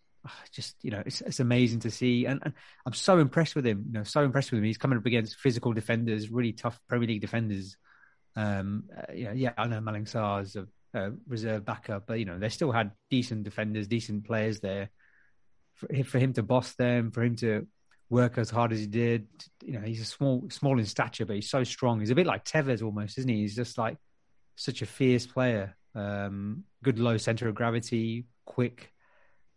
just 0.53 0.77
you 0.83 0.91
know 0.91 1.03
it's, 1.05 1.21
it's 1.21 1.41
amazing 1.41 1.81
to 1.81 1.91
see. 1.91 2.27
And, 2.27 2.41
and, 2.43 2.55
i'm 2.87 2.93
so 2.93 3.19
impressed 3.19 3.55
with 3.55 3.67
him 3.67 3.85
you 3.87 3.93
know 3.93 4.03
so 4.03 4.23
impressed 4.23 4.51
with 4.51 4.59
him. 4.59 4.65
He's 4.65 4.79
coming 4.79 4.99
up 4.99 5.07
against 5.07 5.37
physical 5.37 5.73
defenders 5.73 6.31
really 6.31 6.53
tough 6.53 6.81
premier 6.89 7.09
league 7.09 7.21
defenders. 7.21 7.77
Um 8.37 8.85
uh, 8.97 9.13
yeah 9.13 9.33
yeah 9.33 9.53
i 9.57 9.67
know 9.67 9.81
malang 9.81 10.09
sarr's 10.09 10.57
a, 10.57 10.67
a, 10.95 11.13
reserve 11.27 11.65
backup 11.65 12.07
but 12.07 12.19
you 12.19 12.25
know 12.25 12.39
they 12.39 12.49
still 12.49 12.73
had 12.73 12.93
decent 13.11 13.45
defenders 13.45 13.89
decent 13.89 14.25
players 14.25 14.61
there. 14.61 14.91
For, 15.75 16.05
for 16.05 16.19
him 16.19 16.33
to 16.35 16.43
boss 16.43 16.75
them 16.75 17.11
for 17.13 17.23
him 17.23 17.37
to 17.37 17.67
work 18.11 18.39
as 18.39 18.51
hard 18.51 18.73
as 18.73 18.81
he 18.81 18.87
did 18.87 19.29
you 19.63 19.73
know 19.73 19.81
he's 19.81 20.01
a 20.01 20.05
small 20.05 20.45
small 20.51 20.79
in 20.79 20.87
stature 20.87 21.27
but 21.27 21.37
he's 21.37 21.51
so 21.51 21.65
strong. 21.65 22.01
He's 22.01 22.11
a 22.11 22.15
bit 22.15 22.27
like 22.27 22.45
tevez 22.45 22.83
almost 22.83 23.19
isn't 23.19 23.31
he? 23.31 23.43
He's 23.43 23.57
just 23.57 23.79
like 23.79 23.97
such 24.57 24.83
a 24.83 24.87
fierce 24.87 25.27
player. 25.27 25.77
Um 25.95 26.65
good 26.83 26.99
low 26.99 27.17
center 27.17 27.49
of 27.49 27.55
gravity 27.55 28.27
quick 28.45 28.93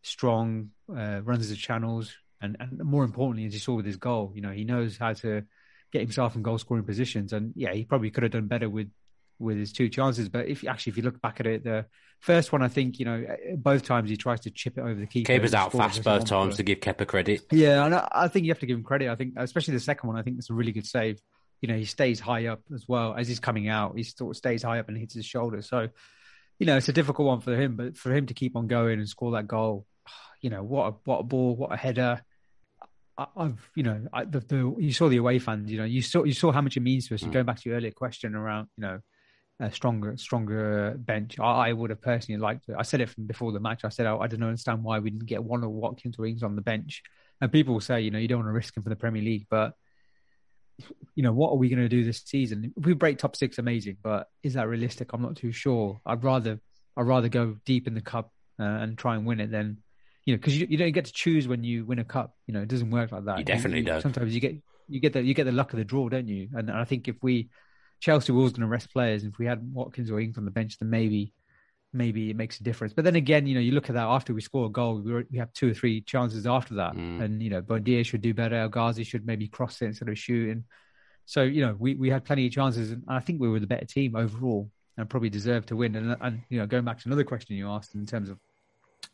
strong, 0.02 0.70
uh, 0.90 1.22
runs 1.24 1.50
the 1.50 1.56
channels, 1.56 2.14
and, 2.42 2.58
and 2.60 2.80
more 2.84 3.04
importantly, 3.04 3.46
as 3.46 3.54
you 3.54 3.60
saw 3.60 3.76
with 3.76 3.86
his 3.86 3.98
goal, 3.98 4.32
you 4.36 4.42
know, 4.42 4.52
he 4.52 4.64
knows 4.64 4.98
how 4.98 5.14
to 5.14 5.44
get 5.92 6.02
himself 6.02 6.36
in 6.36 6.42
goal 6.42 6.58
scoring 6.58 6.84
positions. 6.84 7.34
And 7.34 7.54
yeah, 7.56 7.74
he 7.74 7.84
probably 7.84 8.10
could 8.10 8.24
have 8.24 8.32
done 8.32 8.48
better 8.48 8.70
with 8.70 8.90
with 9.40 9.58
his 9.58 9.74
two 9.74 9.90
chances. 9.90 10.30
But 10.30 10.48
if 10.48 10.66
actually, 10.68 10.92
if 10.92 10.98
you 10.98 11.04
look 11.04 11.22
back 11.22 11.40
at 11.40 11.48
it, 11.48 11.64
the 11.64 11.86
first 12.20 12.52
one, 12.52 12.62
I 12.62 12.68
think 12.68 13.00
you 13.00 13.06
know, 13.06 13.26
both 13.58 13.84
times 13.84 14.10
he 14.10 14.18
tries 14.18 14.42
to 14.42 14.52
chip 14.52 14.78
it 14.78 14.82
over 14.82 14.96
the 14.96 15.08
keeper. 15.08 15.34
Keeper's 15.34 15.54
out 15.54 15.72
fast 15.72 16.04
both 16.04 16.26
times 16.26 16.58
to 16.58 16.64
give 16.64 16.80
Kepa 16.80 17.08
credit. 17.08 17.42
Yeah, 17.52 17.86
and 17.86 17.96
I, 17.96 18.08
I, 18.12 18.28
think 18.28 18.46
you 18.46 18.52
have 18.52 18.60
to 18.60 18.66
give 18.66 18.78
him 18.78 18.84
credit. 18.84 19.10
I 19.10 19.16
think, 19.16 19.34
especially 19.38 19.74
the 19.74 19.82
second 19.82 20.08
one, 20.08 20.18
I 20.18 20.22
think 20.22 20.38
it's 20.38 20.50
a 20.50 20.54
really 20.54 20.72
good 20.72 20.88
save. 20.88 21.20
You 21.62 21.68
know, 21.68 21.76
he 21.76 21.86
stays 21.86 22.20
high 22.20 22.48
up 22.48 22.62
as 22.74 22.88
well 22.88 23.14
as 23.16 23.28
he's 23.28 23.40
coming 23.40 23.68
out. 23.68 23.96
He 23.96 24.04
sort 24.04 24.32
of 24.32 24.38
stays 24.38 24.64
high 24.64 24.80
up 24.80 24.88
and 24.88 24.98
hits 24.98 25.14
his 25.14 25.26
shoulder. 25.26 25.62
So, 25.62 25.90
you 26.58 26.66
know, 26.66 26.78
it's 26.78 26.90
a 26.90 26.94
difficult 26.94 27.28
one 27.28 27.42
for 27.42 27.56
him, 27.56 27.76
but 27.76 27.98
for 27.98 28.12
him 28.12 28.26
to 28.28 28.34
keep 28.34 28.56
on 28.56 28.68
going 28.68 28.98
and 28.98 29.08
score 29.08 29.34
that 29.34 29.48
goal, 29.48 29.86
you 30.42 30.50
know, 30.50 30.64
what 30.64 30.88
a 30.88 30.96
what 31.06 31.20
a 31.20 31.24
ball, 31.24 31.56
what 31.56 31.72
a 31.72 31.78
header. 31.78 32.22
I, 33.18 33.28
have 33.38 33.60
you 33.76 33.84
know, 33.84 34.08
I, 34.12 34.26
the, 34.26 34.40
the, 34.40 34.76
you 34.80 34.94
saw 34.94 35.08
the 35.08 35.18
away 35.18 35.38
fans. 35.38 35.72
You 35.72 35.78
know, 35.78 35.86
you 35.86 36.02
saw 36.02 36.24
you 36.24 36.34
saw 36.34 36.52
how 36.52 36.62
much 36.62 36.78
it 36.78 36.82
means 36.82 37.08
to 37.08 37.16
us. 37.16 37.22
Mm. 37.22 37.32
Going 37.32 37.46
back 37.46 37.60
to 37.60 37.70
your 37.70 37.78
earlier 37.78 37.92
question 37.92 38.36
around, 38.36 38.68
you 38.78 38.82
know, 38.82 39.00
a 39.60 39.72
stronger 39.72 40.18
stronger 40.18 40.96
bench. 40.98 41.40
I, 41.40 41.70
I, 41.70 41.74
would 41.74 41.92
have 41.92 42.02
personally 42.02 42.40
liked 42.40 42.70
it. 42.70 42.76
I 42.78 42.84
said 42.84 43.02
it 43.02 43.10
from 43.10 43.28
before 43.28 43.52
the 43.52 43.60
match. 43.60 43.86
I 43.86 43.90
said 43.90 44.08
oh, 44.08 44.20
I 44.20 44.28
don't 44.28 44.42
understand 44.44 44.84
why 44.84 45.00
we 45.00 45.12
didn't 45.12 45.28
get 45.28 45.44
one 45.44 45.64
of 45.64 45.70
Watkins 45.70 46.18
or 46.18 46.26
Ings 46.26 46.44
on 46.44 46.56
the 46.56 46.62
bench. 46.62 47.04
And 47.40 47.52
people 47.52 47.74
will 47.74 47.82
say, 47.82 48.02
you 48.02 48.12
know, 48.12 48.20
you 48.20 48.28
don't 48.28 48.40
want 48.40 48.50
to 48.50 48.54
risk 48.54 48.76
him 48.76 48.84
for 48.84 48.90
the 48.90 48.96
Premier 48.96 49.22
League, 49.22 49.48
but 49.50 49.74
you 51.16 51.24
know, 51.24 51.32
what 51.32 51.52
are 51.52 51.58
we 51.58 51.70
going 51.70 51.82
to 51.82 51.90
do 51.90 52.04
this 52.04 52.24
season? 52.26 52.74
If 52.76 52.86
we 52.86 52.94
break 52.94 53.18
top 53.18 53.36
six, 53.36 53.60
amazing, 53.60 53.98
but 54.02 54.28
is 54.42 54.54
that 54.56 54.68
realistic? 54.68 55.14
I'm 55.14 55.22
not 55.22 55.36
too 55.36 55.52
sure. 55.52 56.02
I'd 56.06 56.24
rather 56.24 56.60
I'd 56.98 57.08
rather 57.08 57.30
go 57.30 57.58
deep 57.66 57.88
in 57.88 57.94
the 57.94 58.02
cup 58.02 58.32
uh, 58.60 58.64
and 58.64 58.98
try 58.98 59.16
and 59.16 59.26
win 59.26 59.40
it 59.40 59.52
than 59.52 59.78
you 60.26 60.34
know, 60.34 60.38
because 60.38 60.60
you, 60.60 60.68
you 60.70 60.78
don't 60.78 60.92
get 60.92 61.06
to 61.06 61.14
choose 61.14 61.48
when 61.48 61.64
you 61.64 61.86
win 61.86 62.00
a 62.00 62.04
cup. 62.04 62.36
You 62.48 62.54
know, 62.54 62.62
it 62.62 62.68
doesn't 62.68 62.92
work 62.92 63.12
like 63.12 63.26
that. 63.26 63.40
You 63.40 63.46
definitely 63.46 63.80
you, 63.80 63.86
don't. 63.86 64.02
Sometimes 64.02 64.34
you 64.34 64.40
get 64.40 64.56
you 64.88 65.00
get 65.00 65.14
the 65.14 65.22
you 65.22 65.34
get 65.34 65.46
the 65.46 65.52
luck 65.52 65.74
of 65.74 65.78
the 65.78 65.86
draw, 65.86 66.10
don't 66.10 66.28
you? 66.28 66.50
And, 66.54 66.70
and 66.70 66.78
I 66.78 66.84
think 66.84 67.08
if 67.08 67.16
we 67.22 67.50
Chelsea 68.00 68.32
were 68.32 68.40
always 68.40 68.54
going 68.54 68.62
to 68.62 68.68
rest 68.68 68.92
players, 68.92 69.24
if 69.24 69.38
we 69.38 69.46
had 69.46 69.62
Watkins 69.74 70.12
or 70.12 70.20
Ings 70.20 70.38
on 70.38 70.46
the 70.46 70.52
bench, 70.52 70.78
then 70.80 70.90
maybe 70.90 71.34
maybe 71.94 72.30
it 72.30 72.36
makes 72.36 72.60
a 72.60 72.64
difference. 72.64 72.94
But 72.94 73.06
then 73.06 73.16
again, 73.16 73.48
you 73.48 73.56
know, 73.56 73.62
you 73.62 73.74
look 73.74 73.90
at 73.90 73.96
that 73.96 74.06
after 74.06 74.34
we 74.34 74.42
score 74.42 74.68
a 74.68 74.70
goal, 74.70 75.02
we, 75.02 75.24
we 75.32 75.38
have 75.38 75.52
two 75.54 75.72
or 75.72 75.74
three 75.74 76.02
chances 76.02 76.48
after 76.48 76.76
that, 76.76 76.94
mm. 76.94 77.22
and 77.22 77.42
you 77.42 77.50
know, 77.50 77.62
Buendia 77.62 78.06
should 78.06 78.22
do 78.22 78.34
better. 78.34 78.56
El 78.56 78.70
Ghazi 78.70 79.04
should 79.04 79.26
maybe 79.26 79.48
cross 79.48 79.82
it 79.82 79.86
instead 79.86 80.10
of 80.10 80.18
shooting. 80.18 80.66
So 81.26 81.44
you 81.44 81.66
know, 81.66 81.76
we 81.80 81.96
we 81.96 82.10
had 82.10 82.26
plenty 82.26 82.46
of 82.46 82.52
chances, 82.52 82.92
and 82.92 83.04
I 83.08 83.20
think 83.20 83.42
we 83.42 83.50
were 83.50 83.60
the 83.60 83.68
better 83.68 83.86
team 83.86 84.16
overall, 84.16 84.70
and 84.98 85.10
probably 85.10 85.30
deserved 85.30 85.70
to 85.70 85.76
win. 85.76 85.96
And 85.96 86.16
and 86.22 86.42
you 86.50 86.60
know, 86.60 86.68
going 86.68 86.86
back 86.86 87.00
to 87.00 87.08
another 87.08 87.24
question 87.24 87.56
you 87.56 87.70
asked 87.70 87.96
in 87.96 88.06
terms 88.06 88.30
of 88.30 88.38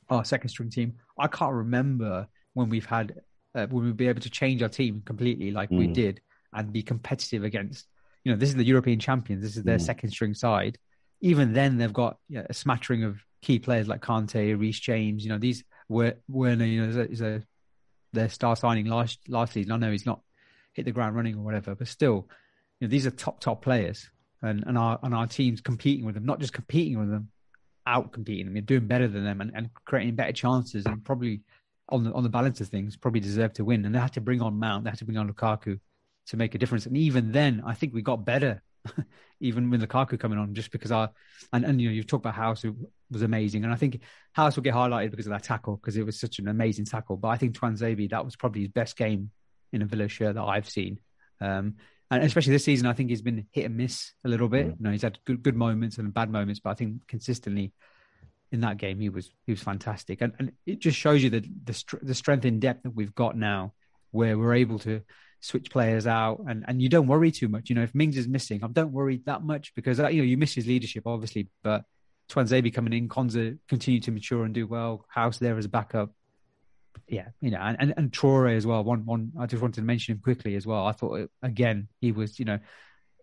our 0.10 0.26
second 0.26 0.50
string 0.50 0.70
team. 0.70 0.94
I 1.20 1.28
can't 1.28 1.54
remember 1.54 2.28
when 2.54 2.70
we've 2.70 2.86
had 2.86 3.22
uh, 3.56 3.68
when 3.68 3.86
we'd 3.86 3.98
be 3.98 4.08
able 4.08 4.22
to 4.22 4.30
change 4.30 4.62
our 4.62 4.70
team 4.70 5.02
completely 5.06 5.52
like 5.52 5.70
mm. 5.70 5.78
we 5.78 5.88
did 5.88 6.22
and 6.54 6.72
be 6.72 6.84
competitive 6.84 7.44
against. 7.44 7.88
You 8.24 8.32
know, 8.32 8.38
this 8.38 8.50
is 8.50 8.56
the 8.56 8.64
European 8.64 9.00
champions. 9.00 9.42
This 9.42 9.58
is 9.58 9.64
their 9.64 9.78
mm. 9.78 9.82
second 9.82 10.10
string 10.12 10.34
side. 10.34 10.78
Even 11.22 11.54
then, 11.54 11.78
they've 11.78 11.94
got 11.94 12.18
you 12.30 12.40
know, 12.40 12.46
a 12.50 12.54
smattering 12.54 13.04
of 13.04 13.20
key 13.42 13.60
players 13.60 13.88
like 13.88 14.02
Kante, 14.02 14.60
Reece 14.60 14.80
James. 14.80 15.24
You 15.24 15.32
know, 15.32 15.38
these 15.38 15.64
were 15.90 16.16
Werner. 16.28 16.66
You 16.66 16.82
know, 16.82 16.90
is 16.90 16.98
a, 16.98 17.12
is 17.12 17.22
a 17.22 17.44
their 18.14 18.30
star 18.30 18.56
signing 18.56 18.86
last 18.86 19.20
last 19.28 19.54
season. 19.54 19.72
I 19.72 19.78
know 19.78 19.92
he's 19.92 20.06
not 20.06 20.22
hit 20.74 20.86
the 20.86 20.92
ground 20.92 21.16
running 21.16 21.36
or 21.36 21.42
whatever, 21.42 21.76
but 21.76 21.88
still, 21.88 22.28
you 22.80 22.88
know, 22.88 22.92
these 22.92 23.08
are 23.08 23.12
top 23.12 23.40
top 23.40 23.62
players, 23.62 24.10
and 24.42 24.64
and 24.68 24.78
our 24.78 25.00
and 25.04 25.14
our 25.14 25.28
teams 25.28 25.62
competing 25.62 26.06
with 26.06 26.16
them, 26.16 26.26
not 26.26 26.40
just 26.40 26.54
competing 26.54 27.00
with 27.00 27.10
them, 27.10 27.30
out 27.88 28.12
competing 28.12 28.46
them, 28.46 28.56
you're 28.56 28.62
doing 28.62 28.86
better 28.86 29.08
than 29.08 29.24
them, 29.24 29.42
and, 29.42 29.52
and 29.56 29.70
creating 29.86 30.16
better 30.16 30.34
chances, 30.34 30.86
and 30.86 31.04
probably 31.04 31.42
on 31.90 32.04
the 32.04 32.12
on 32.14 32.24
the 32.24 32.30
balance 32.30 32.62
of 32.62 32.68
things, 32.68 32.98
probably 32.98 33.22
deserve 33.22 33.54
to 33.54 33.66
win. 33.66 33.86
And 33.86 33.96
they 33.96 34.00
had 34.00 34.14
to 34.14 34.22
bring 34.22 34.42
on 34.42 34.60
Mount, 34.60 34.84
they 34.84 34.90
had 34.90 35.00
to 35.00 35.06
bring 35.06 35.18
on 35.18 35.32
Lukaku 35.32 35.80
to 36.28 36.38
make 36.38 36.54
a 36.54 36.58
difference. 36.58 36.86
And 36.86 36.98
even 36.98 37.32
then, 37.32 37.64
I 37.66 37.74
think 37.74 37.94
we 37.94 38.02
got 38.02 38.26
better, 38.26 38.62
even 39.40 39.70
with 39.70 39.82
Lukaku 39.82 40.20
coming 40.20 40.38
on, 40.38 40.54
just 40.54 40.72
because 40.72 40.92
our 40.92 41.10
and 41.54 41.64
and 41.66 41.82
you 41.82 41.90
know 41.90 41.96
you've 41.96 42.08
talked 42.08 42.26
about 42.26 42.36
Hause 42.36 42.62
who 42.62 42.76
was 43.10 43.22
amazing, 43.22 43.64
and 43.64 43.74
I 43.74 43.78
think 43.78 44.02
Hause 44.36 44.56
will 44.56 44.64
get 44.64 44.76
highlighted 44.76 45.12
because 45.12 45.28
of 45.28 45.32
that 45.32 45.44
tackle 45.44 45.78
because 45.78 45.98
it 45.98 46.06
was 46.06 46.20
such 46.20 46.40
an 46.40 46.50
amazing 46.50 46.86
tackle. 46.86 47.16
But 47.18 47.30
I 47.30 47.38
think 47.38 47.58
Tuanzebe 47.58 48.10
that 48.10 48.26
was 48.26 48.36
probably 48.36 48.62
his 48.62 48.70
best 48.72 48.98
game 48.98 49.32
in 49.72 49.82
a 49.82 49.86
Villa 49.86 50.08
shirt 50.08 50.36
that 50.36 50.44
I've 50.44 50.70
seen. 50.70 51.00
Um, 51.40 51.76
and 52.10 52.24
especially 52.24 52.54
this 52.54 52.64
season, 52.64 52.88
I 52.88 52.94
think 52.94 53.10
he's 53.10 53.22
been 53.22 53.48
hit 53.52 53.66
and 53.66 53.76
miss 53.76 54.14
a 54.24 54.30
little 54.30 54.48
bit. 54.48 54.68
Mm. 54.68 54.70
You 54.70 54.84
know, 54.84 54.92
he's 54.92 55.02
had 55.02 55.20
good 55.26 55.44
good 55.44 55.56
moments 55.56 55.98
and 55.98 56.14
bad 56.14 56.30
moments, 56.30 56.60
but 56.60 56.72
I 56.72 56.74
think 56.74 57.08
consistently 57.08 57.74
in 58.52 58.62
that 58.62 58.78
game 58.78 59.00
he 59.00 59.10
was 59.10 59.30
he 59.46 59.52
was 59.52 59.62
fantastic, 59.62 60.22
and 60.22 60.34
and 60.40 60.54
it 60.66 60.80
just 60.80 60.98
shows 60.98 61.22
you 61.22 61.30
that 61.32 61.46
the 61.66 62.00
the 62.02 62.16
strength 62.16 62.46
in 62.46 62.60
depth 62.60 62.84
that 62.84 62.96
we've 62.96 63.16
got 63.16 63.36
now, 63.36 63.74
where 64.12 64.38
we're 64.38 64.56
able 64.56 64.80
to 64.80 65.02
switch 65.42 65.70
players 65.70 66.08
out, 66.08 66.42
and 66.48 66.64
and 66.68 66.82
you 66.82 66.90
don't 66.90 67.08
worry 67.08 67.32
too 67.32 67.50
much. 67.50 67.70
You 67.70 67.76
know, 67.76 67.84
if 67.84 67.94
Mings 67.94 68.18
is 68.18 68.28
missing, 68.28 68.64
I 68.64 68.68
don't 68.68 68.94
worry 68.94 69.22
that 69.26 69.44
much 69.44 69.76
because 69.76 70.00
uh, 70.00 70.08
you 70.08 70.22
know 70.22 70.28
you 70.28 70.38
miss 70.38 70.54
his 70.54 70.66
leadership 70.66 71.04
obviously, 71.06 71.50
but 71.62 71.84
Tuanzebe 72.30 72.74
coming 72.74 72.94
in, 72.94 73.10
Konsa 73.10 73.58
continue 73.68 74.00
to 74.02 74.12
mature 74.12 74.44
and 74.44 74.54
do 74.54 74.66
well. 74.66 75.06
Hause 75.10 75.40
there 75.40 75.58
as 75.58 75.66
a 75.66 75.70
backup 75.70 76.12
yeah, 77.08 77.30
you 77.42 77.52
know, 77.52 77.60
and, 77.60 77.78
and, 77.80 77.94
and 77.98 78.12
Traore 78.12 78.56
as 78.56 78.66
well. 78.66 78.84
One, 78.84 79.06
one, 79.06 79.32
I 79.40 79.46
just 79.46 79.62
wanted 79.62 79.76
to 79.76 79.82
mention 79.82 80.14
him 80.14 80.22
quickly 80.22 80.56
as 80.56 80.66
well. 80.66 80.86
I 80.86 80.92
thought, 80.92 81.22
uh, 81.22 81.28
again, 81.42 81.88
he 82.02 82.12
was, 82.12 82.40
you 82.40 82.46
know, 82.46 82.60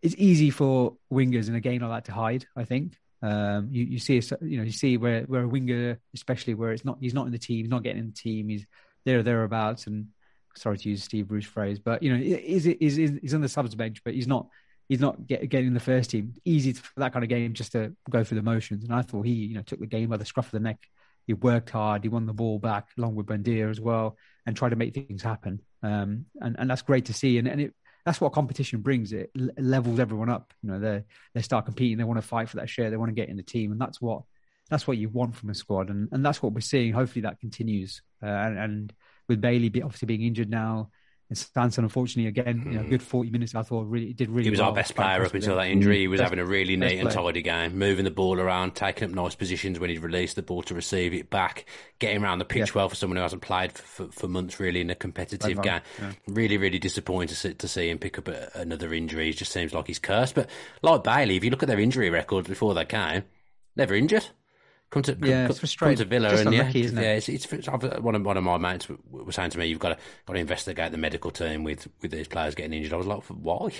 it's 0.03 0.15
easy 0.19 0.51
for 0.51 0.97
wingers 1.13 1.49
in 1.49 1.55
a 1.55 1.61
game 1.61 1.83
like 1.83 1.91
that 1.91 2.05
to 2.07 2.13
hide, 2.13 2.47
I 2.57 2.65
think. 2.65 2.97
Um, 3.23 3.69
you 3.71 3.85
you 3.85 3.99
see 3.99 4.21
you 4.43 4.59
know 4.59 4.65
you 4.65 4.73
see 4.73 4.99
where 4.99 5.23
where 5.23 5.45
a 5.45 5.49
winger, 5.49 5.99
especially 6.15 6.53
where 6.53 6.73
it's 6.73 6.85
not 6.85 6.99
he's 7.01 7.15
not 7.15 7.25
in 7.25 7.33
the 7.33 7.39
team, 7.39 7.65
he's 7.65 7.71
not 7.71 7.83
getting 7.83 8.01
in 8.01 8.07
the 8.09 8.13
team, 8.13 8.51
he's 8.51 8.67
there 9.07 9.23
thereabouts. 9.23 9.87
And 9.87 10.09
sorry 10.57 10.77
to 10.77 10.91
use 10.91 11.05
Steve 11.05 11.29
Bruce 11.29 11.47
phrase, 11.47 11.79
but 11.79 12.03
you 12.03 12.13
know 12.13 12.23
he's 12.23 12.65
he's 12.65 12.97
he's 12.97 13.33
on 13.33 13.41
the 13.41 13.49
subs 13.49 13.75
bench, 13.75 14.03
but 14.05 14.13
he's 14.13 14.27
not 14.27 14.49
he's 14.91 15.01
not 15.01 15.27
get, 15.27 15.49
getting 15.49 15.69
in 15.69 15.75
the 15.75 15.81
first 15.81 16.11
team. 16.11 16.35
Easy 16.45 16.75
for 16.75 17.01
that 17.01 17.15
kind 17.15 17.23
of 17.23 17.31
game 17.31 17.55
just 17.55 17.73
to 17.73 17.97
go 18.11 18.23
through 18.25 18.37
the 18.37 18.43
motions. 18.43 18.85
And 18.85 18.93
I 18.93 19.01
thought 19.01 19.25
he 19.25 19.33
you 19.33 19.55
know 19.55 19.63
took 19.63 19.81
the 19.81 19.87
game 19.87 20.11
by 20.11 20.19
the 20.19 20.27
scruff 20.27 20.47
of 20.47 20.53
the 20.53 20.61
neck. 20.61 20.87
He 21.27 21.35
worked 21.35 21.71
hard. 21.71 22.03
He 22.03 22.09
won 22.09 22.27
the 22.27 22.33
ball 22.33 22.59
back 22.59 22.89
along 22.99 23.15
with 23.15 23.27
Buendia 23.27 23.71
as 23.71 23.81
well, 23.81 24.17
and 24.47 24.57
tried 24.57 24.71
to 24.71 24.77
make 24.77 24.95
things 24.95 25.23
happen. 25.23 25.61
Um, 25.83 26.27
and 26.41 26.57
and 26.59 26.71
that's 26.71 26.83
great 26.83 27.07
to 27.07 27.15
see. 27.15 27.39
And 27.39 27.49
and 27.49 27.61
it 27.61 27.75
that's 28.05 28.21
what 28.21 28.33
competition 28.33 28.81
brings. 28.81 29.13
It 29.13 29.31
levels 29.57 29.99
everyone 29.99 30.29
up. 30.29 30.53
You 30.63 30.73
know, 30.73 30.79
they 30.79 31.05
they 31.35 31.43
start 31.43 31.65
competing. 31.65 31.97
They 31.97 32.05
want 32.05 32.21
to 32.21 32.27
fight 32.27 32.49
for 32.49 32.57
that 32.57 32.69
share. 32.69 32.91
They 32.91 32.97
want 32.97 33.11
to 33.11 33.15
get 33.15 33.29
in 33.29 33.37
the 33.37 33.43
team, 33.43 33.73
and 33.73 33.81
that's 33.81 34.01
what 34.01 34.23
that's 34.71 34.87
what 34.87 34.99
you 34.99 35.09
want 35.09 35.35
from 35.37 35.51
a 35.51 35.55
squad. 35.55 35.89
And 35.89 36.09
and 36.13 36.25
that's 36.25 36.43
what 36.43 36.53
we're 36.53 36.61
seeing. 36.61 36.93
Hopefully, 36.93 37.23
that 37.23 37.41
continues. 37.41 38.03
Uh, 38.23 38.27
and, 38.27 38.59
and, 38.59 38.93
with 39.27 39.41
Bailey 39.41 39.69
obviously 39.83 40.05
being 40.05 40.21
injured 40.21 40.51
now, 40.51 40.91
and 41.35 41.49
Sanson, 41.53 41.85
unfortunately, 41.85 42.29
again, 42.29 42.63
you 42.67 42.79
know, 42.79 42.89
good 42.89 43.01
hmm. 43.01 43.07
forty 43.07 43.31
minutes. 43.31 43.55
I 43.55 43.63
thought 43.63 43.87
really 43.87 44.13
did 44.13 44.31
really. 44.31 44.45
He 44.45 44.51
was 44.51 44.61
well, 44.61 44.69
our 44.69 44.75
best 44.75 44.95
player 44.95 45.25
up 45.25 45.35
until 45.35 45.57
that 45.57 45.69
injury. 45.69 46.01
He 46.01 46.09
was 46.09 46.21
best, 46.21 46.31
having 46.31 46.39
a 46.39 46.47
really 46.47 46.77
neat 46.77 46.99
and 46.99 47.11
tidy 47.11 47.43
game, 47.43 47.79
moving 47.79 48.05
the 48.05 48.11
ball 48.11 48.39
around, 48.39 48.75
taking 48.75 49.09
up 49.09 49.15
nice 49.15 49.35
positions 49.35 49.81
when 49.81 49.91
he'd 49.91 49.99
released 49.99 50.37
the 50.37 50.43
ball 50.43 50.63
to 50.65 50.75
receive 50.75 51.13
it 51.13 51.31
back, 51.31 51.67
getting 51.99 52.23
around 52.23 52.39
the 52.39 52.45
pitch 52.45 52.69
yeah. 52.69 52.75
well 52.75 52.89
for 52.89 52.95
someone 52.95 53.17
who 53.17 53.23
hasn't 53.23 53.43
played 53.43 53.73
for, 53.73 53.83
for, 53.83 54.13
for 54.13 54.29
months 54.29 54.61
really 54.61 54.81
in 54.81 54.91
a 54.91 54.95
competitive 54.95 55.61
game. 55.63 55.81
Yeah. 56.01 56.13
Really, 56.29 56.57
really 56.57 56.79
disappointing 56.79 57.29
to 57.29 57.35
see, 57.35 57.55
to 57.55 57.69
see 57.69 57.91
him 57.91 57.99
pick 57.99 58.19
up 58.19 58.29
a, 58.29 58.51
another 58.55 58.95
injury. 58.95 59.31
It 59.31 59.37
just 59.37 59.53
seems 59.53 59.75
like 59.75 59.87
he's 59.87 59.99
cursed. 59.99 60.35
But 60.35 60.49
like 60.83 61.03
Bailey, 61.03 61.37
if 61.37 61.45
you 61.45 61.51
look 61.51 61.63
at 61.63 61.69
their 61.69 61.81
injury 61.81 62.11
records 62.11 62.49
before 62.49 62.75
they 62.75 62.85
came, 62.85 63.25
never 63.77 63.95
injured. 63.95 64.27
Come 64.95 65.03
to 65.03 65.19
yeah, 65.23 65.49
come, 65.49 65.57
come 65.77 65.97
to 65.97 66.05
Villa 66.05 66.29
and 66.29 66.51
unlucky, 66.51 66.83
yeah, 66.83 67.01
yeah, 67.01 67.13
it's, 67.15 67.29
it's, 67.29 67.53
it's, 67.53 67.67
one 67.67 68.15
of 68.15 68.25
one 68.25 68.37
of 68.37 68.45
my 68.45 68.59
mates 68.59 68.87
was 69.11 69.35
saying 69.35 69.51
to 69.51 69.59
me, 69.59 69.67
"You've 69.67 69.81
got 69.81 69.89
to 69.89 69.97
got 70.25 70.35
to 70.35 70.39
investigate 70.39 70.93
the 70.93 70.99
medical 70.99 71.33
team 71.33 71.65
with 71.65 71.89
with 72.01 72.13
these 72.13 72.29
players 72.29 72.55
getting 72.55 72.75
injured." 72.75 72.93
I 72.93 72.97
was 72.97 73.09
like, 73.09 73.25
"Why?" 73.25 73.73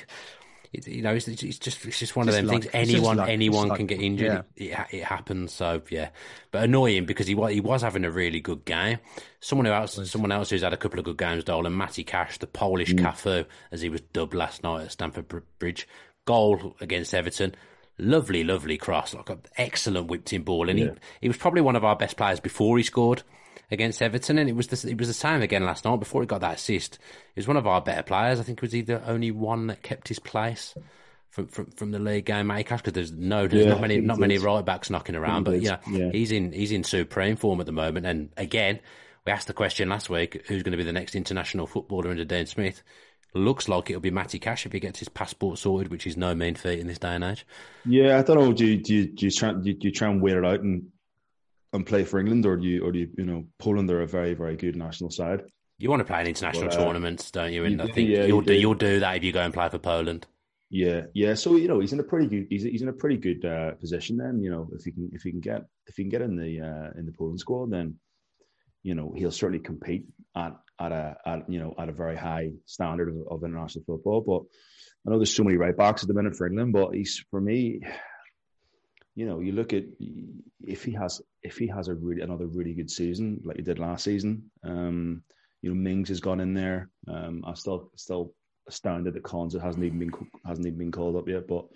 It, 0.73 0.89
you 0.89 1.03
know, 1.03 1.15
it's, 1.15 1.29
it's, 1.29 1.41
just 1.61 1.85
it's 1.87 2.01
just 2.01 2.17
one 2.17 2.27
just 2.27 2.37
of 2.37 2.47
them 2.47 2.61
things. 2.61 2.69
Anyone 2.75 3.21
anyone 3.21 3.71
can 3.77 3.87
get 3.87 4.01
injured. 4.01 4.45
Yeah. 4.57 4.87
It, 4.91 4.97
it, 4.97 5.05
happens. 5.05 5.53
So 5.53 5.83
yeah, 5.89 6.09
but 6.51 6.65
annoying 6.65 7.07
because 7.07 7.29
he 7.29 7.37
was 7.37 7.53
he 7.53 7.61
was 7.61 7.83
having 7.83 8.05
a 8.05 8.11
really 8.11 8.41
good 8.41 8.65
game. 8.65 8.99
Someone 9.39 9.67
who 9.67 9.73
else 9.73 10.11
someone 10.11 10.33
else 10.33 10.51
who's 10.51 10.63
had 10.63 10.73
a 10.73 10.77
couple 10.77 10.99
of 10.99 11.05
good 11.05 11.19
games, 11.19 11.45
Dolan, 11.45 11.77
Matty 11.77 12.03
Cash, 12.03 12.39
the 12.39 12.49
Polish 12.49 12.93
mm. 12.93 12.99
Cafu, 12.99 13.47
as 13.71 13.83
he 13.83 13.89
was 13.89 14.01
dubbed 14.01 14.35
last 14.35 14.65
night 14.65 14.87
at 14.87 14.91
Stamford 14.91 15.33
Bridge, 15.61 15.87
goal 16.25 16.75
against 16.81 17.15
Everton 17.15 17.55
lovely, 17.99 18.45
lovely 18.45 18.77
cross, 18.77 19.15
like 19.15 19.31
an 19.31 19.43
excellent 19.57 20.09
whipped 20.09 20.33
in 20.33 20.43
ball, 20.43 20.69
and 20.69 20.79
yeah. 20.79 20.87
he 20.87 20.91
he 21.23 21.29
was 21.29 21.37
probably 21.37 21.61
one 21.61 21.77
of 21.77 21.85
our 21.85 21.97
best 21.97 22.17
players 22.17 22.41
before 22.41 22.77
he 22.77 22.83
scored 22.83 23.23
against 23.71 24.03
Everton, 24.03 24.39
and 24.39 24.49
it 24.49 24.57
was 24.57 24.69
the, 24.69 24.91
it 24.91 24.99
was 24.99 25.09
the 25.09 25.15
same 25.15 25.43
again 25.43 25.65
last 25.65 25.85
night 25.85 26.01
before 26.01 26.23
he 26.23 26.27
got 26.27 26.41
that 26.41 26.57
assist. 26.57 26.99
He 27.35 27.39
was 27.39 27.49
one 27.49 27.57
of 27.57 27.67
our 27.67 27.81
better 27.81 28.03
players. 28.03 28.41
I 28.41 28.43
think 28.43 28.59
it 28.59 28.63
was 28.63 28.75
either 28.75 29.03
only 29.07 29.31
one 29.31 29.69
that 29.69 29.83
kept 29.83 30.09
his 30.09 30.19
place. 30.19 30.75
From, 31.31 31.49
from, 31.49 31.67
from 31.73 31.91
the 31.91 31.99
league 31.99 32.27
game, 32.27 32.47
Acash, 32.47 32.77
because 32.77 32.93
there's 32.93 33.11
no 33.11 33.49
there's 33.49 33.65
yeah, 33.65 33.73
not 33.73 33.81
many 33.81 34.01
not 34.01 34.21
many 34.21 34.39
right 34.39 34.65
backs 34.65 34.89
knocking 34.89 35.17
around, 35.17 35.43
but 35.43 35.61
yeah, 35.61 35.79
yeah, 35.91 36.11
he's 36.13 36.31
in 36.31 36.53
he's 36.53 36.71
in 36.71 36.85
supreme 36.85 37.35
form 37.35 37.59
at 37.59 37.67
the 37.67 37.73
moment. 37.73 38.07
And 38.07 38.29
again, 38.37 38.79
we 39.27 39.33
asked 39.33 39.49
the 39.49 39.53
question 39.53 39.89
last 39.89 40.09
week: 40.09 40.45
who's 40.47 40.63
going 40.63 40.71
to 40.71 40.79
be 40.79 40.85
the 40.85 40.93
next 40.93 41.17
international 41.17 41.67
footballer 41.67 42.11
under 42.11 42.25
Dean 42.25 42.47
Smith? 42.47 42.85
Looks 43.35 43.69
like 43.69 43.91
it'll 43.91 44.01
be 44.01 44.11
Matty 44.11 44.39
Cash 44.39 44.67
if 44.67 44.73
he 44.73 44.81
gets 44.81 45.01
his 45.01 45.09
passport 45.09 45.59
sorted, 45.59 45.91
which 45.91 46.07
is 46.07 46.17
no 46.17 46.35
mean 46.35 46.55
feat 46.55 46.79
in 46.79 46.87
this 46.87 46.99
day 46.99 47.15
and 47.15 47.25
age. 47.25 47.47
Yeah, 47.85 48.19
I 48.19 48.23
don't 48.23 48.39
know. 48.39 48.53
Do 48.53 48.67
you, 48.67 48.77
do 48.77 48.95
you, 48.95 49.07
do 49.07 49.27
you 49.27 49.31
try 49.31 49.53
do 49.53 49.77
you, 49.79 49.91
try 49.91 50.09
and 50.09 50.23
wait 50.23 50.37
it 50.37 50.45
out 50.45 50.61
and 50.61 50.87
and 51.73 51.85
play 51.85 52.05
for 52.05 52.21
England, 52.21 52.47
or 52.47 52.57
do 52.57 52.67
you 52.67 52.85
or 52.85 52.93
do 52.93 53.01
you 53.01 53.11
you 53.19 53.25
know 53.25 53.45
Poland 53.59 53.91
are 53.91 54.03
a 54.03 54.07
very 54.07 54.35
very 54.35 54.57
good 54.57 54.77
national 54.77 55.11
side. 55.11 55.43
You 55.79 55.91
want 55.91 56.01
to 56.01 56.05
play 56.05 56.21
in 56.21 56.29
international 56.29 56.69
uh, 56.69 56.71
tournaments, 56.71 57.31
don't 57.31 57.53
you? 57.53 57.65
And 57.65 57.81
you, 57.81 57.89
I 57.89 57.91
think 57.91 58.09
yeah, 58.09 58.25
you'll 58.25 58.43
you 58.43 58.47
do, 58.47 58.55
you'll 58.55 58.75
do 58.75 59.01
that 59.01 59.17
if 59.17 59.25
you 59.25 59.33
go 59.33 59.41
and 59.41 59.53
play 59.53 59.69
for 59.69 59.79
Poland. 59.79 60.27
Yeah, 60.71 61.07
yeah. 61.15 61.35
So 61.35 61.57
you 61.57 61.69
know 61.69 61.81
he's 61.81 61.93
in 61.93 62.01
a 62.01 62.05
pretty 62.05 62.27
good 62.27 62.47
he's, 62.49 62.63
he's 62.63 62.83
in 62.83 62.89
a 62.89 62.93
pretty 62.93 63.17
good 63.17 63.45
uh, 63.45 63.73
position. 63.73 64.17
Then 64.17 64.41
you 64.41 64.51
know 64.51 64.69
if 64.73 64.85
he 64.85 64.93
can 64.93 65.11
if 65.13 65.23
he 65.23 65.31
can 65.31 65.41
get 65.41 65.63
if 65.87 65.97
he 65.97 66.05
can 66.05 66.11
get 66.11 66.23
in 66.23 66.37
the 66.37 66.61
uh, 66.61 66.99
in 66.99 67.07
the 67.07 67.13
Poland 67.13 67.41
squad, 67.41 67.71
then 67.71 67.99
you 68.85 68.95
know 68.95 69.13
he'll 69.17 69.33
certainly 69.33 69.59
compete 69.59 70.05
at 70.37 70.53
at 70.79 70.93
a 70.93 71.17
at, 71.27 71.51
you 71.51 71.59
know 71.59 71.75
at 71.79 71.89
a 71.89 71.93
very 71.93 72.17
high 72.17 72.51
standard 72.67 73.09
of, 73.09 73.17
of 73.29 73.45
international 73.45 73.85
football. 73.85 74.21
But 74.21 74.43
I 75.07 75.11
know 75.11 75.19
there's 75.19 75.35
so 75.35 75.43
many 75.43 75.57
right 75.57 75.77
backs 75.77 76.03
at 76.03 76.09
the 76.09 76.15
minute 76.15 76.37
for 76.37 76.47
England, 76.47 76.73
but 76.73 76.95
he's 76.95 77.25
for 77.31 77.41
me. 77.41 77.81
You 79.17 79.27
know, 79.27 79.41
you 79.41 79.53
look 79.53 79.73
at 79.73 79.85
if 80.61 80.85
he 80.85 80.93
has 80.93 81.21
if 81.43 81.57
he 81.57 81.67
has 81.69 81.89
a 81.89 81.95
really 81.95 82.23
another 82.23 82.47
really 82.47 82.75
good 82.75 82.91
season 82.91 83.41
like 83.45 83.57
he 83.57 83.63
did 83.63 83.79
last 83.79 84.05
season. 84.05 84.51
Um, 84.63 85.23
you 85.63 85.71
know, 85.71 85.77
Mings 85.77 86.09
has 86.11 86.21
gone 86.21 86.41
in 86.41 86.53
there. 86.53 86.91
Um, 87.09 87.43
I'm 87.47 87.57
still 87.57 87.91
still 87.97 88.35
astounded 88.69 89.15
that 89.15 89.23
Collins 89.23 89.55
hasn't 89.55 89.85
even 89.85 89.99
been 89.99 90.13
hasn't 90.45 90.67
even 90.67 90.79
been 90.79 90.93
called 90.93 91.17
up 91.17 91.29
yet. 91.29 91.47
But 91.47 91.67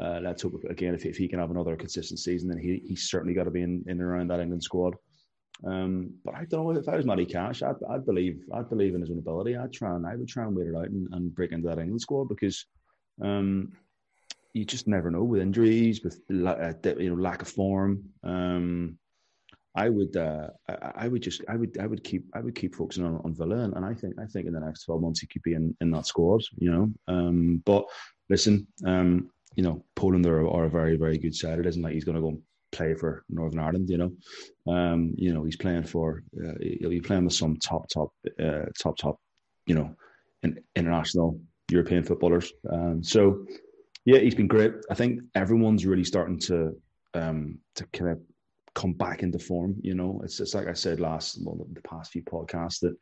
uh, 0.00 0.20
let's 0.22 0.42
hope 0.42 0.62
again 0.70 0.94
if, 0.94 1.04
if 1.04 1.16
he 1.16 1.28
can 1.28 1.40
have 1.40 1.50
another 1.50 1.76
consistent 1.76 2.20
season, 2.20 2.48
then 2.48 2.58
he 2.58 2.82
he's 2.86 3.10
certainly 3.10 3.34
got 3.34 3.44
to 3.44 3.50
be 3.50 3.62
in, 3.62 3.84
in 3.88 4.00
around 4.00 4.30
that 4.30 4.40
England 4.40 4.62
squad. 4.62 4.94
Um, 5.62 6.14
but 6.24 6.34
I 6.34 6.44
don't 6.44 6.64
know 6.64 6.78
if 6.78 6.88
I 6.88 6.96
was 6.96 7.06
Matty 7.06 7.26
Cash, 7.26 7.62
I'd, 7.62 7.76
I'd, 7.88 8.04
believe 8.04 8.42
I'd 8.52 8.68
believe 8.68 8.94
in 8.94 9.00
his 9.00 9.10
own 9.10 9.18
ability. 9.18 9.56
I'd 9.56 9.72
try 9.72 9.94
and 9.94 10.06
I 10.06 10.16
would 10.16 10.28
try 10.28 10.44
and 10.44 10.54
wait 10.54 10.66
it 10.66 10.76
out 10.76 10.88
and, 10.88 11.08
and 11.12 11.34
break 11.34 11.52
into 11.52 11.68
that 11.68 11.78
England 11.78 12.00
squad 12.00 12.28
because 12.28 12.66
um, 13.22 13.72
you 14.52 14.64
just 14.64 14.88
never 14.88 15.10
know 15.10 15.22
with 15.22 15.40
injuries, 15.40 16.02
with 16.02 16.20
uh, 16.30 16.72
you 16.98 17.10
know 17.10 17.22
lack 17.22 17.42
of 17.42 17.48
form. 17.48 18.04
Um, 18.24 18.98
I 19.76 19.88
would 19.88 20.16
uh, 20.16 20.48
I, 20.68 20.92
I, 20.96 21.08
would 21.08 21.22
just 21.22 21.42
I 21.48 21.56
would 21.56 21.78
I 21.78 21.86
would 21.86 22.04
keep 22.04 22.26
I 22.34 22.40
would 22.40 22.54
keep 22.54 22.74
focusing 22.74 23.04
on, 23.04 23.20
on 23.24 23.34
Villa 23.34 23.58
and, 23.58 23.74
and 23.74 23.84
I 23.84 23.94
think 23.94 24.14
I 24.20 24.26
think 24.26 24.46
in 24.46 24.52
the 24.52 24.60
next 24.60 24.84
twelve 24.84 25.02
months 25.02 25.20
he 25.20 25.26
could 25.26 25.42
be 25.42 25.54
in, 25.54 25.76
in 25.80 25.90
that 25.90 26.06
squad, 26.06 26.42
you 26.56 26.70
know. 26.70 26.92
Um, 27.08 27.62
but 27.64 27.84
listen, 28.30 28.66
um, 28.86 29.30
you 29.56 29.64
know, 29.64 29.84
Poland 29.96 30.26
are, 30.26 30.48
are 30.48 30.64
a 30.64 30.70
very 30.70 30.96
very 30.96 31.18
good 31.18 31.34
side. 31.34 31.58
It 31.58 31.66
isn't 31.66 31.82
like 31.82 31.94
he's 31.94 32.04
going 32.04 32.16
to 32.16 32.22
go 32.22 32.40
play 32.76 32.94
for 32.94 33.24
Northern 33.28 33.60
Ireland. 33.60 33.88
You 33.88 33.98
know, 33.98 34.72
um, 34.72 35.14
you 35.16 35.32
know 35.32 35.44
he's 35.44 35.56
playing 35.56 35.84
for 35.84 36.22
uh, 36.42 36.54
he'll 36.60 36.90
be 36.90 37.00
playing 37.00 37.24
with 37.24 37.34
some 37.34 37.56
top 37.56 37.88
top 37.88 38.10
uh, 38.40 38.66
top 38.78 38.96
top 38.96 39.20
you 39.66 39.74
know 39.74 39.94
in, 40.42 40.58
international 40.76 41.40
European 41.70 42.04
footballers. 42.04 42.52
Um, 42.70 43.02
so 43.02 43.46
yeah, 44.04 44.18
he's 44.18 44.34
been 44.34 44.48
great. 44.48 44.72
I 44.90 44.94
think 44.94 45.20
everyone's 45.34 45.86
really 45.86 46.04
starting 46.04 46.38
to 46.40 46.76
um, 47.14 47.58
to 47.76 47.86
kind 47.92 48.10
of 48.10 48.20
come 48.74 48.92
back 48.92 49.22
into 49.22 49.38
form. 49.38 49.76
You 49.80 49.94
know, 49.94 50.20
it's 50.24 50.40
it's 50.40 50.54
like 50.54 50.68
I 50.68 50.74
said 50.74 51.00
last 51.00 51.38
well, 51.42 51.66
the 51.72 51.80
past 51.82 52.12
few 52.12 52.22
podcasts 52.22 52.80
that 52.80 52.94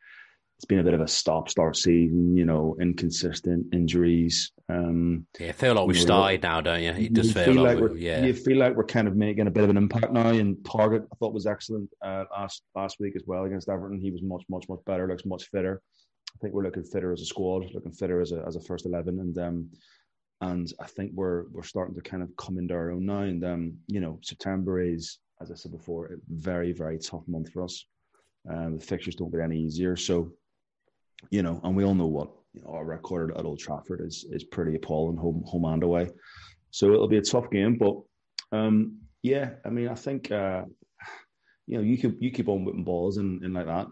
it's 0.62 0.68
been 0.68 0.78
a 0.78 0.84
bit 0.84 0.94
of 0.94 1.00
a 1.00 1.08
stop 1.08 1.48
start 1.48 1.76
season, 1.76 2.36
you 2.36 2.44
know, 2.44 2.76
inconsistent 2.80 3.74
injuries. 3.74 4.52
Um, 4.68 5.26
yeah, 5.40 5.50
feel 5.50 5.74
like 5.74 5.88
we've 5.88 5.98
started 5.98 6.44
now, 6.44 6.60
don't 6.60 6.80
you? 6.80 6.92
It 6.92 7.12
does 7.12 7.26
you 7.26 7.32
feel, 7.32 7.54
feel, 7.54 7.62
like, 7.64 7.78
we're, 7.80 7.96
yeah. 7.96 8.24
You 8.24 8.32
feel 8.32 8.58
like 8.58 8.76
we're 8.76 8.84
kind 8.84 9.08
of 9.08 9.16
making 9.16 9.48
a 9.48 9.50
bit 9.50 9.64
of 9.64 9.70
an 9.70 9.76
impact 9.76 10.12
now. 10.12 10.28
And 10.28 10.58
Targett, 10.58 11.04
I 11.12 11.16
thought 11.16 11.32
was 11.32 11.48
excellent 11.48 11.90
uh, 12.00 12.26
last 12.30 12.62
last 12.76 13.00
week 13.00 13.16
as 13.16 13.24
well 13.26 13.42
against 13.42 13.68
Everton. 13.68 14.00
He 14.00 14.12
was 14.12 14.22
much 14.22 14.44
much 14.48 14.68
much 14.68 14.78
better, 14.86 15.08
looks 15.08 15.26
much 15.26 15.50
fitter. 15.50 15.82
I 16.32 16.38
think 16.40 16.54
we're 16.54 16.62
looking 16.62 16.84
fitter 16.84 17.12
as 17.12 17.22
a 17.22 17.26
squad, 17.26 17.64
looking 17.74 17.90
fitter 17.90 18.20
as 18.20 18.30
a 18.30 18.44
as 18.46 18.54
a 18.54 18.60
first 18.60 18.86
eleven, 18.86 19.18
and 19.18 19.38
um, 19.38 19.68
and 20.42 20.72
I 20.78 20.86
think 20.86 21.10
we're 21.12 21.46
we're 21.50 21.64
starting 21.64 21.96
to 21.96 22.02
kind 22.02 22.22
of 22.22 22.28
come 22.36 22.56
into 22.56 22.74
our 22.74 22.92
own 22.92 23.06
now. 23.06 23.22
And 23.22 23.44
um, 23.44 23.72
you 23.88 23.98
know, 23.98 24.20
September 24.22 24.80
is, 24.80 25.18
as 25.40 25.50
I 25.50 25.56
said 25.56 25.72
before, 25.72 26.06
a 26.06 26.16
very 26.28 26.70
very 26.70 27.00
tough 27.00 27.26
month 27.26 27.50
for 27.50 27.64
us. 27.64 27.84
Um, 28.48 28.78
the 28.78 28.84
fixtures 28.84 29.16
don't 29.16 29.32
get 29.32 29.40
any 29.40 29.58
easier, 29.58 29.96
so 29.96 30.32
you 31.30 31.42
know, 31.42 31.60
and 31.62 31.76
we 31.76 31.84
all 31.84 31.94
know 31.94 32.06
what 32.06 32.30
you 32.52 32.62
know, 32.62 32.70
our 32.70 32.84
record 32.84 33.36
at 33.36 33.44
Old 33.44 33.58
Trafford 33.58 34.00
is 34.00 34.26
is 34.30 34.44
pretty 34.44 34.76
appalling, 34.76 35.16
home 35.16 35.42
home 35.46 35.64
and 35.64 35.82
away. 35.82 36.10
So 36.70 36.92
it'll 36.92 37.08
be 37.08 37.18
a 37.18 37.22
tough 37.22 37.50
game, 37.50 37.76
but 37.78 37.96
um, 38.52 38.98
yeah, 39.22 39.50
I 39.64 39.70
mean, 39.70 39.88
I 39.88 39.94
think 39.94 40.30
uh, 40.30 40.62
you 41.66 41.78
know 41.78 41.82
you 41.82 41.96
keep 41.96 42.20
you 42.20 42.30
keep 42.30 42.48
on 42.48 42.64
whipping 42.64 42.84
balls 42.84 43.18
and, 43.18 43.42
and 43.42 43.54
like 43.54 43.66
that, 43.66 43.86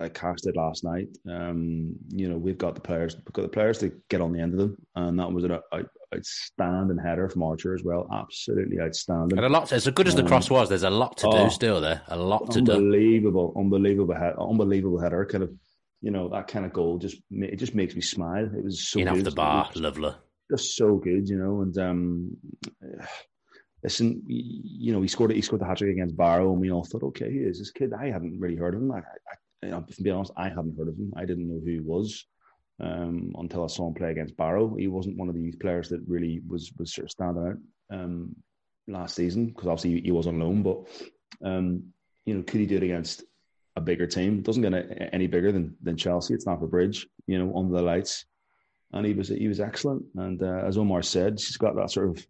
like 0.00 0.14
Cash 0.14 0.42
did 0.42 0.56
last 0.56 0.84
night. 0.84 1.08
Um, 1.28 1.94
you 2.08 2.28
know, 2.28 2.36
we've 2.36 2.58
got 2.58 2.74
the 2.74 2.80
players, 2.80 3.16
we've 3.16 3.32
got 3.32 3.42
the 3.42 3.48
players 3.48 3.78
to 3.78 3.92
get 4.08 4.20
on 4.20 4.32
the 4.32 4.40
end 4.40 4.52
of 4.52 4.58
them, 4.58 4.76
and 4.96 5.18
that 5.18 5.32
was 5.32 5.44
an 5.44 5.52
out, 5.52 5.86
outstanding 6.14 6.98
header 6.98 7.28
from 7.28 7.42
Archer 7.42 7.74
as 7.74 7.82
well. 7.84 8.08
Absolutely 8.12 8.80
outstanding. 8.80 9.38
And 9.38 9.46
a 9.46 9.48
lot. 9.48 9.72
As 9.72 9.88
good 9.88 10.08
as 10.08 10.14
the 10.14 10.22
um, 10.22 10.28
cross 10.28 10.50
was, 10.50 10.68
there's 10.68 10.82
a 10.82 10.90
lot 10.90 11.16
to 11.18 11.28
oh, 11.28 11.44
do 11.44 11.50
still 11.50 11.80
there. 11.80 12.02
A 12.08 12.16
lot 12.16 12.50
to 12.52 12.58
unbelievable, 12.58 12.72
do. 12.72 12.84
Unbelievable, 12.84 13.54
unbelievable 13.56 14.14
header, 14.14 14.40
unbelievable 14.40 15.00
header. 15.00 15.24
Kind 15.24 15.44
of 15.44 15.50
you 16.04 16.10
know 16.10 16.28
that 16.28 16.48
kind 16.48 16.66
of 16.66 16.72
goal 16.74 16.98
just 16.98 17.16
it 17.30 17.56
just 17.56 17.74
makes 17.74 17.94
me 17.94 18.02
smile. 18.02 18.44
It 18.44 18.62
was 18.62 18.86
so 18.86 19.00
in 19.00 19.08
off 19.08 19.22
the 19.22 19.30
bar, 19.30 19.70
lovely, 19.74 20.12
just 20.50 20.76
so 20.76 20.96
good, 20.96 21.26
you 21.30 21.38
know. 21.38 21.62
And 21.62 21.78
um, 21.78 22.36
listen, 23.82 24.22
you 24.26 24.92
know, 24.92 25.00
he 25.00 25.08
scored 25.08 25.32
he 25.32 25.40
scored 25.40 25.62
the 25.62 25.66
hat 25.66 25.78
trick 25.78 25.92
against 25.92 26.16
Barrow, 26.16 26.52
and 26.52 26.60
we 26.60 26.70
all 26.70 26.84
thought, 26.84 27.04
okay, 27.04 27.32
he 27.32 27.38
is 27.38 27.58
this 27.58 27.70
kid. 27.70 27.94
I 27.98 28.10
hadn't 28.10 28.38
really 28.38 28.56
heard 28.56 28.74
of 28.74 28.82
him. 28.82 28.92
I, 28.92 28.98
I, 28.98 29.76
I, 29.76 29.80
to 29.80 30.02
be 30.02 30.10
honest, 30.10 30.32
I 30.36 30.50
hadn't 30.50 30.76
heard 30.76 30.88
of 30.88 30.98
him. 30.98 31.10
I 31.16 31.24
didn't 31.24 31.48
know 31.48 31.62
who 31.64 31.70
he 31.70 31.80
was 31.80 32.26
um, 32.80 33.32
until 33.38 33.64
I 33.64 33.68
saw 33.68 33.88
him 33.88 33.94
play 33.94 34.10
against 34.10 34.36
Barrow. 34.36 34.76
He 34.78 34.88
wasn't 34.88 35.16
one 35.16 35.30
of 35.30 35.34
these 35.34 35.56
players 35.56 35.88
that 35.88 36.02
really 36.06 36.42
was 36.46 36.70
was 36.78 36.94
sort 36.94 37.06
of 37.06 37.12
standing 37.12 37.46
out. 37.46 37.98
Um, 37.98 38.36
last 38.86 39.16
season 39.16 39.46
because 39.46 39.68
obviously 39.68 40.02
he 40.02 40.12
was 40.12 40.26
on 40.26 40.38
loan. 40.38 40.62
But 40.62 40.86
um, 41.42 41.94
you 42.26 42.34
know, 42.34 42.42
could 42.42 42.60
he 42.60 42.66
do 42.66 42.76
it 42.76 42.82
against 42.82 43.22
a 43.76 43.80
bigger 43.80 44.06
team? 44.06 44.38
It 44.38 44.44
doesn't 44.44 44.62
get 44.62 45.10
any 45.12 45.26
bigger 45.26 45.52
than 45.52 45.76
than 45.82 45.96
Chelsea. 45.96 46.34
It's 46.34 46.44
Stamford 46.44 46.70
Bridge, 46.70 47.06
you 47.26 47.38
know, 47.38 47.56
under 47.56 47.74
the 47.74 47.82
lights, 47.82 48.24
and 48.92 49.06
he 49.06 49.14
was 49.14 49.28
he 49.28 49.48
was 49.48 49.60
excellent. 49.60 50.04
And 50.16 50.42
uh, 50.42 50.62
as 50.66 50.78
Omar 50.78 51.02
said, 51.02 51.34
he's 51.34 51.56
got 51.56 51.76
that 51.76 51.90
sort 51.90 52.08
of 52.08 52.26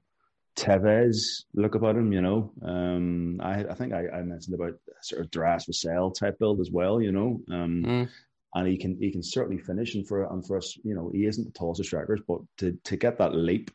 Tevez 0.56 1.44
look 1.54 1.74
about 1.74 1.96
him, 1.96 2.12
you 2.12 2.20
know. 2.20 2.52
Um, 2.62 3.40
I, 3.40 3.64
I 3.64 3.74
think 3.74 3.92
I, 3.92 4.08
I, 4.08 4.22
mentioned 4.22 4.54
about 4.54 4.74
sort 5.02 5.22
of 5.22 5.30
Darius 5.30 5.66
Vassell 5.66 6.14
type 6.14 6.38
build 6.38 6.60
as 6.60 6.70
well, 6.70 7.00
you 7.00 7.10
know. 7.10 7.40
Um, 7.50 7.84
mm. 7.84 8.08
And 8.54 8.68
he 8.68 8.76
can 8.76 8.96
he 9.00 9.10
can 9.10 9.22
certainly 9.22 9.60
finish, 9.60 9.96
and 9.96 10.06
for 10.06 10.24
and 10.32 10.46
for 10.46 10.56
us, 10.56 10.78
you 10.84 10.94
know, 10.94 11.10
he 11.12 11.26
isn't 11.26 11.44
the 11.44 11.50
tallest 11.50 11.80
of 11.80 11.86
strikers, 11.86 12.20
but 12.26 12.38
to 12.58 12.78
to 12.84 12.96
get 12.96 13.18
that 13.18 13.34
leap 13.34 13.72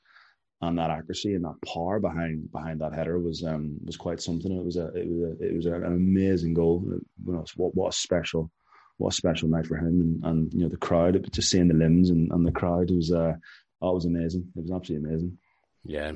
and 0.62 0.78
that 0.78 0.90
accuracy 0.90 1.36
and 1.36 1.46
that 1.46 1.56
power 1.66 2.00
behind 2.00 2.52
behind 2.52 2.82
that 2.82 2.94
header 2.94 3.20
was 3.20 3.44
um 3.44 3.78
was 3.86 3.98
quite 3.98 4.22
something. 4.22 4.52
It 4.52 4.64
was 4.64 4.78
a 4.78 4.88
it 4.88 5.08
was 5.08 5.22
a 5.22 5.46
it 5.46 5.56
was 5.56 5.66
an 5.66 5.84
amazing 5.86 6.54
goal. 6.54 6.84
You 6.86 7.34
know, 7.34 7.46
what 7.56 7.76
what 7.76 7.94
a 7.94 7.98
special 7.98 8.52
what 8.98 9.14
a 9.14 9.16
special 9.16 9.48
night 9.48 9.68
for 9.68 9.78
him 9.78 10.02
and, 10.02 10.26
and 10.26 10.54
you 10.54 10.62
know 10.62 10.70
the 10.70 10.78
crowd. 10.78 11.30
Just 11.32 11.50
seeing 11.50 11.70
the 11.70 11.74
limbs 11.74 12.10
and, 12.10 12.32
and 12.32 12.46
the 12.46 12.52
crowd 12.52 12.92
was 12.92 13.12
uh 13.12 13.34
oh, 13.82 13.92
it 13.92 13.96
was 13.96 14.06
amazing. 14.06 14.52
It 14.56 14.64
was 14.64 14.72
absolutely 14.72 15.10
amazing. 15.10 15.38
Yeah. 15.86 16.14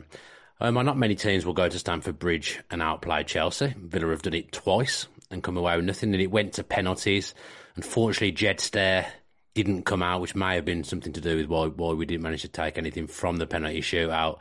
Um, 0.60 0.76
not 0.76 0.98
many 0.98 1.16
teams 1.16 1.46
will 1.46 1.54
go 1.54 1.68
to 1.68 1.80
Stamford 1.80 2.20
Bridge 2.20 2.62
and 2.70 2.82
outplay 2.82 3.24
Chelsea. 3.24 3.74
Villa 3.78 4.10
have 4.10 4.22
done 4.22 4.34
it 4.34 4.52
twice 4.52 5.08
and 5.32 5.44
come 5.44 5.58
away 5.58 5.76
with 5.76 5.86
nothing, 5.86 6.14
and 6.14 6.22
it 6.22 6.32
went 6.32 6.54
to 6.54 6.64
penalties. 6.64 7.34
Unfortunately, 7.76 8.32
Jed 8.32 8.60
Steer 8.60 9.08
didn't 9.54 9.84
come 9.84 10.02
out, 10.02 10.22
which 10.22 10.36
may 10.36 10.56
have 10.56 10.66
been 10.66 10.84
something 10.84 11.14
to 11.14 11.22
do 11.22 11.38
with 11.38 11.48
why 11.48 11.68
why 11.68 11.94
we 11.94 12.06
didn't 12.06 12.24
manage 12.24 12.42
to 12.42 12.48
take 12.48 12.78
anything 12.78 13.08
from 13.08 13.38
the 13.38 13.48
penalty 13.48 13.82
shootout. 13.82 14.40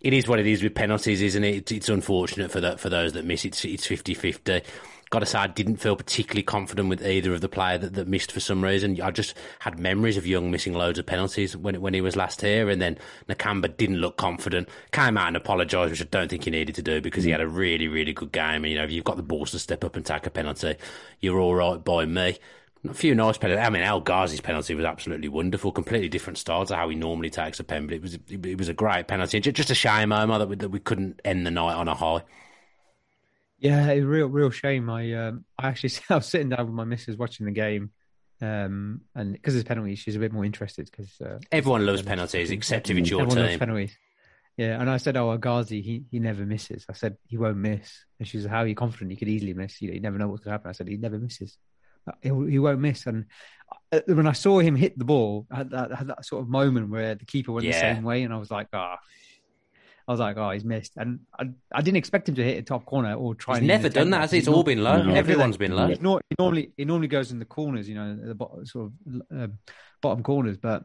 It 0.00 0.12
is 0.12 0.26
what 0.28 0.38
it 0.38 0.46
is 0.46 0.62
with 0.62 0.74
penalties, 0.74 1.22
isn't 1.22 1.44
it? 1.44 1.70
It's, 1.72 1.88
unfortunate 1.88 2.50
for 2.50 2.60
that 2.60 2.80
for 2.80 2.88
those 2.88 3.12
that 3.14 3.24
miss 3.24 3.44
it. 3.44 3.64
It's 3.64 3.86
50-50 3.86 4.62
got 5.10 5.20
to 5.20 5.26
say, 5.26 5.38
I 5.38 5.46
didn't 5.46 5.76
feel 5.76 5.94
particularly 5.94 6.42
confident 6.42 6.88
with 6.88 7.06
either 7.06 7.32
of 7.32 7.40
the 7.40 7.48
player 7.48 7.78
that, 7.78 7.94
that 7.94 8.08
missed 8.08 8.32
for 8.32 8.40
some 8.40 8.62
reason. 8.62 9.00
I 9.00 9.10
just 9.10 9.36
had 9.60 9.78
memories 9.78 10.16
of 10.16 10.26
Young 10.26 10.50
missing 10.50 10.74
loads 10.74 10.98
of 10.98 11.06
penalties 11.06 11.56
when 11.56 11.80
when 11.80 11.94
he 11.94 12.00
was 12.00 12.16
last 12.16 12.40
here, 12.40 12.68
and 12.68 12.80
then 12.82 12.98
Nakamba 13.28 13.74
didn't 13.76 13.98
look 13.98 14.16
confident. 14.16 14.68
Came 14.92 15.16
out 15.16 15.28
and 15.28 15.36
apologised, 15.36 15.90
which 15.90 16.02
I 16.02 16.06
don't 16.10 16.28
think 16.28 16.44
he 16.44 16.50
needed 16.50 16.74
to 16.76 16.82
do 16.82 17.00
because 17.00 17.24
he 17.24 17.30
had 17.30 17.40
a 17.40 17.48
really 17.48 17.88
really 17.88 18.12
good 18.12 18.32
game. 18.32 18.64
And 18.64 18.66
you 18.66 18.76
know, 18.78 18.84
if 18.84 18.90
you've 18.90 19.04
got 19.04 19.16
the 19.16 19.22
balls 19.22 19.52
to 19.52 19.58
step 19.58 19.84
up 19.84 19.96
and 19.96 20.04
take 20.04 20.26
a 20.26 20.30
penalty, 20.30 20.76
you're 21.20 21.38
all 21.38 21.54
right 21.54 21.82
by 21.82 22.04
me. 22.04 22.38
A 22.90 22.94
few 22.94 23.14
nice 23.14 23.38
penalties. 23.38 23.64
I 23.64 23.70
mean, 23.70 23.82
El 23.82 24.02
Ghazi's 24.02 24.40
penalty 24.40 24.74
was 24.74 24.84
absolutely 24.84 25.28
wonderful. 25.28 25.72
Completely 25.72 26.08
different 26.08 26.38
style 26.38 26.64
to 26.66 26.76
how 26.76 26.88
he 26.88 26.96
normally 26.96 27.30
takes 27.30 27.60
a 27.60 27.64
pen, 27.64 27.86
but 27.86 27.94
it 27.94 28.02
was 28.02 28.14
it, 28.14 28.58
was 28.58 28.68
a 28.68 28.74
great 28.74 29.08
penalty. 29.08 29.40
Just 29.40 29.70
a 29.70 29.74
shame, 29.74 30.12
Omar, 30.12 30.38
that 30.38 30.48
we, 30.48 30.56
that 30.56 30.68
we 30.68 30.80
couldn't 30.80 31.20
end 31.24 31.46
the 31.46 31.50
night 31.50 31.74
on 31.74 31.88
a 31.88 31.94
high. 31.94 32.22
Yeah, 33.58 33.90
a 33.90 34.00
real, 34.00 34.28
real 34.28 34.50
shame. 34.50 34.90
I, 34.90 35.12
um, 35.14 35.44
I 35.58 35.68
actually, 35.68 35.92
I 36.10 36.16
was 36.16 36.26
sitting 36.26 36.50
down 36.50 36.66
with 36.66 36.74
my 36.74 36.84
missus 36.84 37.16
watching 37.16 37.46
the 37.46 37.52
game, 37.52 37.90
um, 38.40 39.02
and 39.14 39.32
because 39.32 39.54
there's 39.54 39.64
penalties, 39.64 39.98
she's 39.98 40.16
a 40.16 40.20
bit 40.20 40.32
more 40.32 40.44
interested 40.44 40.90
because 40.90 41.20
uh, 41.20 41.38
everyone 41.50 41.86
loves 41.86 42.02
penalties 42.02 42.50
except 42.50 42.90
if 42.90 42.96
it's 42.96 43.10
your 43.10 43.22
everyone 43.22 43.36
team. 43.36 43.46
Loves 43.46 43.58
penalties. 43.58 43.96
Yeah, 44.56 44.80
and 44.80 44.88
I 44.88 44.96
said, 44.96 45.16
"Oh, 45.16 45.36
Ghazi, 45.36 45.82
he 45.82 46.04
he 46.10 46.18
never 46.18 46.44
misses." 46.46 46.86
I 46.88 46.94
said, 46.94 47.16
"He 47.26 47.36
won't 47.36 47.58
miss." 47.58 48.04
And 48.18 48.26
she 48.26 48.40
said, 48.40 48.50
"How 48.50 48.60
are 48.60 48.66
you 48.66 48.74
confident 48.74 49.10
he 49.10 49.16
could 49.16 49.28
easily 49.28 49.52
miss? 49.52 49.80
You, 49.82 49.88
know, 49.88 49.94
you 49.94 50.00
never 50.00 50.18
know 50.18 50.28
what's 50.28 50.42
going 50.42 50.52
to 50.52 50.54
happen." 50.54 50.70
I 50.70 50.72
said, 50.72 50.88
"He 50.88 50.96
never 50.96 51.18
misses. 51.18 51.58
Uh, 52.06 52.12
he, 52.22 52.52
he 52.52 52.58
won't 52.58 52.80
miss." 52.80 53.06
And 53.06 53.26
uh, 53.92 54.00
when 54.06 54.26
I 54.26 54.32
saw 54.32 54.60
him 54.60 54.76
hit 54.76 54.98
the 54.98 55.04
ball, 55.04 55.46
I 55.50 55.56
had 55.56 55.70
that, 55.70 55.92
I 55.92 55.96
had 55.96 56.08
that 56.08 56.24
sort 56.24 56.42
of 56.42 56.48
moment 56.48 56.90
where 56.90 57.14
the 57.14 57.24
keeper 57.24 57.52
went 57.52 57.66
yeah. 57.66 57.72
the 57.72 57.94
same 57.94 58.04
way, 58.04 58.22
and 58.22 58.32
I 58.32 58.38
was 58.38 58.50
like, 58.50 58.68
"Ah, 58.72 58.96
oh, 59.00 59.06
I 60.08 60.12
was 60.12 60.20
like, 60.20 60.36
oh, 60.36 60.50
he's 60.50 60.64
missed, 60.64 60.92
and 60.96 61.20
I, 61.36 61.50
I 61.72 61.82
didn't 61.82 61.96
expect 61.96 62.28
him 62.28 62.36
to 62.36 62.44
hit 62.44 62.58
a 62.58 62.62
top 62.62 62.84
corner 62.84 63.14
or 63.14 63.34
try. 63.34 63.58
He's 63.58 63.66
never 63.66 63.88
done 63.88 64.10
that. 64.10 64.20
Has 64.20 64.30
he? 64.30 64.38
It's 64.38 64.46
all 64.46 64.62
been 64.62 64.84
low. 64.84 65.02
No. 65.02 65.14
Everyone's 65.14 65.56
been 65.56 65.74
low. 65.74 65.88
He, 65.88 65.98
normally, 66.38 66.70
he 66.76 66.84
normally 66.84 67.08
goes 67.08 67.32
in 67.32 67.40
the 67.40 67.44
corners, 67.44 67.88
you 67.88 67.96
know, 67.96 68.14
the 68.14 68.34
bottom, 68.34 68.64
sort 68.66 68.92
of 69.06 69.22
uh, 69.36 69.48
bottom 70.00 70.22
corners. 70.22 70.58
But 70.58 70.84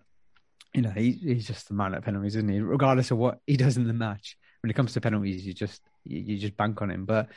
you 0.74 0.82
know, 0.82 0.90
he, 0.90 1.12
he's 1.12 1.46
just 1.46 1.68
the 1.68 1.76
man 1.76 1.94
at 1.94 2.04
penalties, 2.04 2.36
isn't 2.36 2.50
he? 2.50 2.62
Regardless 2.62 3.12
of 3.12 3.20
what 3.20 3.40
he 3.46 3.58
does 3.58 3.78
in 3.78 3.86
the 3.86 3.94
match, 3.94 4.38
when 4.62 4.72
it 4.72 4.74
comes 4.74 4.94
to 4.94 5.02
penalties, 5.02 5.46
you 5.46 5.54
just 5.54 5.82
you, 6.04 6.20
you 6.22 6.38
just 6.40 6.58
bank 6.58 6.82
on 6.82 6.90
him. 6.90 7.06
But 7.06 7.30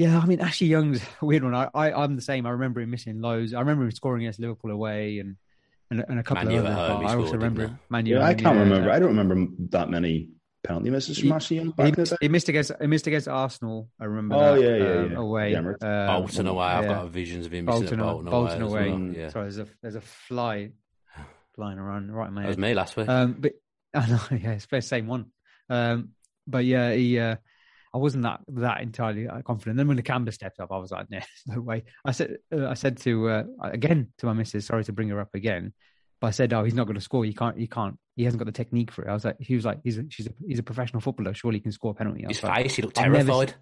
yeah, 0.00 0.18
I 0.18 0.24
mean, 0.24 0.40
Ashley 0.40 0.68
Young's 0.68 1.02
a 1.20 1.26
weird 1.26 1.44
one. 1.44 1.54
I, 1.54 1.68
I 1.74 2.04
am 2.04 2.16
the 2.16 2.22
same. 2.22 2.46
I 2.46 2.50
remember 2.50 2.80
him 2.80 2.90
missing 2.90 3.20
loads. 3.20 3.52
I 3.52 3.60
remember 3.60 3.84
him 3.84 3.90
scoring 3.90 4.22
against 4.22 4.40
Liverpool 4.40 4.70
away 4.70 5.18
and. 5.18 5.36
And, 5.92 6.04
and 6.08 6.20
a 6.20 6.22
couple 6.22 6.44
Manu 6.44 6.60
of 6.60 6.66
other. 6.66 7.04
I 7.04 7.16
also 7.16 7.32
remember 7.32 7.76
Manu. 7.88 8.14
Yeah, 8.14 8.24
I 8.24 8.34
can't 8.34 8.56
remember. 8.56 8.92
I 8.92 9.00
don't 9.00 9.08
remember 9.08 9.48
that 9.70 9.90
many 9.90 10.28
penalty 10.62 10.88
misses 10.88 11.18
from 11.18 11.32
Ashley 11.32 11.56
Young 11.56 11.70
back 11.70 11.96
he, 11.96 12.16
he, 12.20 12.28
missed 12.28 12.48
against 12.48 12.70
he 12.80 12.86
missed 12.86 13.08
against 13.08 13.26
Arsenal. 13.26 13.88
I 14.00 14.04
remember. 14.04 14.36
Oh 14.36 14.54
that, 14.54 14.62
yeah, 14.62 14.76
yeah, 14.76 15.00
um, 15.00 15.10
yeah. 15.10 15.18
Away, 15.18 15.50
yeah, 15.50 15.58
um, 15.58 16.20
Bolton 16.20 16.46
away. 16.46 16.64
I've 16.64 16.86
got 16.86 17.08
visions 17.08 17.46
of 17.46 17.52
him 17.52 17.64
Bolton, 17.64 17.82
missing 17.82 17.98
Bolton, 17.98 18.30
Bolton 18.30 18.62
away. 18.62 18.88
away. 18.88 18.92
Well. 18.92 19.16
Yeah. 19.16 19.28
Sorry, 19.30 19.44
there's 19.46 19.58
a 19.58 19.66
there's 19.82 19.96
a 19.96 20.00
fly 20.00 20.70
flying 21.56 21.78
around 21.78 22.12
right 22.12 22.28
in 22.28 22.34
my 22.34 22.42
head. 22.42 22.46
That 22.46 22.50
was 22.50 22.58
me 22.58 22.74
last 22.74 22.96
week. 22.96 23.08
Um, 23.08 23.34
but 23.40 23.54
I 23.94 24.06
know, 24.08 24.20
yeah, 24.30 24.52
it's 24.52 24.66
the 24.66 24.80
same 24.80 25.08
one. 25.08 25.26
Um, 25.68 26.10
but 26.46 26.64
yeah, 26.64 26.92
he. 26.92 27.18
Uh, 27.18 27.34
I 27.92 27.98
wasn't 27.98 28.22
that 28.22 28.40
that 28.48 28.82
entirely 28.82 29.26
uh, 29.26 29.42
confident. 29.42 29.76
Then 29.76 29.88
when 29.88 29.96
the 29.96 30.02
camera 30.02 30.30
stepped 30.32 30.60
up, 30.60 30.70
I 30.70 30.78
was 30.78 30.92
like, 30.92 31.10
"Nah, 31.10 31.20
no 31.46 31.60
way." 31.60 31.84
I 32.04 32.12
said, 32.12 32.38
uh, 32.52 32.68
I 32.68 32.74
said 32.74 32.98
to 32.98 33.28
uh, 33.28 33.44
again 33.62 34.12
to 34.18 34.26
my 34.26 34.32
missus, 34.32 34.66
sorry 34.66 34.84
to 34.84 34.92
bring 34.92 35.08
her 35.08 35.20
up 35.20 35.34
again. 35.34 35.72
But 36.20 36.28
I 36.28 36.30
said, 36.30 36.52
"Oh, 36.52 36.62
he's 36.62 36.74
not 36.74 36.86
going 36.86 36.94
to 36.94 37.00
score. 37.00 37.24
He 37.24 37.32
can't. 37.32 37.58
He 37.58 37.66
can't. 37.66 37.98
He 38.14 38.24
hasn't 38.24 38.38
got 38.38 38.46
the 38.46 38.52
technique 38.52 38.92
for 38.92 39.04
it." 39.04 39.08
I 39.08 39.14
was 39.14 39.24
like, 39.24 39.36
"He 39.40 39.56
was 39.56 39.64
like, 39.64 39.80
he's 39.82 39.98
a, 39.98 40.04
she's 40.08 40.26
a, 40.26 40.32
he's 40.46 40.58
a 40.58 40.62
professional 40.62 41.00
footballer. 41.00 41.34
Surely 41.34 41.58
he 41.58 41.62
can 41.62 41.72
score 41.72 41.90
a 41.92 41.94
penalty." 41.94 42.24
His 42.28 42.42
like, 42.42 42.62
face, 42.62 42.76
he 42.76 42.82
looked 42.82 42.96
terrified. 42.96 43.54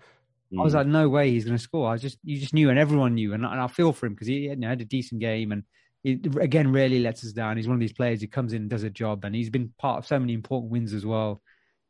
I 0.58 0.62
was 0.62 0.74
like, 0.74 0.86
"No 0.86 1.08
way, 1.08 1.30
he's 1.30 1.44
going 1.44 1.56
to 1.56 1.62
score." 1.62 1.90
I 1.90 1.96
just, 1.96 2.18
you 2.22 2.38
just 2.38 2.52
knew, 2.52 2.68
and 2.68 2.78
everyone 2.78 3.14
knew, 3.14 3.32
and, 3.32 3.44
and 3.44 3.60
I 3.60 3.68
feel 3.68 3.92
for 3.92 4.06
him 4.06 4.14
because 4.14 4.26
he 4.26 4.48
you 4.48 4.56
know, 4.56 4.68
had 4.68 4.80
a 4.80 4.86
decent 4.86 5.20
game, 5.20 5.52
and 5.52 5.62
he 6.02 6.20
again 6.40 6.72
rarely 6.72 7.00
lets 7.00 7.24
us 7.24 7.32
down. 7.32 7.56
He's 7.56 7.68
one 7.68 7.74
of 7.76 7.80
these 7.80 7.92
players 7.92 8.20
who 8.20 8.26
comes 8.26 8.52
in 8.52 8.62
and 8.62 8.70
does 8.70 8.82
a 8.82 8.90
job, 8.90 9.24
and 9.24 9.34
he's 9.34 9.50
been 9.50 9.72
part 9.78 9.98
of 9.98 10.06
so 10.06 10.18
many 10.18 10.34
important 10.34 10.72
wins 10.72 10.92
as 10.92 11.06
well. 11.06 11.40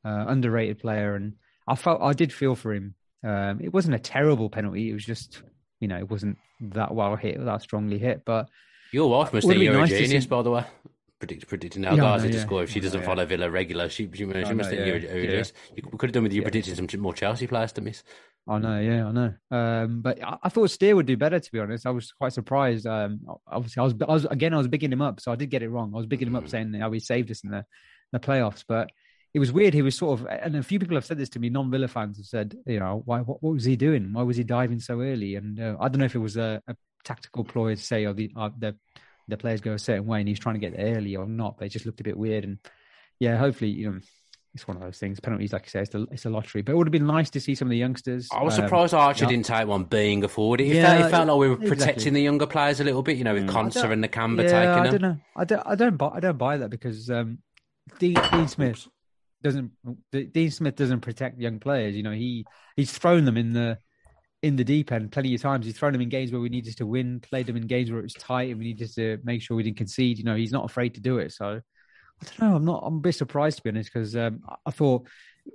Uh, 0.04 0.26
underrated 0.28 0.78
player, 0.78 1.14
and 1.14 1.34
I 1.68 1.74
felt 1.74 2.02
I 2.02 2.12
did 2.12 2.32
feel 2.32 2.54
for 2.54 2.72
him. 2.72 2.94
Um, 3.24 3.60
it 3.60 3.72
wasn't 3.72 3.94
a 3.94 3.98
terrible 3.98 4.48
penalty. 4.48 4.90
It 4.90 4.94
was 4.94 5.04
just, 5.04 5.42
you 5.80 5.88
know, 5.88 5.98
it 5.98 6.10
wasn't 6.10 6.38
that 6.60 6.94
well 6.94 7.16
hit, 7.16 7.44
that 7.44 7.62
strongly 7.62 7.98
hit, 7.98 8.22
but. 8.24 8.48
Your 8.90 9.10
wife 9.10 9.34
must 9.34 9.46
think 9.46 9.60
you're 9.60 9.74
nice 9.74 9.92
a 9.92 9.98
genius, 9.98 10.24
by 10.24 10.40
the 10.42 10.50
way 10.50 10.64
predict, 11.18 11.48
predicting 11.48 11.82
now 11.82 11.94
yeah, 11.94 12.18
to 12.18 12.32
yeah. 12.32 12.40
score 12.40 12.62
if 12.62 12.70
she 12.70 12.80
doesn't 12.80 13.04
follow 13.04 13.24
Villa 13.26 13.50
regular. 13.50 13.88
She 13.88 14.08
she, 14.12 14.18
she 14.18 14.24
must 14.24 14.50
know, 14.50 14.62
think 14.64 14.80
yeah. 14.80 14.86
you're, 14.86 14.98
you're 14.98 15.44
You 15.74 15.82
could 15.82 16.08
have 16.08 16.12
done 16.12 16.22
with 16.22 16.32
you 16.32 16.42
predicting 16.42 16.74
some 16.74 17.00
more 17.00 17.14
Chelsea 17.14 17.46
players 17.46 17.72
to 17.72 17.80
miss. 17.80 18.02
I 18.46 18.58
know, 18.58 18.80
yeah, 18.80 19.06
I 19.06 19.12
know. 19.12 19.34
Um, 19.50 20.00
but 20.00 20.22
I, 20.24 20.38
I, 20.44 20.48
thought 20.48 20.70
Steer 20.70 20.96
would 20.96 21.04
do 21.04 21.18
better. 21.18 21.38
To 21.38 21.52
be 21.52 21.58
honest, 21.58 21.86
I 21.86 21.90
was 21.90 22.12
quite 22.12 22.32
surprised. 22.32 22.86
Um, 22.86 23.20
obviously, 23.46 23.80
I 23.80 23.84
was, 23.84 23.94
I 24.00 24.12
was 24.12 24.24
again, 24.24 24.54
I 24.54 24.58
was 24.58 24.68
bigging 24.68 24.92
him 24.92 25.02
up, 25.02 25.20
so 25.20 25.32
I 25.32 25.36
did 25.36 25.50
get 25.50 25.62
it 25.62 25.68
wrong. 25.68 25.92
I 25.94 25.98
was 25.98 26.06
bigging 26.06 26.28
him 26.28 26.36
up, 26.36 26.44
mm. 26.44 26.50
saying 26.50 26.72
how 26.74 26.90
he 26.90 27.00
saved 27.00 27.30
us 27.30 27.42
in 27.44 27.50
the 27.50 27.64
the 28.12 28.20
playoffs, 28.20 28.64
but. 28.66 28.90
It 29.34 29.40
was 29.40 29.52
weird. 29.52 29.74
He 29.74 29.82
was 29.82 29.96
sort 29.96 30.20
of, 30.20 30.26
and 30.26 30.56
a 30.56 30.62
few 30.62 30.78
people 30.78 30.96
have 30.96 31.04
said 31.04 31.18
this 31.18 31.28
to 31.30 31.38
me. 31.38 31.50
Non-Villa 31.50 31.88
fans 31.88 32.16
have 32.16 32.26
said, 32.26 32.56
you 32.66 32.80
know, 32.80 33.02
why? 33.04 33.20
What, 33.20 33.42
what 33.42 33.52
was 33.52 33.64
he 33.64 33.76
doing? 33.76 34.12
Why 34.12 34.22
was 34.22 34.36
he 34.36 34.44
diving 34.44 34.80
so 34.80 35.00
early? 35.00 35.34
And 35.34 35.60
uh, 35.60 35.76
I 35.80 35.88
don't 35.88 35.98
know 35.98 36.06
if 36.06 36.14
it 36.14 36.20
was 36.20 36.36
a, 36.36 36.62
a 36.66 36.74
tactical 37.04 37.44
ploy 37.44 37.74
to 37.74 37.80
say, 37.80 38.06
oh, 38.06 38.14
the 38.14 38.30
uh, 38.34 38.50
the 38.58 38.76
the 39.28 39.36
players 39.36 39.60
go 39.60 39.74
a 39.74 39.78
certain 39.78 40.06
way 40.06 40.20
and 40.20 40.28
he's 40.28 40.38
trying 40.38 40.54
to 40.54 40.60
get 40.60 40.74
there 40.74 40.96
early 40.96 41.14
or 41.14 41.26
not. 41.26 41.58
But 41.58 41.66
it 41.66 41.70
just 41.70 41.84
looked 41.84 42.00
a 42.00 42.04
bit 42.04 42.16
weird. 42.16 42.44
And 42.44 42.58
yeah, 43.20 43.36
hopefully, 43.36 43.70
you 43.70 43.90
know, 43.90 44.00
it's 44.54 44.66
one 44.66 44.78
of 44.78 44.82
those 44.82 44.98
things. 44.98 45.20
Penalties, 45.20 45.52
like 45.52 45.64
I 45.66 45.68
say, 45.68 45.80
it's 45.82 45.94
a, 45.94 46.06
it's 46.10 46.24
a 46.24 46.30
lottery. 46.30 46.62
But 46.62 46.72
it 46.72 46.76
would 46.76 46.86
have 46.86 46.92
been 46.92 47.06
nice 47.06 47.28
to 47.30 47.40
see 47.40 47.54
some 47.54 47.68
of 47.68 47.70
the 47.70 47.76
youngsters. 47.76 48.28
I 48.32 48.42
was 48.42 48.54
surprised 48.54 48.94
um, 48.94 49.00
Archer 49.00 49.26
yeah. 49.26 49.30
didn't 49.30 49.44
take 49.44 49.66
one 49.66 49.84
being 49.84 50.24
a 50.24 50.28
forward. 50.28 50.62
It, 50.62 50.68
yeah, 50.68 50.86
felt, 50.86 51.06
it 51.06 51.10
felt 51.10 51.28
like 51.28 51.38
we 51.38 51.48
were 51.48 51.56
protecting 51.56 51.88
exactly. 51.88 52.10
the 52.12 52.22
younger 52.22 52.46
players 52.46 52.80
a 52.80 52.84
little 52.84 53.02
bit, 53.02 53.18
you 53.18 53.24
know, 53.24 53.34
with 53.34 53.46
mm. 53.46 53.50
Konsa 53.50 53.92
and 53.92 54.02
Nakamba 54.02 54.44
yeah, 54.44 54.48
taking 54.48 54.68
I 54.68 54.82
them. 54.84 54.90
don't 54.90 55.02
know. 55.02 55.18
I 55.36 55.44
don't, 55.44 55.62
I 55.66 55.74
don't, 55.74 55.96
buy, 55.98 56.10
I 56.14 56.20
don't 56.20 56.38
buy 56.38 56.56
that 56.56 56.70
because 56.70 57.10
um, 57.10 57.38
Dean, 57.98 58.16
Dean 58.32 58.48
Smith 58.48 58.88
doesn't 59.42 59.72
Dean 60.12 60.50
Smith 60.50 60.76
doesn't 60.76 61.00
protect 61.00 61.40
young 61.40 61.60
players. 61.60 61.94
You 61.94 62.02
know, 62.02 62.12
he 62.12 62.44
he's 62.76 62.92
thrown 62.92 63.24
them 63.24 63.36
in 63.36 63.52
the 63.52 63.78
in 64.42 64.56
the 64.56 64.64
deep 64.64 64.92
end 64.92 65.12
plenty 65.12 65.34
of 65.34 65.42
times. 65.42 65.66
He's 65.66 65.76
thrown 65.76 65.92
them 65.92 66.02
in 66.02 66.08
games 66.08 66.32
where 66.32 66.40
we 66.40 66.48
needed 66.48 66.76
to 66.78 66.86
win, 66.86 67.20
played 67.20 67.46
them 67.46 67.56
in 67.56 67.66
games 67.66 67.90
where 67.90 68.00
it 68.00 68.04
was 68.04 68.14
tight 68.14 68.50
and 68.50 68.58
we 68.58 68.66
needed 68.66 68.94
to 68.94 69.18
make 69.24 69.42
sure 69.42 69.56
we 69.56 69.62
didn't 69.62 69.78
concede. 69.78 70.18
You 70.18 70.24
know, 70.24 70.36
he's 70.36 70.52
not 70.52 70.64
afraid 70.64 70.94
to 70.94 71.00
do 71.00 71.18
it. 71.18 71.32
So 71.32 71.60
I 72.20 72.24
don't 72.24 72.40
know. 72.40 72.56
I'm 72.56 72.64
not. 72.64 72.82
I'm 72.84 72.96
a 72.96 73.00
bit 73.00 73.14
surprised 73.14 73.58
to 73.58 73.62
be 73.62 73.70
honest 73.70 73.92
because 73.92 74.16
um, 74.16 74.40
I 74.66 74.70
thought 74.70 75.06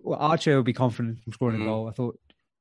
well, 0.01 0.19
Archer 0.19 0.55
would 0.57 0.65
be 0.65 0.73
confident 0.73 1.23
from 1.23 1.33
scoring 1.33 1.57
mm-hmm. 1.57 1.67
a 1.67 1.71
goal. 1.71 1.89
I 1.89 1.91
thought 1.91 2.19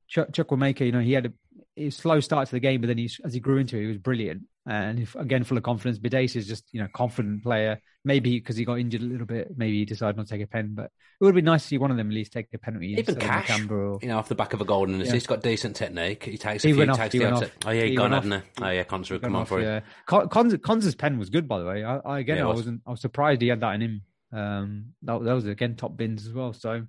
Chuck, 0.09 0.33
Chukwuemeka, 0.33 0.81
you 0.81 0.93
know, 0.93 1.01
he 1.01 1.13
had 1.13 1.27
a, 1.27 1.33
a, 1.77 1.91
slow 1.91 2.21
start 2.21 2.49
to 2.49 2.55
the 2.55 2.61
game, 2.61 2.81
but 2.81 2.89
then 2.89 2.99
he, 2.99 3.11
as 3.25 3.33
he 3.33 3.41
grew 3.41 3.57
into 3.57 3.77
it, 3.77 3.83
he 3.83 3.87
was 3.87 3.99
brilliant. 3.99 4.43
And 4.65 5.01
if, 5.01 5.17
again, 5.17 5.43
full 5.43 5.57
of 5.57 5.65
confidence. 5.65 5.99
Bidace 5.99 6.37
is 6.37 6.47
just, 6.47 6.65
you 6.73 6.81
know, 6.81 6.89
confident 6.95 7.43
player. 7.43 7.81
Maybe 8.05 8.39
because 8.39 8.57
he 8.57 8.65
got 8.65 8.81
injured 8.81 9.01
a 9.01 9.05
little 9.05 9.27
bit, 9.27 9.57
maybe 9.57 9.79
he 9.79 9.85
decided 9.85 10.17
not 10.17 10.27
to 10.27 10.33
take 10.33 10.43
a 10.43 10.47
pen. 10.47 10.73
But 10.75 10.87
it 10.87 11.25
would 11.25 11.37
be 11.37 11.43
nice 11.43 11.63
to 11.63 11.69
see 11.69 11.79
one 11.79 11.93
of 11.93 11.97
them 11.97 12.09
at 12.09 12.15
least 12.15 12.33
take 12.33 12.49
a 12.53 12.59
penalty. 12.59 12.95
Even 12.99 13.15
Cash, 13.15 13.51
or... 13.71 13.99
you 14.03 14.09
know, 14.09 14.19
off 14.19 14.29
the 14.29 14.35
back 14.35 14.55
of 14.55 14.61
a 14.61 14.65
golden 14.65 14.97
assist, 14.97 15.09
yeah. 15.09 15.15
he's 15.15 15.27
got 15.27 15.41
decent 15.41 15.77
technique. 15.77 16.25
He 16.25 16.37
takes 16.37 16.65
a 16.65 16.69
he 16.69 16.75
few, 16.75 16.91
off, 16.91 16.97
takes 16.97 17.13
the 17.13 17.27
off. 17.27 17.51
Oh 17.65 17.71
yeah, 17.71 17.85
he, 17.85 17.91
he 17.91 17.97
gone, 17.97 18.11
hadn't 18.11 18.33
he? 18.33 18.41
Oh 18.61 18.71
yeah, 18.71 18.83
Konsa 18.83 19.23
come 19.23 19.37
on 19.37 19.47
for 19.47 19.61
yeah. 19.61 19.79
it. 19.79 19.85
Konsa's 20.09 20.97
pen 20.97 21.19
was 21.19 21.31
good, 21.31 21.47
by 21.47 21.61
the 21.61 21.65
way. 21.65 21.85
I, 21.85 21.99
I 21.99 22.19
again, 22.19 22.39
yeah, 22.39 22.45
I 22.45 22.53
wasn't. 22.53 22.83
I 22.87 22.91
was 22.91 23.01
surprised 23.01 23.41
he 23.41 23.49
had 23.49 23.61
that 23.61 23.75
in 23.75 23.81
him. 23.83 24.03
Um, 24.33 24.85
that, 25.03 25.23
that 25.23 25.33
was 25.33 25.47
again 25.47 25.77
top 25.77 25.97
bins 25.97 26.27
as 26.27 26.33
well. 26.33 26.53
So 26.53 26.85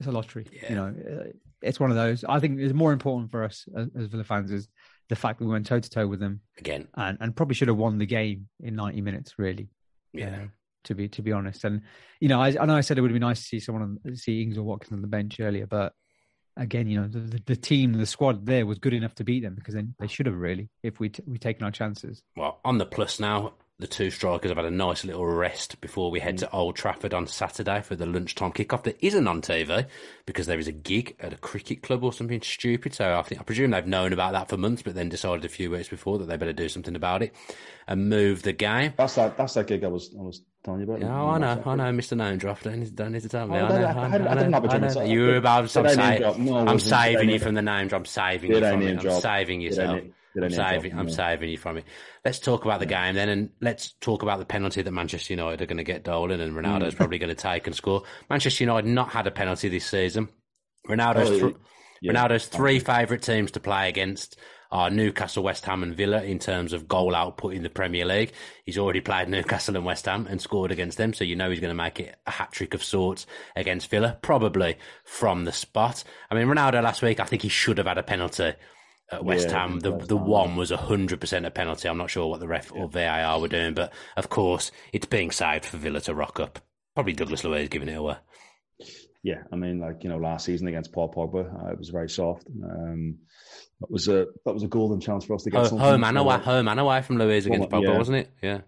it's 0.00 0.08
a 0.08 0.12
lottery. 0.12 0.46
Yeah. 0.52 0.68
You 0.68 0.74
know, 0.74 0.86
uh, 0.86 1.24
it's 1.62 1.78
one 1.78 1.90
of 1.90 1.96
those. 1.96 2.24
I 2.24 2.40
think 2.40 2.58
it's 2.58 2.74
more 2.74 2.92
important 2.92 3.30
for 3.30 3.44
us 3.44 3.68
as, 3.76 3.88
as 3.96 4.06
Villa 4.06 4.24
fans 4.24 4.50
is 4.50 4.66
the 5.10 5.16
fact 5.16 5.38
that 5.38 5.44
we 5.44 5.52
went 5.52 5.66
toe 5.66 5.80
to 5.80 5.90
toe 5.90 6.06
with 6.06 6.20
them 6.20 6.40
again, 6.58 6.88
and 6.94 7.18
and 7.20 7.36
probably 7.36 7.54
should 7.54 7.68
have 7.68 7.76
won 7.76 7.98
the 7.98 8.06
game 8.06 8.48
in 8.60 8.76
ninety 8.76 9.02
minutes. 9.02 9.34
Really, 9.36 9.68
yeah. 10.14 10.28
Uh, 10.28 10.46
to 10.84 10.94
be 10.94 11.08
to 11.08 11.20
be 11.20 11.32
honest, 11.32 11.64
and 11.64 11.82
you 12.20 12.28
know, 12.28 12.40
I, 12.40 12.56
I 12.58 12.64
know 12.64 12.76
I 12.76 12.80
said 12.80 12.96
it 12.96 13.02
would 13.02 13.12
be 13.12 13.18
nice 13.18 13.40
to 13.40 13.46
see 13.46 13.60
someone 13.60 13.98
on, 14.06 14.16
see 14.16 14.40
Ings 14.40 14.56
or 14.56 14.62
Watkins 14.62 14.92
on 14.92 15.02
the 15.02 15.08
bench 15.08 15.38
earlier, 15.38 15.66
but 15.66 15.92
again, 16.56 16.88
you 16.88 17.00
know, 17.00 17.08
the, 17.08 17.40
the 17.44 17.56
team, 17.56 17.92
the 17.92 18.06
squad 18.06 18.46
there 18.46 18.64
was 18.66 18.78
good 18.78 18.94
enough 18.94 19.14
to 19.16 19.24
beat 19.24 19.42
them 19.42 19.54
because 19.54 19.74
then 19.74 19.94
they 19.98 20.06
should 20.06 20.26
have 20.26 20.36
really 20.36 20.70
if 20.82 21.00
we 21.00 21.08
t- 21.10 21.22
we 21.26 21.38
taken 21.38 21.64
our 21.64 21.70
chances. 21.70 22.22
Well, 22.36 22.60
on 22.64 22.78
the 22.78 22.86
plus 22.86 23.20
now, 23.20 23.54
the 23.80 23.86
two 23.86 24.10
strikers 24.10 24.50
have 24.50 24.58
had 24.58 24.66
a 24.66 24.70
nice 24.70 25.04
little 25.04 25.26
rest 25.26 25.80
before 25.80 26.10
we 26.10 26.20
head 26.20 26.36
mm. 26.36 26.40
to 26.40 26.50
Old 26.52 26.76
Trafford 26.76 27.14
on 27.14 27.26
Saturday 27.26 27.80
for 27.80 27.96
the 27.96 28.06
lunchtime 28.06 28.52
kickoff. 28.52 28.84
That 28.84 28.98
isn't 29.04 29.26
on 29.26 29.42
TV 29.42 29.86
because 30.26 30.46
there 30.46 30.58
is 30.58 30.68
a 30.68 30.72
gig 30.72 31.16
at 31.20 31.32
a 31.32 31.36
cricket 31.36 31.82
club 31.82 32.04
or 32.04 32.12
something 32.12 32.42
stupid. 32.42 32.94
So 32.94 33.18
I 33.18 33.22
think 33.22 33.40
I 33.40 33.44
presume 33.44 33.70
they've 33.70 33.86
known 33.86 34.12
about 34.12 34.32
that 34.32 34.48
for 34.48 34.56
months, 34.56 34.82
but 34.82 34.94
then 34.94 35.08
decided 35.08 35.44
a 35.44 35.48
few 35.48 35.70
weeks 35.70 35.88
before 35.88 36.18
that 36.18 36.26
they 36.26 36.36
better 36.36 36.52
do 36.52 36.68
something 36.68 36.94
about 36.94 37.22
it 37.22 37.34
and 37.90 38.08
move 38.08 38.42
the 38.42 38.52
game. 38.52 38.94
That's 38.96 39.16
that. 39.16 39.36
That's 39.36 39.54
that 39.54 39.66
gig 39.66 39.82
I 39.82 39.88
was 39.88 40.14
I 40.18 40.22
was 40.22 40.42
telling 40.62 40.80
you 40.80 40.86
about. 40.86 41.00
Yeah, 41.00 41.22
I 41.22 41.38
know, 41.38 41.62
I 41.66 41.74
know, 41.74 41.84
Mr. 41.84 42.16
Name 42.16 42.38
Drop. 42.38 42.62
Don't, 42.62 42.94
don't 42.94 43.12
need 43.12 43.22
to 43.22 43.28
tell 43.28 43.48
me. 43.48 43.58
Oh, 43.58 43.66
I, 43.66 43.68
know, 43.68 43.74
I, 43.74 43.80
I, 43.80 44.02
I, 44.02 44.06
I, 44.06 44.34
didn't 44.36 44.52
have 44.52 44.64
a 44.64 44.68
a 44.68 45.00
I 45.00 45.04
You 45.04 45.26
were 45.26 45.36
about. 45.36 45.76
I'm, 45.76 46.48
I'm, 46.48 46.68
I'm 46.68 46.78
saving 46.78 47.28
you 47.28 47.40
from 47.40 47.54
the 47.54 47.62
name 47.62 47.88
drop. 47.88 48.02
I'm 48.02 48.06
saving 48.06 48.52
you 48.52 48.60
from 48.60 48.82
it. 48.82 49.04
I'm 49.04 49.20
saving 49.20 49.60
yourself. 49.60 50.02
I'm 50.40 50.50
saving, 50.50 50.96
I'm 50.96 51.10
saving 51.10 51.50
you 51.50 51.58
from 51.58 51.78
it. 51.78 51.84
Let's 52.24 52.38
talk 52.38 52.64
about 52.64 52.78
the 52.78 52.86
game 52.86 53.16
then, 53.16 53.28
and 53.28 53.50
let's 53.60 53.94
talk 54.00 54.22
about 54.22 54.38
the 54.38 54.44
penalty 54.44 54.80
that 54.80 54.90
Manchester 54.92 55.32
United 55.32 55.60
are 55.60 55.66
going 55.66 55.78
to 55.78 55.84
get 55.84 56.04
Dolan, 56.04 56.40
and 56.40 56.54
Ronaldo's 56.54 56.94
mm. 56.94 56.98
probably 56.98 57.18
going 57.18 57.34
to 57.34 57.34
take 57.34 57.66
and 57.66 57.74
score. 57.74 58.04
Manchester 58.28 58.62
United 58.62 58.88
not 58.88 59.08
had 59.08 59.26
a 59.26 59.32
penalty 59.32 59.68
this 59.68 59.86
season. 59.86 60.28
Ronaldo's, 60.88 61.42
oh, 61.42 61.56
yeah. 62.00 62.12
Ronaldo's 62.12 62.46
three 62.46 62.78
favourite 62.78 63.22
teams 63.24 63.50
to 63.52 63.60
play 63.60 63.88
against 63.88 64.38
are 64.72 64.90
Newcastle, 64.90 65.42
West 65.42 65.64
Ham, 65.66 65.82
and 65.82 65.94
Villa 65.94 66.22
in 66.22 66.38
terms 66.38 66.72
of 66.72 66.88
goal 66.88 67.14
output 67.14 67.54
in 67.54 67.62
the 67.62 67.70
Premier 67.70 68.04
League. 68.04 68.32
He's 68.64 68.78
already 68.78 69.00
played 69.00 69.28
Newcastle 69.28 69.76
and 69.76 69.84
West 69.84 70.06
Ham 70.06 70.26
and 70.28 70.40
scored 70.40 70.70
against 70.70 70.98
them, 70.98 71.12
so 71.12 71.24
you 71.24 71.36
know 71.36 71.50
he's 71.50 71.60
going 71.60 71.70
to 71.70 71.82
make 71.82 72.00
it 72.00 72.16
a 72.26 72.30
hat 72.30 72.52
trick 72.52 72.74
of 72.74 72.84
sorts 72.84 73.26
against 73.56 73.90
Villa, 73.90 74.18
probably 74.22 74.76
from 75.04 75.44
the 75.44 75.52
spot. 75.52 76.04
I 76.30 76.34
mean, 76.34 76.46
Ronaldo 76.46 76.82
last 76.82 77.02
week, 77.02 77.20
I 77.20 77.24
think 77.24 77.42
he 77.42 77.48
should 77.48 77.78
have 77.78 77.86
had 77.86 77.98
a 77.98 78.02
penalty 78.02 78.52
at 79.10 79.24
West 79.24 79.48
yeah, 79.48 79.60
Ham. 79.60 79.80
The 79.80 79.96
the 79.96 80.16
one 80.16 80.56
was 80.56 80.70
hundred 80.70 81.20
percent 81.20 81.46
a 81.46 81.50
penalty. 81.50 81.88
I'm 81.88 81.98
not 81.98 82.10
sure 82.10 82.28
what 82.28 82.40
the 82.40 82.48
ref 82.48 82.72
or 82.72 82.88
VAR 82.88 83.40
were 83.40 83.48
doing, 83.48 83.74
but 83.74 83.92
of 84.16 84.28
course 84.28 84.70
it's 84.92 85.06
being 85.06 85.30
saved 85.30 85.64
for 85.64 85.76
Villa 85.76 86.00
to 86.02 86.14
rock 86.14 86.40
up. 86.40 86.58
Probably 86.94 87.12
Douglas 87.12 87.44
Luiz 87.44 87.68
giving 87.68 87.88
it 87.88 87.98
away. 87.98 88.16
Yeah, 89.22 89.42
I 89.52 89.56
mean, 89.56 89.80
like 89.80 90.02
you 90.02 90.08
know, 90.08 90.16
last 90.16 90.46
season 90.46 90.68
against 90.68 90.92
Paul 90.92 91.12
Pogba, 91.12 91.64
uh, 91.64 91.72
it 91.72 91.78
was 91.78 91.90
very 91.90 92.08
soft. 92.08 92.46
Um, 92.64 93.18
that 93.80 93.90
was 93.90 94.08
a 94.08 94.26
that 94.44 94.52
was 94.52 94.62
a 94.62 94.68
golden 94.68 95.00
chance 95.00 95.24
for 95.24 95.34
us 95.34 95.42
to 95.44 95.50
get 95.50 95.66
home, 95.66 95.78
home 95.78 96.04
and 96.04 96.18
away, 96.18 96.38
home 96.38 96.68
and 96.68 96.80
away 96.80 97.02
from 97.02 97.18
Luiz 97.18 97.46
against 97.46 97.68
Pogba, 97.68 97.84
yeah. 97.84 97.98
wasn't 97.98 98.16
it? 98.18 98.30
Yeah. 98.42 98.60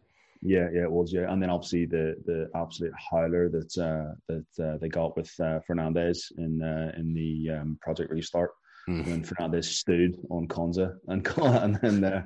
Yeah, 0.45 0.69
yeah, 0.73 0.83
it 0.83 0.91
was. 0.91 1.13
Yeah, 1.13 1.33
and 1.33 1.41
then 1.41 1.51
obviously 1.51 1.87
the 1.87 2.17
the 2.27 2.51
absolute 2.57 2.93
howler 3.11 3.49
that 3.49 3.79
uh, 3.79 4.15
that 4.29 4.65
uh, 4.65 4.77
they 4.79 4.89
got 4.89 5.17
with 5.17 5.31
uh, 5.39 5.61
Fernandes 5.69 6.33
in 6.37 6.61
uh, 6.61 6.99
in 6.99 7.15
the 7.15 7.61
um, 7.61 7.79
Project 7.81 8.11
Restart 8.11 8.51
mm. 8.89 9.07
when 9.07 9.23
Fernandes 9.23 9.67
stood 9.67 10.17
on 10.31 10.49
Konsa 10.49 10.97
and 11.07 11.27
and 11.37 11.77
then 11.77 12.05
uh, 12.05 12.23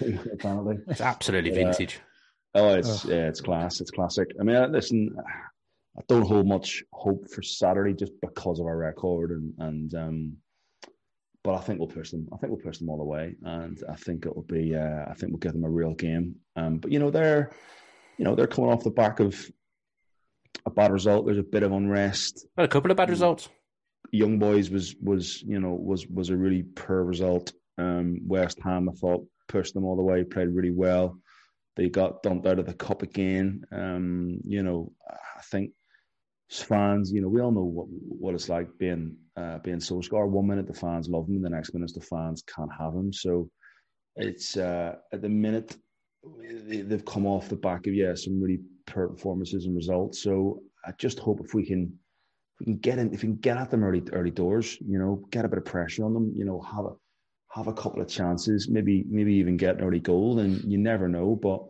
apparently 0.32 0.76
it's 0.86 1.00
absolutely 1.00 1.50
vintage. 1.50 1.98
oh, 2.54 2.74
it's 2.74 3.04
oh. 3.04 3.08
yeah, 3.08 3.28
it's 3.28 3.40
class. 3.40 3.80
It's 3.80 3.90
classic. 3.90 4.28
I 4.40 4.44
mean, 4.44 4.54
uh, 4.54 4.68
listen, 4.68 5.16
I 5.98 6.02
don't 6.08 6.26
hold 6.26 6.46
much 6.46 6.84
hope 6.92 7.28
for 7.28 7.42
Saturday 7.42 7.94
just 7.94 8.12
because 8.20 8.60
of 8.60 8.66
our 8.66 8.76
record 8.76 9.32
and 9.32 9.54
and 9.58 9.94
um, 9.94 10.36
but 11.48 11.54
I 11.54 11.60
think 11.62 11.78
we'll 11.78 11.88
push 11.88 12.10
them. 12.10 12.28
I 12.30 12.36
think 12.36 12.52
we'll 12.52 12.60
push 12.60 12.76
them 12.76 12.90
all 12.90 12.98
the 12.98 13.04
way, 13.04 13.34
and 13.42 13.82
I 13.88 13.94
think 13.94 14.26
it 14.26 14.36
will 14.36 14.42
be. 14.42 14.76
Uh, 14.76 15.06
I 15.08 15.14
think 15.14 15.32
we'll 15.32 15.38
give 15.38 15.54
them 15.54 15.64
a 15.64 15.70
real 15.70 15.94
game. 15.94 16.34
Um, 16.56 16.76
but 16.76 16.92
you 16.92 16.98
know 16.98 17.10
they're, 17.10 17.52
you 18.18 18.26
know 18.26 18.34
they're 18.34 18.46
coming 18.46 18.70
off 18.70 18.84
the 18.84 18.90
back 18.90 19.18
of 19.18 19.34
a 20.66 20.70
bad 20.70 20.92
result. 20.92 21.24
There's 21.24 21.38
a 21.38 21.42
bit 21.42 21.62
of 21.62 21.72
unrest. 21.72 22.46
Well, 22.54 22.66
a 22.66 22.68
couple 22.68 22.90
of 22.90 22.98
bad 22.98 23.08
results. 23.08 23.48
Young 24.12 24.38
Boys 24.38 24.68
was 24.68 24.94
was 25.02 25.40
you 25.40 25.58
know 25.58 25.72
was 25.72 26.06
was 26.08 26.28
a 26.28 26.36
really 26.36 26.64
poor 26.64 27.02
result. 27.02 27.54
Um, 27.78 28.18
West 28.26 28.58
Ham, 28.62 28.90
I 28.90 28.92
thought, 28.92 29.26
pushed 29.48 29.72
them 29.72 29.86
all 29.86 29.96
the 29.96 30.02
way, 30.02 30.24
played 30.24 30.48
really 30.48 30.70
well. 30.70 31.18
They 31.76 31.88
got 31.88 32.22
dumped 32.22 32.46
out 32.46 32.58
of 32.58 32.66
the 32.66 32.74
cup 32.74 33.00
again. 33.00 33.64
Um, 33.72 34.40
you 34.44 34.62
know, 34.62 34.92
I 35.08 35.40
think 35.44 35.70
fans, 36.50 37.12
you 37.12 37.20
know, 37.20 37.28
we 37.28 37.40
all 37.40 37.50
know 37.50 37.64
what 37.64 37.86
what 37.90 38.34
it's 38.34 38.48
like 38.48 38.68
being 38.78 39.16
uh, 39.36 39.58
being 39.58 39.78
Solskjaer. 39.78 40.28
One 40.28 40.46
minute 40.46 40.66
the 40.66 40.74
fans 40.74 41.08
love 41.08 41.28
him, 41.28 41.42
the 41.42 41.50
next 41.50 41.74
minute 41.74 41.92
the 41.94 42.00
fans 42.00 42.42
can't 42.42 42.70
have 42.78 42.94
him. 42.94 43.12
So 43.12 43.50
it's 44.16 44.56
uh, 44.56 44.96
at 45.12 45.22
the 45.22 45.28
minute 45.28 45.76
they've 46.50 47.04
come 47.04 47.26
off 47.26 47.48
the 47.48 47.56
back 47.56 47.86
of 47.86 47.94
yeah 47.94 48.14
some 48.14 48.40
really 48.40 48.60
poor 48.86 49.08
performances 49.08 49.66
and 49.66 49.76
results. 49.76 50.22
So 50.22 50.62
I 50.84 50.92
just 50.98 51.18
hope 51.18 51.40
if 51.44 51.54
we 51.54 51.66
can 51.66 51.92
if 52.54 52.60
we 52.60 52.64
can 52.66 52.78
get 52.78 52.98
in, 52.98 53.12
if 53.12 53.22
we 53.22 53.28
can 53.28 53.36
get 53.36 53.56
at 53.56 53.70
them 53.70 53.84
early 53.84 54.02
early 54.12 54.30
doors, 54.30 54.78
you 54.80 54.98
know, 54.98 55.26
get 55.30 55.44
a 55.44 55.48
bit 55.48 55.58
of 55.58 55.64
pressure 55.64 56.04
on 56.04 56.14
them, 56.14 56.32
you 56.34 56.44
know, 56.44 56.60
have 56.60 56.86
a 56.86 56.92
have 57.50 57.66
a 57.66 57.72
couple 57.72 58.00
of 58.00 58.08
chances, 58.08 58.68
maybe 58.68 59.04
maybe 59.08 59.34
even 59.34 59.56
get 59.56 59.76
an 59.76 59.84
early 59.84 60.00
goal, 60.00 60.38
and 60.38 60.62
you 60.64 60.78
never 60.78 61.08
know. 61.08 61.36
But 61.36 61.60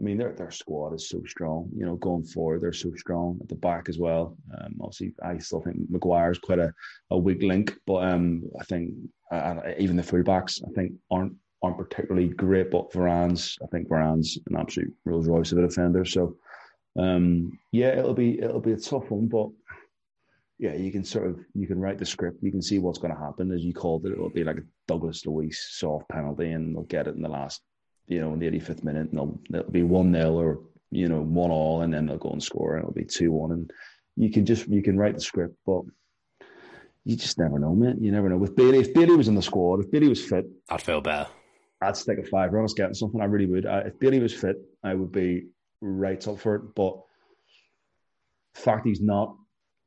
I 0.00 0.02
mean, 0.02 0.16
their 0.16 0.32
their 0.32 0.50
squad 0.50 0.94
is 0.94 1.08
so 1.08 1.22
strong. 1.26 1.68
You 1.76 1.84
know, 1.84 1.96
going 1.96 2.24
forward, 2.24 2.62
they're 2.62 2.72
so 2.72 2.92
strong 2.96 3.38
at 3.42 3.48
the 3.48 3.54
back 3.56 3.88
as 3.88 3.98
well. 3.98 4.36
Um, 4.58 4.76
obviously, 4.80 5.12
I 5.22 5.36
still 5.38 5.60
think 5.60 5.76
Maguire 5.90 6.30
is 6.30 6.38
quite 6.38 6.58
a, 6.58 6.72
a 7.10 7.18
weak 7.18 7.42
link, 7.42 7.74
but 7.86 8.04
um, 8.04 8.44
I 8.58 8.64
think 8.64 8.94
uh, 9.30 9.60
even 9.78 9.96
the 9.96 10.02
fullbacks, 10.02 10.62
I 10.66 10.72
think, 10.72 10.92
aren't 11.10 11.34
aren't 11.62 11.76
particularly 11.76 12.28
great. 12.28 12.70
But 12.70 12.92
Varane's, 12.92 13.58
I 13.62 13.66
think 13.66 13.88
Varane's 13.88 14.38
an 14.48 14.56
absolute 14.56 14.92
Rolls 15.04 15.28
Royce 15.28 15.52
of 15.52 15.58
a 15.58 15.62
defender. 15.62 16.06
So, 16.06 16.36
um, 16.98 17.58
yeah, 17.70 17.98
it'll 17.98 18.14
be 18.14 18.40
it'll 18.40 18.60
be 18.60 18.72
a 18.72 18.78
tough 18.78 19.10
one, 19.10 19.28
but 19.28 19.50
yeah, 20.58 20.74
you 20.74 20.92
can 20.92 21.04
sort 21.04 21.26
of 21.26 21.40
you 21.54 21.66
can 21.66 21.78
write 21.78 21.98
the 21.98 22.06
script. 22.06 22.42
You 22.42 22.50
can 22.50 22.62
see 22.62 22.78
what's 22.78 22.98
going 22.98 23.14
to 23.14 23.20
happen, 23.20 23.52
as 23.52 23.62
you 23.62 23.74
called 23.74 24.06
it. 24.06 24.12
It'll 24.12 24.30
be 24.30 24.44
like 24.44 24.58
a 24.58 24.66
Douglas 24.88 25.26
Luiz 25.26 25.58
soft 25.70 26.08
penalty, 26.08 26.52
and 26.52 26.74
they'll 26.74 26.84
get 26.84 27.06
it 27.06 27.16
in 27.16 27.22
the 27.22 27.28
last, 27.28 27.62
you 28.10 28.20
know, 28.20 28.32
in 28.32 28.40
the 28.40 28.46
eighty 28.46 28.58
fifth 28.58 28.84
minute, 28.84 29.10
and 29.10 29.18
they'll 29.18 29.40
it'll 29.60 29.70
be 29.70 29.84
one 29.84 30.12
0 30.12 30.32
or 30.32 30.60
you 30.90 31.08
know 31.08 31.20
one 31.20 31.50
all, 31.50 31.82
and 31.82 31.94
then 31.94 32.06
they'll 32.06 32.18
go 32.18 32.30
and 32.30 32.42
score, 32.42 32.74
and 32.74 32.82
it'll 32.82 32.92
be 32.92 33.04
two 33.04 33.30
one, 33.30 33.52
and 33.52 33.70
you 34.16 34.30
can 34.30 34.44
just 34.44 34.66
you 34.68 34.82
can 34.82 34.98
write 34.98 35.14
the 35.14 35.20
script, 35.20 35.54
but 35.64 35.82
you 37.04 37.16
just 37.16 37.38
never 37.38 37.58
know, 37.58 37.74
man. 37.74 38.02
You 38.02 38.10
never 38.12 38.28
know. 38.28 38.36
With 38.36 38.56
Bailey, 38.56 38.80
if 38.80 38.92
Bailey 38.92 39.16
was 39.16 39.28
in 39.28 39.36
the 39.36 39.42
squad, 39.42 39.80
if 39.80 39.90
Bailey 39.90 40.08
was 40.08 40.22
fit, 40.22 40.44
I'd 40.68 40.82
feel 40.82 41.00
better. 41.00 41.28
I'd 41.80 41.96
stick 41.96 42.18
a 42.18 42.24
five. 42.24 42.52
I 42.52 42.60
was 42.60 42.74
getting 42.74 42.94
something. 42.94 43.20
I 43.20 43.24
really 43.24 43.46
would. 43.46 43.64
I, 43.64 43.78
if 43.80 43.98
Bailey 43.98 44.18
was 44.18 44.34
fit, 44.34 44.56
I 44.82 44.94
would 44.94 45.12
be 45.12 45.46
right 45.80 46.26
up 46.28 46.40
for 46.40 46.56
it. 46.56 46.74
But 46.74 47.00
the 48.54 48.60
fact 48.60 48.86
he's 48.86 49.00
not, 49.00 49.36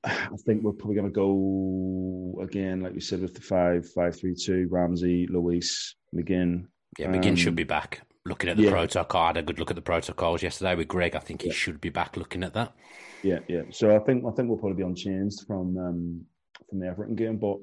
I 0.03 0.29
think 0.45 0.63
we're 0.63 0.71
probably 0.71 0.95
going 0.95 1.07
to 1.07 1.13
go 1.13 2.41
again, 2.41 2.81
like 2.81 2.93
we 2.93 2.99
said, 3.01 3.21
with 3.21 3.35
the 3.35 3.41
five, 3.41 3.87
five, 3.91 4.17
three, 4.17 4.33
two. 4.33 4.67
Ramsey, 4.71 5.27
Luiz, 5.27 5.95
McGinn. 6.15 6.65
Yeah, 6.97 7.07
McGinn 7.07 7.29
um, 7.29 7.35
should 7.35 7.55
be 7.55 7.63
back. 7.63 8.01
Looking 8.25 8.49
at 8.49 8.57
the 8.57 8.63
yeah. 8.63 8.71
protocol, 8.71 9.23
I 9.23 9.27
had 9.27 9.37
a 9.37 9.43
good 9.43 9.59
look 9.59 9.69
at 9.69 9.75
the 9.75 9.81
protocols 9.81 10.41
yesterday 10.41 10.75
with 10.75 10.87
Greg. 10.87 11.13
I 11.15 11.19
think 11.19 11.41
he 11.41 11.49
yeah. 11.49 11.53
should 11.53 11.81
be 11.81 11.89
back 11.89 12.15
looking 12.15 12.43
at 12.43 12.53
that. 12.53 12.73
Yeah, 13.21 13.39
yeah. 13.49 13.63
So 13.71 13.93
I 13.93 13.99
think 13.99 14.23
I 14.25 14.31
think 14.31 14.47
we'll 14.47 14.57
probably 14.57 14.77
be 14.77 14.87
unchanged 14.87 15.45
from 15.45 15.77
um, 15.77 16.25
from 16.69 16.79
the 16.79 16.87
Everton 16.87 17.15
game, 17.15 17.37
but 17.37 17.57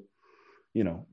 you 0.73 0.83
know, 0.83 1.05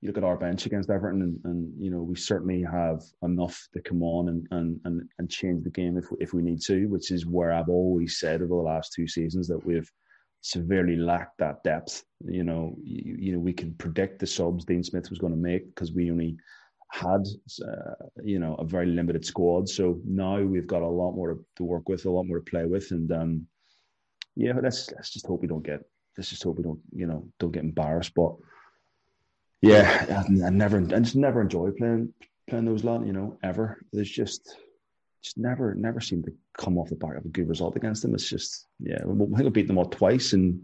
you 0.00 0.08
look 0.08 0.16
at 0.16 0.24
our 0.24 0.36
bench 0.36 0.66
against 0.66 0.90
Everton, 0.90 1.22
and, 1.22 1.38
and 1.44 1.72
you 1.78 1.90
know 1.90 2.02
we 2.02 2.16
certainly 2.16 2.62
have 2.62 3.02
enough 3.22 3.68
to 3.74 3.80
come 3.82 4.02
on 4.02 4.28
and 4.28 4.46
and 4.50 4.80
and, 4.84 5.02
and 5.18 5.30
change 5.30 5.62
the 5.62 5.70
game 5.70 5.96
if 5.96 6.06
if 6.18 6.32
we 6.32 6.42
need 6.42 6.60
to, 6.62 6.86
which 6.86 7.10
is 7.10 7.26
where 7.26 7.52
I've 7.52 7.68
always 7.68 8.18
said 8.18 8.40
over 8.40 8.48
the 8.48 8.54
last 8.54 8.92
two 8.94 9.06
seasons 9.06 9.46
that 9.48 9.64
we've 9.64 9.90
severely 10.40 10.96
lacked 10.96 11.38
that 11.38 11.62
depth. 11.64 12.02
You 12.24 12.44
know, 12.44 12.76
you, 12.82 13.16
you 13.18 13.32
know 13.32 13.38
we 13.38 13.52
can 13.52 13.74
predict 13.74 14.20
the 14.20 14.26
subs 14.26 14.64
Dean 14.64 14.82
Smith 14.82 15.10
was 15.10 15.18
going 15.18 15.32
to 15.32 15.38
make 15.38 15.66
because 15.66 15.92
we 15.92 16.10
only 16.10 16.36
had 16.88 17.26
uh, 17.66 17.94
you 18.22 18.38
know 18.38 18.54
a 18.56 18.64
very 18.64 18.86
limited 18.86 19.24
squad. 19.24 19.68
So 19.68 20.00
now 20.04 20.40
we've 20.40 20.66
got 20.66 20.82
a 20.82 20.88
lot 20.88 21.12
more 21.12 21.38
to, 21.56 21.64
work 21.64 21.88
with, 21.88 22.06
a 22.06 22.10
lot 22.10 22.24
more 22.24 22.38
to 22.38 22.50
play 22.50 22.64
with, 22.64 22.90
and 22.90 23.10
um, 23.12 23.46
yeah, 24.34 24.52
let's 24.62 24.90
let's 24.92 25.10
just 25.10 25.26
hope 25.26 25.42
we 25.42 25.48
don't 25.48 25.64
get 25.64 25.80
let's 26.16 26.30
just 26.30 26.42
hope 26.42 26.56
we 26.56 26.62
don't 26.62 26.80
you 26.94 27.06
know 27.06 27.28
don't 27.38 27.52
get 27.52 27.64
embarrassed, 27.64 28.14
but 28.14 28.34
yeah, 29.62 30.24
I, 30.28 30.46
I 30.46 30.50
never, 30.50 30.78
I 30.78 31.00
just 31.00 31.16
never 31.16 31.40
enjoy 31.40 31.70
playing 31.70 32.12
playing 32.48 32.66
those 32.66 32.84
lot. 32.84 33.06
You 33.06 33.12
know, 33.12 33.38
ever. 33.42 33.80
There's 33.92 34.10
just 34.10 34.56
just 35.22 35.38
never 35.38 35.74
never 35.74 36.00
seem 36.00 36.22
to 36.22 36.32
come 36.56 36.78
off 36.78 36.88
the 36.88 36.96
back 36.96 37.16
of 37.16 37.24
a 37.24 37.28
good 37.28 37.48
result 37.48 37.76
against 37.76 38.02
them. 38.02 38.14
It's 38.14 38.28
just 38.28 38.66
yeah, 38.78 39.04
we, 39.04 39.42
we 39.42 39.50
beat 39.50 39.66
them 39.66 39.78
all 39.78 39.86
twice 39.86 40.32
and 40.32 40.60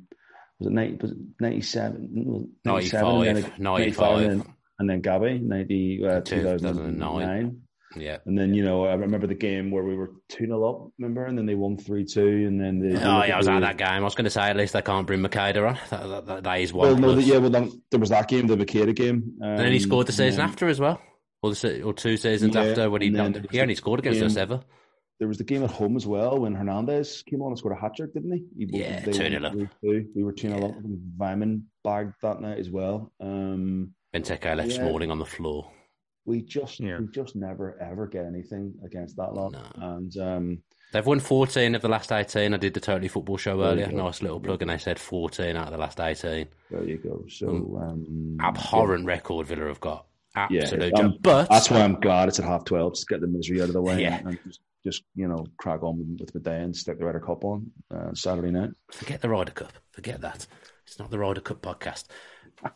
was 0.58 0.68
it 0.68 0.74
90, 0.74 0.96
was 1.02 1.10
it 1.10 1.18
97, 1.40 2.48
97 2.64 3.58
95, 3.58 3.58
95. 3.58 4.46
And, 4.82 4.90
then, 4.90 5.00
Gabby 5.00 5.38
90, 5.38 6.04
uh, 6.06 6.20
2009. 6.20 7.60
Yeah. 7.94 8.18
And 8.24 8.38
then, 8.38 8.54
you 8.54 8.64
know, 8.64 8.84
I 8.86 8.94
remember 8.94 9.26
the 9.26 9.34
game 9.34 9.70
where 9.70 9.84
we 9.84 9.94
were 9.94 10.12
2 10.30 10.46
0 10.46 10.64
up, 10.68 10.90
remember? 10.98 11.26
And 11.26 11.36
then 11.36 11.46
they 11.46 11.54
won 11.54 11.76
3 11.76 12.04
2. 12.04 12.26
And 12.26 12.60
then 12.60 12.78
they. 12.80 12.96
Oh, 12.96 13.22
yeah, 13.24 13.34
I 13.34 13.36
was 13.36 13.48
at 13.48 13.60
that 13.60 13.76
game. 13.76 13.88
I 13.88 14.00
was 14.00 14.14
going 14.14 14.24
to 14.24 14.30
say, 14.30 14.42
at 14.42 14.56
least 14.56 14.72
they 14.72 14.82
can't 14.82 15.06
bring 15.06 15.20
Macheda 15.20 15.68
on. 15.68 15.78
That, 15.90 16.08
that, 16.08 16.26
that, 16.26 16.44
that 16.44 16.60
is 16.60 16.72
one. 16.72 16.88
Well, 16.88 16.96
no, 16.96 17.12
plus. 17.14 17.26
yeah, 17.26 17.36
well, 17.38 17.50
then, 17.50 17.82
there 17.90 18.00
was 18.00 18.08
that 18.10 18.28
game, 18.28 18.46
the 18.46 18.56
Macheda 18.56 18.94
game. 18.94 19.34
Um, 19.42 19.48
and 19.50 19.58
then 19.58 19.72
he 19.72 19.78
scored 19.78 20.06
the 20.06 20.12
season 20.12 20.40
and 20.40 20.50
after 20.50 20.68
as 20.68 20.80
well. 20.80 21.00
Or, 21.42 21.52
the, 21.52 21.82
or 21.82 21.92
two 21.92 22.16
seasons 22.16 22.54
Yeah, 22.54 22.62
after 22.62 22.88
when 22.90 23.02
he 23.02 23.08
and 23.08 23.16
then 23.16 23.24
not, 23.24 23.32
there 23.34 23.42
was 23.42 23.50
he 23.50 23.60
only 23.60 23.74
scored 23.74 24.00
against 24.00 24.20
game- 24.20 24.26
us 24.26 24.36
ever. 24.36 24.60
There 25.18 25.28
was 25.28 25.38
the 25.38 25.44
game 25.44 25.62
at 25.62 25.70
home 25.70 25.96
as 25.96 26.04
well 26.04 26.38
when 26.40 26.54
Hernandez 26.54 27.22
came 27.22 27.42
on 27.42 27.48
and 27.48 27.58
scored 27.58 27.76
a 27.76 27.80
hat 27.80 27.94
trick, 27.94 28.12
didn't 28.12 28.32
he? 28.32 28.66
he 28.66 28.78
Yeah, 28.80 29.00
they 29.04 29.12
2-0 29.12 29.32
won 29.34 29.44
up. 29.44 29.52
3-2. 29.84 30.06
We 30.16 30.24
were 30.24 30.32
2 30.32 30.48
0 30.48 30.56
up. 30.64 30.76
and 30.76 30.98
Weimann 31.16 31.62
bagged 31.84 32.14
that 32.22 32.40
night 32.40 32.58
as 32.58 32.70
well. 32.70 33.12
Um, 33.20 33.94
Benteke 34.14 34.56
left 34.56 34.70
Yeah. 34.70 34.76
Smalling 34.78 35.10
on 35.10 35.18
the 35.18 35.24
floor. 35.26 35.70
we 36.24 36.40
just 36.42 36.78
Yeah. 36.80 36.98
we 37.00 37.08
just 37.08 37.34
never 37.34 37.76
ever 37.80 38.06
get 38.06 38.24
anything 38.26 38.74
against 38.84 39.16
that 39.16 39.32
lot. 39.34 39.52
No. 39.52 39.62
And 39.76 40.16
um, 40.18 40.62
They've 40.92 41.06
won 41.06 41.20
14 41.20 41.74
of 41.74 41.80
the 41.82 41.88
last 41.88 42.12
18. 42.12 42.52
I 42.52 42.56
did 42.58 42.74
the 42.74 42.80
Totally 42.80 43.08
Football 43.08 43.38
show 43.38 43.62
earlier. 43.62 43.90
Nice 43.90 44.20
little 44.20 44.38
plug, 44.38 44.60
and 44.60 44.70
they 44.70 44.76
said 44.76 44.98
14 44.98 45.56
out 45.56 45.68
of 45.68 45.72
the 45.72 45.78
last 45.78 45.98
18. 45.98 46.46
there 46.70 46.84
you 46.84 46.98
go. 46.98 47.24
So 47.28 47.46
Mm. 47.46 47.82
um, 47.90 48.36
Abhorrent 48.40 49.06
record 49.06 49.46
Villa 49.46 49.68
have 49.68 49.80
got. 49.80 50.06
Yeah, 50.50 50.62
Absolute 50.62 50.94
um. 50.98 51.16
But 51.22 51.48
That's 51.48 51.70
why 51.70 51.80
I'm 51.80 51.98
glad 52.00 52.28
it's 52.28 52.38
at 52.38 52.44
half 52.44 52.64
twelve. 52.64 52.94
Just 52.94 53.08
get 53.08 53.20
the 53.22 53.26
misery 53.26 53.60
out 53.62 53.68
of 53.68 53.74
the 53.74 53.82
way 53.82 54.00
Yeah. 54.02 54.18
and, 54.18 54.28
and 54.28 54.38
just, 54.46 54.60
just 54.84 55.02
you 55.14 55.26
know 55.28 55.46
crack 55.58 55.82
on 55.82 55.98
with, 55.98 56.20
with 56.20 56.32
the 56.32 56.40
day 56.40 56.60
and 56.60 56.74
stick 56.76 56.98
the 56.98 57.04
Ryder 57.06 57.20
Cup 57.20 57.44
on 57.44 57.70
uh, 57.90 58.14
Saturday 58.14 58.50
night. 58.50 58.70
forget 58.92 59.20
the 59.22 59.28
Ryder 59.28 59.52
Cup. 59.52 59.72
Forget 59.92 60.20
that. 60.22 60.46
It's 60.86 60.98
not 60.98 61.10
the 61.10 61.18
Ryder 61.18 61.40
Cup 61.40 61.60
podcast. 61.62 62.04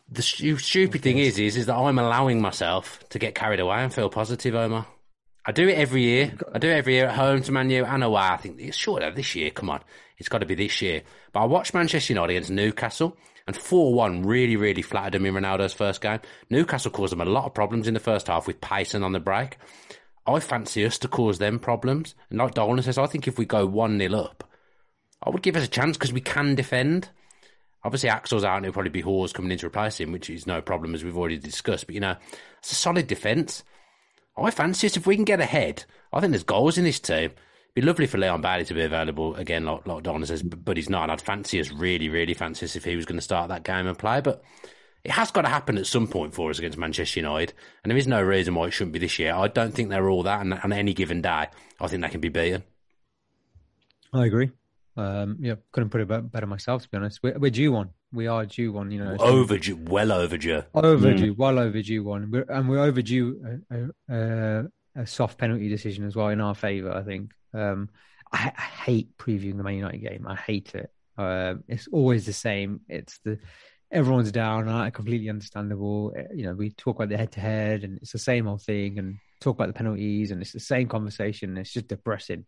The 0.09 0.21
stu- 0.21 0.57
stupid 0.57 1.01
thing 1.01 1.17
is, 1.17 1.39
is, 1.39 1.55
is 1.55 1.65
that 1.67 1.75
I'm 1.75 1.99
allowing 1.99 2.41
myself 2.41 2.99
to 3.09 3.19
get 3.19 3.35
carried 3.35 3.59
away 3.59 3.77
and 3.77 3.93
feel 3.93 4.09
positive, 4.09 4.53
Omar. 4.55 4.85
I 5.45 5.53
do 5.53 5.67
it 5.69 5.77
every 5.77 6.03
year. 6.03 6.33
I 6.53 6.59
do 6.59 6.67
it 6.67 6.75
every 6.75 6.95
year 6.95 7.07
at 7.07 7.15
home 7.15 7.41
to 7.43 7.51
Man 7.53 7.69
U 7.69 7.85
and 7.85 8.03
away. 8.03 8.21
I 8.21 8.37
think 8.37 8.59
it's 8.59 8.75
sure 8.75 8.99
this 9.11 9.33
year. 9.33 9.49
Come 9.49 9.69
on, 9.69 9.81
it's 10.17 10.27
got 10.27 10.39
to 10.39 10.45
be 10.45 10.55
this 10.55 10.81
year. 10.81 11.03
But 11.31 11.41
I 11.41 11.45
watched 11.45 11.73
Manchester 11.73 12.11
United 12.11 12.33
against 12.33 12.51
Newcastle, 12.51 13.15
and 13.47 13.55
four-one 13.55 14.23
really, 14.23 14.57
really 14.57 14.81
flattered 14.81 15.13
them 15.13 15.25
in 15.25 15.35
Ronaldo's 15.35 15.71
first 15.71 16.01
game. 16.01 16.19
Newcastle 16.49 16.91
caused 16.91 17.13
them 17.13 17.21
a 17.21 17.25
lot 17.25 17.45
of 17.45 17.53
problems 17.53 17.87
in 17.87 17.93
the 17.93 18.01
first 18.01 18.27
half 18.27 18.45
with 18.45 18.59
Payson 18.59 19.03
on 19.03 19.13
the 19.13 19.21
break. 19.21 19.57
I 20.25 20.41
fancy 20.41 20.85
us 20.85 20.97
to 20.99 21.07
cause 21.07 21.39
them 21.39 21.59
problems. 21.59 22.13
And 22.29 22.39
like 22.39 22.53
Dolan 22.53 22.83
says, 22.83 22.97
I 22.97 23.07
think 23.07 23.25
if 23.25 23.37
we 23.37 23.45
go 23.45 23.65
one 23.65 23.97
0 23.97 24.19
up, 24.19 24.43
I 25.23 25.29
would 25.29 25.41
give 25.41 25.55
us 25.55 25.63
a 25.63 25.69
chance 25.69 25.95
because 25.95 26.11
we 26.11 26.19
can 26.19 26.55
defend. 26.55 27.09
Obviously, 27.87 28.09
Axel's 28.09 28.43
out 28.43 28.57
and 28.57 28.65
it'll 28.65 28.73
probably 28.73 28.89
be 28.89 28.99
Hause 28.99 29.31
coming 29.31 29.49
in 29.49 29.57
to 29.59 29.67
replace 29.67 29.97
him, 29.97 30.11
which 30.11 30.29
is 30.29 30.45
no 30.45 30.61
problem 30.61 30.93
as 30.93 31.05
we've 31.05 31.17
already 31.17 31.37
discussed. 31.37 31.85
But 31.85 31.95
you 31.95 32.01
know, 32.01 32.17
it's 32.59 32.73
a 32.73 32.75
solid 32.75 33.07
defence. 33.07 33.63
I 34.37 34.51
fancy 34.51 34.87
us 34.87 34.97
if 34.97 35.07
we 35.07 35.15
can 35.15 35.23
get 35.23 35.39
ahead. 35.39 35.85
I 36.11 36.19
think 36.19 36.31
there's 36.31 36.43
goals 36.43 36.77
in 36.77 36.83
this 36.83 36.99
team. 36.99 37.31
It'd 37.31 37.35
be 37.75 37.81
lovely 37.81 38.05
for 38.05 38.17
Leon 38.17 38.41
Bailey 38.41 38.65
to 38.65 38.73
be 38.73 38.81
available 38.81 39.35
again, 39.35 39.63
like, 39.63 39.87
like 39.87 40.03
Donna 40.03 40.25
says, 40.25 40.43
but, 40.43 40.65
but 40.65 40.75
he's 40.75 40.89
not. 40.89 41.03
And 41.03 41.13
I'd 41.13 41.21
fancy 41.21 41.61
us, 41.61 41.71
really, 41.71 42.09
really 42.09 42.33
fancy 42.33 42.65
us 42.65 42.75
if 42.75 42.83
he 42.83 42.97
was 42.97 43.05
going 43.05 43.19
to 43.19 43.23
start 43.23 43.47
that 43.47 43.63
game 43.63 43.87
and 43.87 43.97
play. 43.97 44.19
But 44.19 44.43
it 45.05 45.11
has 45.11 45.31
got 45.31 45.43
to 45.43 45.47
happen 45.47 45.77
at 45.77 45.87
some 45.87 46.09
point 46.09 46.33
for 46.33 46.49
us 46.49 46.59
against 46.59 46.77
Manchester 46.77 47.21
United. 47.21 47.53
And 47.83 47.89
there 47.89 47.97
is 47.97 48.05
no 48.05 48.21
reason 48.21 48.53
why 48.53 48.67
it 48.67 48.71
shouldn't 48.71 48.91
be 48.91 48.99
this 48.99 49.17
year. 49.17 49.33
I 49.33 49.47
don't 49.47 49.73
think 49.73 49.87
they're 49.89 50.09
all 50.09 50.23
that. 50.23 50.41
And 50.41 50.53
on 50.55 50.73
any 50.73 50.93
given 50.93 51.21
day, 51.21 51.47
I 51.79 51.87
think 51.87 52.01
they 52.01 52.09
can 52.09 52.19
be 52.19 52.27
beaten. 52.27 52.63
I 54.13 54.25
agree. 54.25 54.51
Um, 54.97 55.37
yeah, 55.39 55.55
couldn't 55.71 55.89
put 55.89 56.01
it 56.01 56.31
better 56.31 56.47
myself. 56.47 56.83
To 56.83 56.89
be 56.89 56.97
honest, 56.97 57.19
we're, 57.21 57.37
we're 57.37 57.51
due 57.51 57.71
one. 57.71 57.89
We 58.11 58.27
are 58.27 58.45
due 58.45 58.71
one. 58.73 58.89
You 58.91 59.03
know, 59.03 59.15
Overdue, 59.19 59.77
well 59.77 60.11
overdue. 60.11 60.63
overdue, 60.73 61.33
well 61.37 61.59
overdue 61.59 62.03
one. 62.03 62.31
We're, 62.31 62.45
and 62.49 62.67
we're 62.67 62.83
overdue 62.83 63.61
a, 63.71 64.13
a, 64.13 64.65
a 64.95 65.05
soft 65.05 65.37
penalty 65.37 65.69
decision 65.69 66.05
as 66.05 66.15
well 66.15 66.29
in 66.29 66.41
our 66.41 66.55
favour. 66.55 66.91
I 66.91 67.03
think. 67.03 67.31
Um, 67.53 67.89
I, 68.33 68.51
I 68.57 68.61
hate 68.61 69.17
previewing 69.17 69.57
the 69.57 69.63
Man 69.63 69.75
United 69.75 69.99
game. 69.99 70.25
I 70.27 70.35
hate 70.35 70.73
it. 70.75 70.91
Um, 71.17 71.63
it's 71.67 71.87
always 71.91 72.25
the 72.25 72.33
same. 72.33 72.81
It's 72.89 73.19
the 73.23 73.39
everyone's 73.91 74.31
down. 74.31 74.67
I 74.67 74.89
completely 74.89 75.29
understandable. 75.29 76.13
Uh, 76.17 76.33
You 76.33 76.43
know, 76.47 76.53
we 76.53 76.71
talk 76.71 76.95
about 76.97 77.09
the 77.09 77.17
head 77.17 77.31
to 77.33 77.39
head, 77.39 77.83
and 77.83 77.97
it's 77.99 78.11
the 78.11 78.19
same 78.19 78.47
old 78.47 78.63
thing, 78.63 78.99
and 78.99 79.17
talk 79.41 79.55
about 79.55 79.67
the 79.67 79.73
penalties, 79.73 80.31
and 80.31 80.41
it's 80.41 80.53
the 80.53 80.59
same 80.59 80.87
conversation. 80.87 81.57
It's 81.57 81.71
just 81.71 81.87
depressing. 81.87 82.45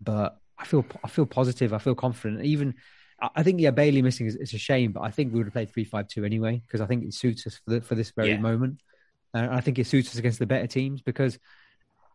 But 0.00 0.38
I 0.60 0.64
feel 0.64 0.84
I 1.02 1.08
feel 1.08 1.26
positive. 1.26 1.72
I 1.72 1.78
feel 1.78 1.94
confident. 1.94 2.44
Even 2.44 2.74
I 3.36 3.42
think 3.42 3.60
yeah, 3.60 3.70
Bailey 3.70 4.02
missing 4.02 4.26
is 4.26 4.34
it's 4.36 4.52
a 4.54 4.58
shame, 4.58 4.92
but 4.92 5.00
I 5.02 5.10
think 5.10 5.32
we 5.32 5.38
would 5.38 5.46
have 5.46 5.52
played 5.52 5.72
three 5.72 5.84
five 5.84 6.08
two 6.08 6.24
anyway 6.24 6.62
because 6.66 6.80
I 6.80 6.86
think 6.86 7.04
it 7.04 7.14
suits 7.14 7.46
us 7.46 7.60
for 7.64 7.70
the, 7.74 7.80
for 7.80 7.94
this 7.94 8.10
very 8.12 8.30
Yeah. 8.30 8.38
moment. 8.38 8.80
And 9.34 9.50
I 9.50 9.60
think 9.60 9.78
it 9.78 9.86
suits 9.86 10.08
us 10.10 10.16
against 10.16 10.38
the 10.38 10.46
better 10.46 10.66
teams 10.66 11.02
because 11.02 11.38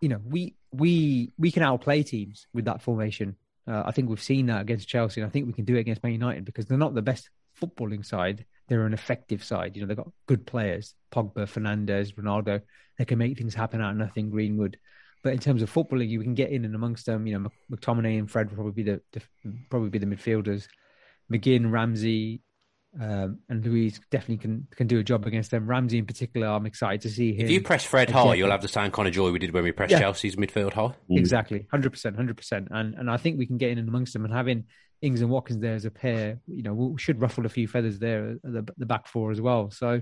you 0.01 0.09
know 0.09 0.19
we 0.23 0.55
we 0.71 1.31
we 1.37 1.51
can 1.51 1.63
outplay 1.63 2.03
teams 2.03 2.47
with 2.53 2.65
that 2.65 2.81
formation. 2.81 3.35
Uh, 3.67 3.83
I 3.85 3.91
think 3.91 4.09
we've 4.09 4.21
seen 4.21 4.45
that 4.47 4.61
against 4.61 4.87
Chelsea, 4.87 5.21
and 5.21 5.27
I 5.27 5.31
think 5.31 5.47
we 5.47 5.53
can 5.53 5.65
do 5.65 5.75
it 5.75 5.79
against 5.79 6.03
Man 6.03 6.11
United 6.11 6.45
because 6.45 6.65
they're 6.65 6.77
not 6.77 6.93
the 6.93 7.01
best 7.01 7.29
footballing 7.59 8.05
side. 8.05 8.45
They're 8.67 8.85
an 8.85 8.93
effective 8.93 9.43
side. 9.43 9.75
You 9.75 9.81
know, 9.81 9.87
they've 9.87 9.97
got 9.97 10.11
good 10.27 10.45
players: 10.45 10.93
Pogba, 11.11 11.47
Fernandes, 11.47 12.13
Ronaldo. 12.15 12.61
They 12.97 13.05
can 13.05 13.17
make 13.17 13.37
things 13.37 13.55
happen 13.55 13.81
out 13.81 13.91
of 13.91 13.97
nothing. 13.97 14.29
Greenwood. 14.29 14.77
But 15.25 15.33
in 15.33 15.39
terms 15.39 15.63
of 15.63 15.73
footballing, 15.73 16.07
you 16.07 16.21
can 16.21 16.35
get 16.35 16.51
in 16.51 16.65
and 16.65 16.75
amongst 16.75 17.07
them. 17.07 17.25
You 17.25 17.39
know, 17.39 17.49
McTominay 17.71 18.19
and 18.19 18.29
Fred 18.29 18.47
will 18.47 18.57
probably 18.57 18.83
be 18.83 18.91
the, 18.91 19.01
the 19.11 19.21
probably 19.71 19.89
be 19.89 19.97
the 19.97 20.05
midfielders. 20.05 20.67
McGinn, 21.33 21.71
Ramsey, 21.71 22.43
um, 23.01 23.39
and 23.49 23.65
Luiz 23.65 23.99
definitely 24.11 24.37
can 24.37 24.67
can 24.75 24.85
do 24.85 24.99
a 24.99 25.03
job 25.03 25.25
against 25.25 25.49
them. 25.49 25.65
Ramsey 25.65 25.97
in 25.97 26.05
particular, 26.05 26.45
I'm 26.45 26.67
excited 26.67 27.01
to 27.01 27.09
see 27.09 27.33
him. 27.33 27.45
If 27.45 27.49
you 27.49 27.61
press 27.63 27.83
Fred 27.83 28.09
again. 28.09 28.21
high, 28.21 28.33
you'll 28.35 28.51
have 28.51 28.61
the 28.61 28.67
same 28.67 28.91
kind 28.91 29.07
of 29.07 29.15
joy 29.15 29.31
we 29.31 29.39
did 29.39 29.51
when 29.51 29.63
we 29.63 29.71
pressed 29.71 29.93
Yeah. 29.93 29.99
Chelsea's 30.01 30.35
midfield 30.35 30.73
high. 30.73 30.93
Exactly, 31.09 31.65
hundred 31.71 31.89
percent, 31.89 32.15
hundred 32.15 32.37
percent, 32.37 32.67
and 32.69 32.93
and 32.93 33.09
I 33.09 33.17
think 33.17 33.39
we 33.39 33.47
can 33.47 33.57
get 33.57 33.71
in 33.71 33.79
and 33.79 33.89
amongst 33.89 34.13
them 34.13 34.25
and 34.25 34.33
having 34.33 34.65
Ings 35.01 35.21
and 35.21 35.31
Watkins 35.31 35.59
there 35.59 35.73
as 35.73 35.85
a 35.85 35.91
pair, 35.91 36.39
you 36.45 36.61
know, 36.61 36.75
we 36.75 36.99
should 36.99 37.19
ruffle 37.19 37.47
a 37.47 37.49
few 37.49 37.67
feathers 37.67 37.97
there 37.97 38.29
at 38.29 38.41
the, 38.43 38.65
the 38.77 38.85
back 38.85 39.07
four 39.07 39.31
as 39.31 39.41
well. 39.41 39.71
So, 39.71 40.01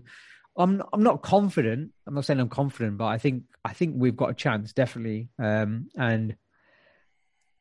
I'm 0.58 0.84
I'm 0.92 1.04
not 1.04 1.22
confident. 1.22 1.92
I'm 2.08 2.14
not 2.14 2.26
saying 2.26 2.40
I'm 2.40 2.50
confident, 2.50 2.98
but 2.98 3.06
I 3.06 3.18
think 3.18 3.44
I 3.66 3.74
think 3.74 3.96
we've 3.98 4.16
got 4.16 4.30
a 4.30 4.34
chance 4.34 4.74
definitely. 4.74 5.30
Um, 5.40 5.90
and 5.98 6.36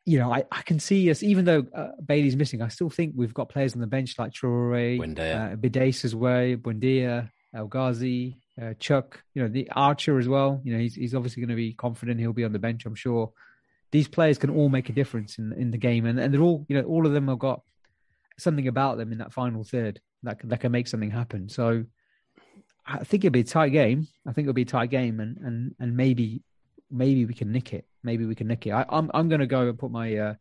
you 0.05 0.18
know, 0.18 0.32
I, 0.32 0.45
I 0.51 0.62
can 0.62 0.80
see 0.80 1.11
us 1.11 1.22
even 1.22 1.45
though 1.45 1.64
uh, 1.74 1.90
Bailey's 2.05 2.36
missing. 2.36 2.61
I 2.61 2.68
still 2.68 2.90
think 2.90 3.14
we've 3.16 3.32
got 3.32 3.49
players 3.49 3.74
on 3.74 3.80
the 3.80 3.86
bench 3.86 4.18
like 4.18 4.32
Traore, 4.32 4.99
Buendia. 4.99 5.53
uh, 5.53 5.57
Bidace 5.57 6.05
as 6.05 6.14
well, 6.14 6.57
Buendia, 6.57 7.30
El 7.55 7.66
Ghazi, 7.68 8.38
uh, 8.61 8.74
Chuck. 8.78 9.22
You 9.34 9.43
know, 9.43 9.49
the 9.49 9.70
Archer 9.70 10.18
as 10.18 10.28
well. 10.28 10.61
You 10.64 10.74
know, 10.74 10.80
he's 10.80 10.95
he's 10.95 11.14
obviously 11.14 11.40
going 11.40 11.51
to 11.51 11.57
be 11.57 11.72
confident. 11.72 12.20
He'll 12.20 12.32
be 12.32 12.45
on 12.45 12.53
the 12.53 12.59
bench, 12.59 12.84
I'm 12.84 12.95
sure. 12.95 13.32
These 13.90 14.09
players 14.09 14.38
can 14.38 14.51
all 14.51 14.68
make 14.68 14.88
a 14.88 14.93
difference 14.93 15.38
in 15.38 15.53
in 15.53 15.70
the 15.70 15.78
game, 15.78 16.05
and 16.05 16.18
and 16.18 16.34
they're 16.34 16.43
all 16.43 16.66
you 16.68 16.76
know 16.76 16.86
all 16.86 17.07
of 17.07 17.12
them 17.12 17.28
have 17.28 17.38
got 17.38 17.62
something 18.38 18.66
about 18.66 18.99
them 18.99 19.12
in 19.12 19.18
that 19.18 19.32
final 19.32 19.62
third 19.62 20.01
that 20.22 20.40
can, 20.40 20.49
that 20.49 20.61
can 20.61 20.72
make 20.72 20.88
something 20.88 21.11
happen. 21.11 21.49
So 21.49 21.84
I 22.87 23.05
think 23.05 23.24
it'll 23.24 23.33
be 23.33 23.41
a 23.41 23.45
tight 23.45 23.70
game. 23.70 24.09
I 24.26 24.33
think 24.33 24.47
it'll 24.47 24.55
be 24.55 24.62
a 24.62 24.66
tight 24.66 24.91
game, 24.91 25.20
and 25.20 25.37
and 25.39 25.74
and 25.78 25.97
maybe 25.97 26.43
maybe 26.91 27.24
we 27.24 27.35
can 27.35 27.53
nick 27.53 27.72
it. 27.72 27.87
Maybe 28.03 28.26
we 28.26 28.35
can 28.35 28.49
nick 28.49 28.66
it. 28.66 28.70
I, 28.72 28.85
I'm 28.89 29.11
I'm 29.14 29.28
going 29.28 29.41
to 29.41 29.47
go 29.47 29.68
and 29.68 29.78
put 29.78 29.91
my 29.91 30.16
uh, 30.16 30.35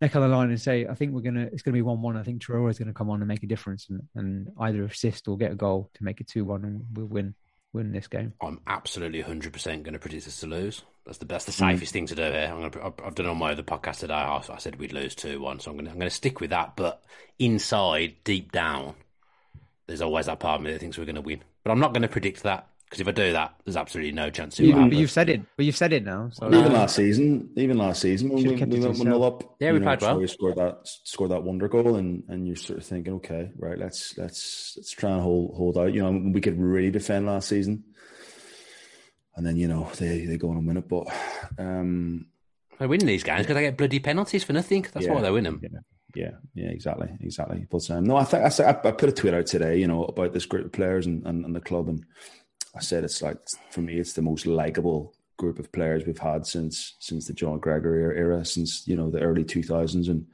neck 0.00 0.16
on 0.16 0.22
the 0.22 0.28
line 0.28 0.48
and 0.50 0.60
say 0.60 0.86
I 0.86 0.94
think 0.94 1.12
we're 1.12 1.20
gonna 1.20 1.48
it's 1.52 1.62
gonna 1.62 1.74
be 1.74 1.82
one 1.82 2.00
one. 2.02 2.16
I 2.16 2.22
think 2.22 2.42
Traore 2.42 2.70
is 2.70 2.78
going 2.78 2.88
to 2.88 2.94
come 2.94 3.10
on 3.10 3.20
and 3.20 3.28
make 3.28 3.42
a 3.42 3.46
difference 3.46 3.88
and, 3.90 4.02
and 4.14 4.48
either 4.60 4.84
assist 4.84 5.28
or 5.28 5.36
get 5.36 5.52
a 5.52 5.56
goal 5.56 5.90
to 5.94 6.04
make 6.04 6.20
it 6.20 6.28
two 6.28 6.44
one, 6.44 6.64
and 6.64 6.84
we'll 6.94 7.06
win 7.06 7.34
win 7.74 7.90
this 7.92 8.06
game. 8.06 8.32
I'm 8.40 8.60
absolutely 8.68 9.20
100% 9.20 9.50
going 9.82 9.94
to 9.94 9.98
predict 9.98 10.28
us 10.28 10.38
to 10.40 10.46
lose. 10.46 10.82
That's 11.04 11.18
the 11.18 11.24
best, 11.24 11.46
the 11.46 11.52
Mm. 11.52 11.72
safest 11.72 11.92
thing 11.92 12.06
to 12.06 12.14
do 12.14 12.22
here. 12.22 12.48
I'm 12.54 12.70
to, 12.70 12.84
I've- 12.84 13.14
done 13.16 13.26
it 13.26 13.30
on 13.30 13.36
my 13.36 13.50
other 13.50 13.64
podcast 13.64 13.98
today. 13.98 14.14
I, 14.14 14.36
I 14.48 14.58
said 14.58 14.76
we'd 14.76 14.92
lose 14.92 15.16
2 15.16 15.40
1, 15.40 15.58
so 15.58 15.72
I'm 15.72 15.76
going, 15.76 15.86
to, 15.86 15.90
I'm 15.90 15.98
going 15.98 16.08
to 16.08 16.14
stick 16.14 16.40
with 16.40 16.50
that. 16.50 16.76
But 16.76 17.02
inside, 17.40 18.14
deep 18.22 18.52
down, 18.52 18.94
there's 19.88 20.00
always 20.02 20.26
that 20.26 20.38
part 20.38 20.60
of 20.60 20.64
me 20.64 20.70
that 20.72 20.78
thinks 20.78 20.96
we're 20.96 21.04
going 21.04 21.16
to 21.16 21.20
win. 21.20 21.42
But 21.64 21.70
I'm 21.72 21.80
not 21.80 21.92
going 21.92 22.02
to 22.02 22.08
predict 22.08 22.42
that 22.42 22.68
because 22.84 23.00
if 23.00 23.08
I 23.08 23.12
do 23.12 23.32
that, 23.32 23.54
there's 23.64 23.76
absolutely 23.76 24.12
no 24.12 24.28
chance 24.30 24.60
it 24.60 24.62
will 24.64 24.68
You, 24.68 24.74
but 24.74 24.82
happen. 24.82 24.98
you've 24.98 25.10
said 25.10 25.30
it. 25.30 25.40
But 25.56 25.64
you've 25.64 25.76
said 25.76 25.92
it 25.94 26.04
now. 26.04 26.28
So 26.30 26.46
Even 26.54 26.72
last 26.74 26.94
season, 26.94 27.50
even 27.56 27.78
last 27.78 28.02
season 28.02 28.28
when 28.28 28.42
Should've 28.42 28.60
we, 28.68 28.78
we 28.78 28.80
went 28.86 28.98
one 28.98 29.06
0 29.08 29.22
up, 29.22 29.56
Yeah, 29.60 29.70
we 29.72 29.78
you 29.78 29.80
know, 29.80 29.86
played 29.96 30.02
well. 30.02 30.16
Troy 30.16 30.26
scored 30.26 30.56
that 30.56 30.80
scored 30.84 31.30
that 31.30 31.42
wonder 31.42 31.66
goal, 31.68 31.96
and 31.96 32.22
and 32.28 32.46
you're 32.46 32.54
sort 32.56 32.78
of 32.78 32.84
thinking, 32.84 33.14
okay, 33.14 33.50
right, 33.56 33.78
let's 33.78 34.16
let's 34.18 34.74
let's 34.76 34.90
try 34.90 35.10
and 35.12 35.22
hold 35.22 35.56
hold 35.56 35.78
out. 35.78 35.92
You 35.94 36.02
know, 36.02 36.30
we 36.32 36.40
could 36.40 36.58
really 36.60 36.90
defend 36.90 37.24
last 37.26 37.48
season, 37.48 37.82
and 39.36 39.44
then 39.46 39.56
you 39.56 39.66
know 39.68 39.90
they 39.98 40.26
they 40.26 40.36
go 40.36 40.50
on 40.50 40.58
and 40.58 40.66
win 40.66 40.76
it. 40.76 40.86
But 40.88 41.06
um, 41.58 42.26
They 42.78 42.86
win 42.86 43.00
these 43.00 43.24
games 43.24 43.42
because 43.42 43.56
I 43.56 43.62
get 43.62 43.76
bloody 43.78 44.00
penalties 44.00 44.44
for 44.44 44.52
nothing. 44.52 44.82
That's 44.92 45.06
Yeah. 45.06 45.14
why 45.14 45.22
they 45.22 45.30
win 45.30 45.44
them. 45.44 45.60
Yeah, 45.62 45.78
yeah, 46.14 46.32
yeah, 46.54 46.68
exactly, 46.68 47.10
exactly. 47.20 47.66
But 47.70 47.90
um, 47.90 48.04
no, 48.04 48.16
I 48.16 48.24
think 48.24 48.44
I, 48.44 48.48
said, 48.48 48.66
I, 48.66 48.88
I 48.88 48.92
put 48.92 49.08
a 49.08 49.12
tweet 49.12 49.34
out 49.34 49.46
today, 49.46 49.78
you 49.78 49.86
know, 49.86 50.04
about 50.04 50.32
this 50.32 50.46
group 50.46 50.66
of 50.66 50.72
players 50.72 51.06
and, 51.06 51.26
and, 51.26 51.44
and 51.44 51.54
the 51.54 51.60
club, 51.60 51.88
and 51.88 52.04
I 52.74 52.80
said 52.80 53.04
it's 53.04 53.22
like 53.22 53.38
for 53.70 53.80
me, 53.80 53.98
it's 53.98 54.12
the 54.12 54.22
most 54.22 54.46
likable 54.46 55.14
group 55.36 55.58
of 55.58 55.72
players 55.72 56.06
we've 56.06 56.18
had 56.18 56.46
since 56.46 56.94
since 57.00 57.26
the 57.26 57.32
John 57.32 57.58
Gregory 57.58 58.16
era, 58.16 58.44
since 58.44 58.86
you 58.86 58.96
know 58.96 59.10
the 59.10 59.20
early 59.20 59.44
two 59.44 59.62
thousands, 59.62 60.08
and 60.08 60.26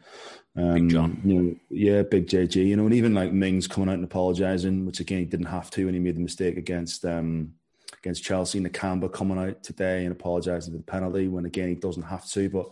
um, 0.57 0.75
Big 0.75 0.91
John. 0.91 1.21
you 1.25 1.35
know, 1.35 1.57
yeah, 1.71 2.03
big 2.03 2.27
JG, 2.27 2.57
you 2.67 2.77
know, 2.77 2.85
and 2.85 2.95
even 2.95 3.15
like 3.15 3.33
Mings 3.33 3.67
coming 3.67 3.89
out 3.89 3.95
and 3.95 4.05
apologising, 4.05 4.85
which 4.85 5.01
again 5.01 5.21
he 5.21 5.25
didn't 5.25 5.47
have 5.47 5.71
to, 5.71 5.83
and 5.83 5.95
he 5.95 6.01
made 6.01 6.17
the 6.17 6.21
mistake 6.21 6.57
against 6.57 7.05
um 7.05 7.55
against 7.99 8.25
Chelsea. 8.25 8.61
Nakamba 8.61 9.13
coming 9.13 9.39
out 9.39 9.63
today 9.63 10.05
and 10.05 10.13
apologising 10.13 10.73
for 10.73 10.79
the 10.79 10.85
penalty 10.85 11.29
when 11.29 11.47
again 11.47 11.69
he 11.69 11.75
doesn't 11.75 12.03
have 12.03 12.29
to. 12.31 12.49
But 12.49 12.71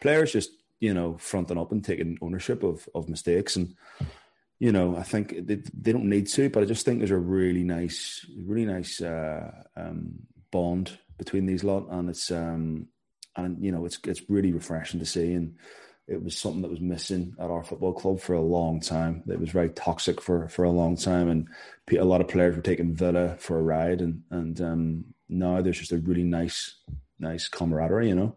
players 0.00 0.32
just 0.32 0.50
you 0.80 0.94
know 0.94 1.16
fronting 1.18 1.58
up 1.58 1.72
and 1.72 1.84
taking 1.84 2.18
ownership 2.20 2.62
of 2.62 2.88
of 2.94 3.08
mistakes 3.08 3.56
and. 3.56 3.74
You 4.60 4.70
know, 4.70 4.96
I 4.96 5.02
think 5.02 5.46
they, 5.46 5.56
they 5.76 5.92
don't 5.92 6.08
need 6.08 6.28
to, 6.28 6.48
but 6.48 6.62
I 6.62 6.66
just 6.66 6.86
think 6.86 7.00
there's 7.00 7.10
a 7.10 7.18
really 7.18 7.64
nice, 7.64 8.24
really 8.38 8.64
nice 8.64 9.02
uh, 9.02 9.50
um, 9.76 10.12
bond 10.52 10.96
between 11.18 11.44
these 11.44 11.64
lot, 11.64 11.88
and 11.90 12.08
it's 12.08 12.30
um, 12.30 12.86
and 13.36 13.62
you 13.62 13.72
know 13.72 13.84
it's 13.84 13.98
it's 14.04 14.22
really 14.30 14.52
refreshing 14.52 15.00
to 15.00 15.06
see, 15.06 15.34
and 15.34 15.56
it 16.06 16.22
was 16.22 16.36
something 16.36 16.62
that 16.62 16.70
was 16.70 16.80
missing 16.80 17.34
at 17.38 17.50
our 17.50 17.64
football 17.64 17.92
club 17.92 18.20
for 18.20 18.34
a 18.34 18.40
long 18.40 18.80
time. 18.80 19.22
It 19.26 19.40
was 19.40 19.50
very 19.50 19.70
toxic 19.70 20.20
for 20.20 20.48
for 20.48 20.64
a 20.64 20.70
long 20.70 20.96
time, 20.96 21.28
and 21.28 21.48
a 21.98 22.04
lot 22.04 22.20
of 22.20 22.28
players 22.28 22.56
were 22.56 22.62
taking 22.62 22.94
Villa 22.94 23.36
for 23.38 23.58
a 23.58 23.62
ride, 23.62 24.00
and 24.00 24.22
and 24.30 24.60
um, 24.60 25.04
now 25.28 25.60
there's 25.60 25.78
just 25.78 25.92
a 25.92 25.98
really 25.98 26.24
nice 26.24 26.76
nice 27.18 27.48
camaraderie, 27.48 28.08
you 28.08 28.14
know. 28.14 28.36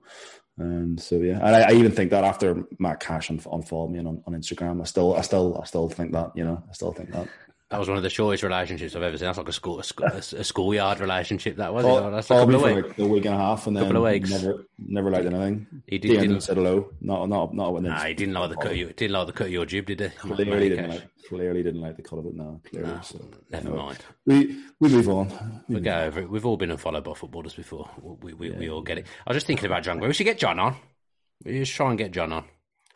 And 0.58 1.00
so 1.00 1.18
yeah, 1.18 1.36
and 1.36 1.56
I, 1.56 1.70
I, 1.70 1.72
even 1.74 1.92
think 1.92 2.10
that 2.12 2.24
after 2.24 2.64
Matt 2.80 3.00
Cash 3.00 3.30
unfollowed 3.30 3.92
me 3.92 4.00
on, 4.00 4.24
on 4.26 4.34
Instagram, 4.34 4.82
I 4.82 4.86
still, 4.86 5.16
I 5.16 5.22
still, 5.22 5.60
I 5.62 5.66
still 5.66 5.88
think 5.88 6.14
that 6.14 6.32
you 6.36 6.44
know, 6.44 6.64
I 6.68 6.74
still 6.74 6.92
think 6.92 7.12
that. 7.12 7.28
That 7.70 7.80
was 7.80 7.90
one 7.90 7.98
of 7.98 8.04
the 8.04 8.10
shortest 8.10 8.44
relationships 8.44 8.96
I've 8.96 9.04
ever 9.04 9.18
seen. 9.18 9.26
That's 9.26 9.38
like 9.38 9.50
a 9.50 9.54
school, 9.54 9.80
a, 9.80 9.84
school, 9.84 10.08
a 10.08 10.22
schoolyard 10.22 11.02
relationship. 11.02 11.58
That 11.58 11.74
was. 11.74 11.84
Well, 11.84 11.96
you 11.96 12.02
know, 12.02 12.12
that's 12.12 12.32
a 12.32 12.36
couple 12.36 12.56
of 12.56 12.62
weeks. 12.62 12.88
Like 12.88 13.00
a 13.00 13.06
week 13.06 13.26
and 13.26 13.36
a 13.36 13.38
half, 13.38 13.68
and 13.68 13.76
then 13.76 13.84
couple 13.84 14.06
of 14.06 14.14
weeks. 14.14 14.30
never, 14.30 14.66
never 14.80 15.12
liked 15.12 15.26
anything. 15.26 15.68
He 15.86 15.98
did, 15.98 16.22
didn't 16.22 16.42
said 16.42 16.56
hello. 16.56 16.92
Not, 17.02 17.28
not, 17.28 17.54
not 17.54 17.74
when. 17.74 17.84
Nah, 17.84 18.06
he 18.06 18.14
didn't 18.14 18.36
like 18.36 18.52
the 18.52 18.56
cut. 18.56 18.72
Of 18.72 18.78
you, 18.78 18.94
didn't 18.94 19.12
like 19.12 19.28
the 19.28 19.34
cut 19.34 19.48
of 19.48 19.54
your 19.54 19.66
jib, 19.66 19.86
did 19.88 20.00
he? 20.00 20.08
Clearly 20.08 20.70
didn't 20.70 20.92
like. 20.92 21.10
Clearly 21.28 21.62
didn't 21.62 21.82
like 21.82 21.98
the 21.98 22.04
cut 22.04 22.20
of 22.20 22.26
it. 22.28 22.36
No, 22.36 22.62
clearly. 22.70 22.90
No, 22.90 23.02
so, 23.02 23.20
never 23.50 23.70
no. 23.70 23.76
mind. 23.76 23.98
We 24.26 24.64
we 24.80 24.88
move 24.88 25.10
on. 25.10 25.64
We, 25.68 25.76
we 25.76 25.82
go 25.82 26.00
over 26.04 26.22
it. 26.22 26.30
We've 26.30 26.46
all 26.46 26.56
been 26.56 26.72
unfollowed 26.72 27.04
by 27.04 27.16
footballers 27.16 27.54
before. 27.54 27.90
We 28.02 28.34
we, 28.34 28.50
yeah. 28.50 28.60
we 28.60 28.70
all 28.70 28.82
get 28.82 29.00
it. 29.00 29.08
I 29.26 29.32
was 29.32 29.36
just 29.36 29.48
thinking 29.48 29.66
about 29.66 29.84
John. 29.84 30.00
We 30.00 30.14
should 30.14 30.24
get 30.24 30.38
John 30.38 30.58
on. 30.58 30.78
We 31.44 31.60
just 31.60 31.74
try 31.74 31.90
and 31.90 31.98
get 31.98 32.12
John 32.12 32.32
on. 32.32 32.46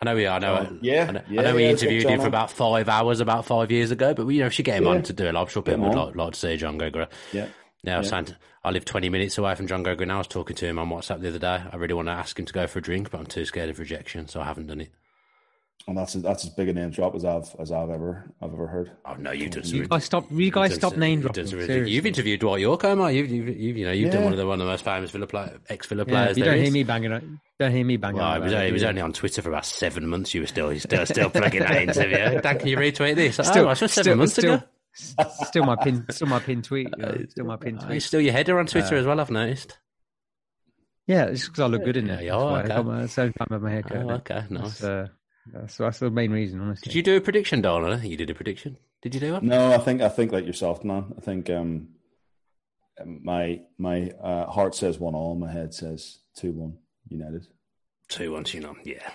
I 0.02 0.06
know 0.06 0.16
we 0.16 0.26
are. 0.26 0.38
I 0.38 0.40
know. 0.40 0.54
Uh, 0.56 0.70
yeah, 0.82 1.06
I 1.08 1.12
know, 1.12 1.22
yeah, 1.30 1.42
I 1.42 1.44
know 1.44 1.56
we 1.56 1.64
yeah, 1.64 1.70
interviewed 1.70 2.06
him 2.10 2.20
for 2.22 2.28
about 2.28 2.50
five 2.50 2.90
hours 2.90 3.20
about 3.20 3.46
five 3.46 3.70
years 3.70 3.92
ago, 3.92 4.16
but 4.16 4.26
we, 4.26 4.36
you 4.36 4.42
know, 4.42 4.50
should 4.50 4.66
get 4.66 4.78
him 4.78 4.86
Yeah. 4.86 4.90
on 4.92 5.04
to 5.04 5.14
do 5.14 5.30
a 5.30 5.32
live 5.32 5.52
show. 5.52 5.62
People 5.62 5.82
would 5.84 5.94
him 5.94 6.00
on. 6.00 6.08
like, 6.08 6.16
like 6.16 6.34
to 6.34 6.40
see 6.40 6.58
John 6.58 6.80
Gregory. 6.80 7.06
Yeah. 7.32 7.48
Now, 7.84 8.02
Yeah. 8.02 8.24
I 8.64 8.72
live 8.72 8.84
20 8.86 9.10
minutes 9.10 9.38
away 9.38 9.54
from 9.54 9.68
John 9.68 9.84
Gregory 9.84 10.08
now. 10.08 10.16
I 10.16 10.18
was 10.20 10.28
talking 10.28 10.56
to 10.56 10.66
him 10.66 10.80
on 10.80 10.90
WhatsApp 10.90 11.22
the 11.22 11.30
other 11.30 11.40
day. 11.40 11.62
I 11.72 11.76
really 11.76 11.94
want 11.94 12.08
to 12.08 12.14
ask 12.14 12.38
him 12.40 12.46
to 12.46 12.54
go 12.54 12.66
for 12.66 12.80
a 12.80 12.82
drink, 12.82 13.12
but 13.12 13.20
I'm 13.20 13.26
too 13.28 13.46
scared 13.46 13.70
of 13.70 13.78
rejection, 13.78 14.28
so 14.28 14.42
I 14.42 14.46
haven't 14.46 14.68
done 14.68 14.82
it. 14.82 14.92
And 15.88 15.98
that's 15.98 16.14
that's 16.14 16.46
as 16.46 16.52
big 16.52 16.70
a 16.70 16.74
name 16.74 16.92
drop 16.92 17.16
as 17.16 17.26
I've 17.26 17.54
as 17.60 17.72
I've 17.72 17.90
ever 17.90 18.32
I've 18.42 18.54
ever 18.54 18.68
heard. 18.68 18.92
Oh 19.04 19.16
no, 19.16 19.32
you 19.32 19.50
done 19.50 19.64
You 19.66 19.88
guys 19.88 20.06
stop. 20.06 20.32
You 20.32 20.52
guys 20.52 20.76
stop 20.76 20.94
uh, 20.94 20.98
name 20.98 21.22
dropping. 21.22 21.48
seriously. 21.48 21.90
You've 21.92 22.06
interviewed 22.06 22.40
Dwight 22.40 22.62
Yorke, 22.62 22.84
Omar. 22.86 23.12
You've, 23.12 23.30
you've, 23.32 23.48
you've 23.60 23.78
you 23.78 23.86
know 23.86 23.92
you've 23.92 24.12
done 24.12 24.24
one 24.24 24.32
of 24.34 24.38
the 24.38 24.46
one 24.46 24.62
of 24.62 24.66
the 24.68 24.72
most 24.72 24.86
famous 24.86 25.10
Villa 25.10 25.26
play, 25.26 25.52
ex 25.70 25.88
Villa 25.88 26.04
Yeah, 26.08 26.14
players. 26.14 26.38
you 26.38 26.44
don't 26.44 26.58
is. 26.58 26.64
hear 26.66 26.72
me 26.72 26.84
banging. 26.84 27.12
on- 27.12 27.42
Don't 27.60 27.72
hear 27.72 27.84
me 27.84 27.98
banging. 27.98 28.18
Well, 28.18 28.28
on 28.28 28.38
it 28.38 28.44
was, 28.44 28.52
about 28.52 28.58
only, 28.60 28.70
it 28.70 28.74
was 28.74 28.84
only 28.84 29.02
on 29.02 29.14
Twitter 29.14 29.42
for 29.42 29.50
about 29.50 29.66
seven 29.66 30.08
months. 30.08 30.34
You 30.36 30.42
were 30.42 30.48
still, 30.48 30.72
you 30.72 30.80
still, 30.80 31.06
still 31.08 31.30
plugging 31.32 31.62
that 31.62 31.82
interview. 31.82 32.42
Dan, 32.42 32.60
can 32.60 32.68
you 32.68 32.78
retweet 32.78 33.16
this? 33.16 33.40
Oh, 33.40 33.44
still- 33.44 33.64
oh, 33.66 33.68
that's 33.70 33.80
just 33.80 33.96
seven 33.96 34.04
still- 34.12 34.18
months 34.18 34.34
still- 34.34 34.54
ago. 34.56 35.32
Still 35.46 35.64
my 35.66 35.76
pin. 35.78 36.06
Still 36.12 36.28
my 36.28 36.40
pin 36.40 36.62
tweet. 36.62 36.90
Uh, 36.94 36.98
you 36.98 37.20
know, 37.20 37.26
still 37.30 37.46
my 37.46 37.56
pin 37.56 37.80
Oh, 37.82 37.86
tweet. 37.88 38.04
still 38.04 38.22
your 38.22 38.34
header 38.34 38.60
on 38.60 38.68
Twitter 38.68 38.96
as 38.98 39.06
uh, 39.06 39.10
well. 39.10 39.20
I've 39.20 39.32
noticed. 39.32 39.78
Yeah, 41.08 41.26
it's 41.26 41.46
because 41.48 41.62
I 41.62 41.68
look 41.68 41.84
good 41.84 41.98
in 41.98 42.06
Yeah, 42.08 42.20
it. 42.20 42.26
you 42.26 42.34
are, 42.34 42.60
okay. 42.60 42.72
I 42.72 42.76
got 42.78 42.86
my- 42.86 43.06
Same 43.08 43.34
time 43.34 43.48
with 43.50 43.62
my 43.64 43.72
haircut. 43.72 43.98
Oh, 43.98 44.10
okay, 44.12 44.44
nice. 44.50 44.84
Uh, 44.84 45.08
that's, 45.54 45.78
that's 45.78 46.00
the 46.00 46.12
main 46.12 46.32
reason, 46.32 46.62
honestly. 46.62 46.90
Did 46.90 46.96
you 46.96 47.04
do 47.04 47.18
a 47.18 47.22
prediction, 47.22 47.62
Donald? 47.62 47.94
I 47.94 47.98
think 47.98 48.12
you 48.12 48.18
did 48.18 48.30
a 48.30 48.36
prediction. 48.36 48.78
Did 49.02 49.16
you 49.16 49.22
do 49.22 49.34
one? 49.34 49.48
No, 49.48 49.74
I 49.74 49.80
think 49.80 50.02
I 50.02 50.10
think 50.10 50.32
like 50.32 50.46
yourself, 50.46 50.84
man. 50.84 51.14
I 51.18 51.22
think 51.22 51.50
um 51.50 51.90
my 53.06 53.62
my 53.78 54.12
uh, 54.24 54.46
heart 54.48 54.76
says 54.76 55.00
one 55.00 55.16
all, 55.16 55.36
my 55.36 55.52
head 55.52 55.74
says 55.74 56.20
two 56.36 56.52
one 56.52 56.78
United. 57.10 57.48
Two 58.10 58.34
ones, 58.34 58.54
you 58.54 58.60
know. 58.60 58.76
Yeah, 58.84 59.10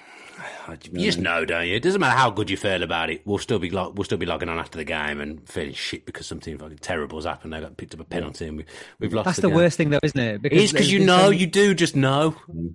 you 0.93 1.05
just 1.05 1.19
know, 1.19 1.45
don't 1.45 1.67
you? 1.67 1.75
It 1.75 1.83
doesn't 1.83 2.01
matter 2.01 2.17
how 2.17 2.31
good 2.31 2.51
you 2.51 2.57
feel 2.57 2.83
about 2.83 3.11
it. 3.11 3.27
We'll 3.27 3.39
still 3.39 3.59
be 3.59 3.71
like 3.71 3.95
we'll 3.95 4.05
still 4.05 4.19
be 4.19 4.27
logging 4.27 4.49
on 4.49 4.59
after 4.59 4.79
the 4.79 4.85
game 4.85 5.21
and 5.21 5.47
feeling 5.49 5.75
shit 5.75 6.05
because 6.07 6.27
something 6.27 6.59
fucking 6.59 6.79
terrible 6.79 7.19
has 7.19 7.27
happened. 7.27 7.53
They 7.53 7.61
got 7.61 7.77
picked 7.77 7.95
up 7.95 8.01
a 8.01 8.05
penalty 8.05 8.47
and 8.49 8.57
we, 8.59 8.65
we've 8.99 9.13
lost. 9.13 9.27
That's 9.27 9.41
the 9.41 9.49
game. 9.49 9.57
worst 9.57 9.77
thing, 9.77 9.91
though, 9.91 10.01
isn't 10.03 10.19
it? 10.19 10.41
It 10.45 10.53
is 10.53 10.73
because 10.73 10.91
you 10.91 11.01
been 11.01 11.09
so 11.09 11.17
know, 11.17 11.25
many- 11.31 11.37
you 11.37 11.47
do 11.47 11.75
just 11.75 11.95
know. 11.95 12.35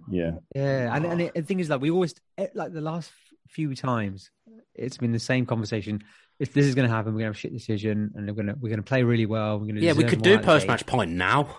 Yeah, 0.09 0.31
Yeah, 0.55 0.95
and, 0.95 1.05
and 1.05 1.21
it, 1.21 1.33
the 1.33 1.41
thing 1.41 1.59
is, 1.59 1.69
like 1.69 1.81
we 1.81 1.91
always 1.91 2.15
eh, 2.37 2.47
like 2.53 2.71
the 2.73 2.81
last 2.81 3.11
few 3.51 3.75
times, 3.75 4.31
it's 4.73 4.97
been 4.97 5.11
the 5.11 5.19
same 5.19 5.45
conversation. 5.45 6.03
If 6.39 6.53
this 6.53 6.65
is 6.65 6.75
going 6.75 6.89
to 6.89 6.93
happen, 6.93 7.13
we're 7.13 7.19
going 7.21 7.33
to 7.33 7.35
have 7.35 7.35
a 7.35 7.39
shit 7.39 7.53
decision, 7.53 8.11
and 8.15 8.27
we're 8.27 8.33
going 8.33 8.47
to 8.47 8.55
we're 8.59 8.69
going 8.69 8.79
to 8.79 8.83
play 8.83 9.03
really 9.03 9.25
well. 9.25 9.59
We're 9.59 9.65
going 9.65 9.75
to 9.75 9.81
Yeah, 9.81 9.93
we 9.93 10.03
could 10.05 10.21
do 10.21 10.39
post 10.39 10.67
match 10.67 10.85
point 10.85 11.11
now 11.11 11.55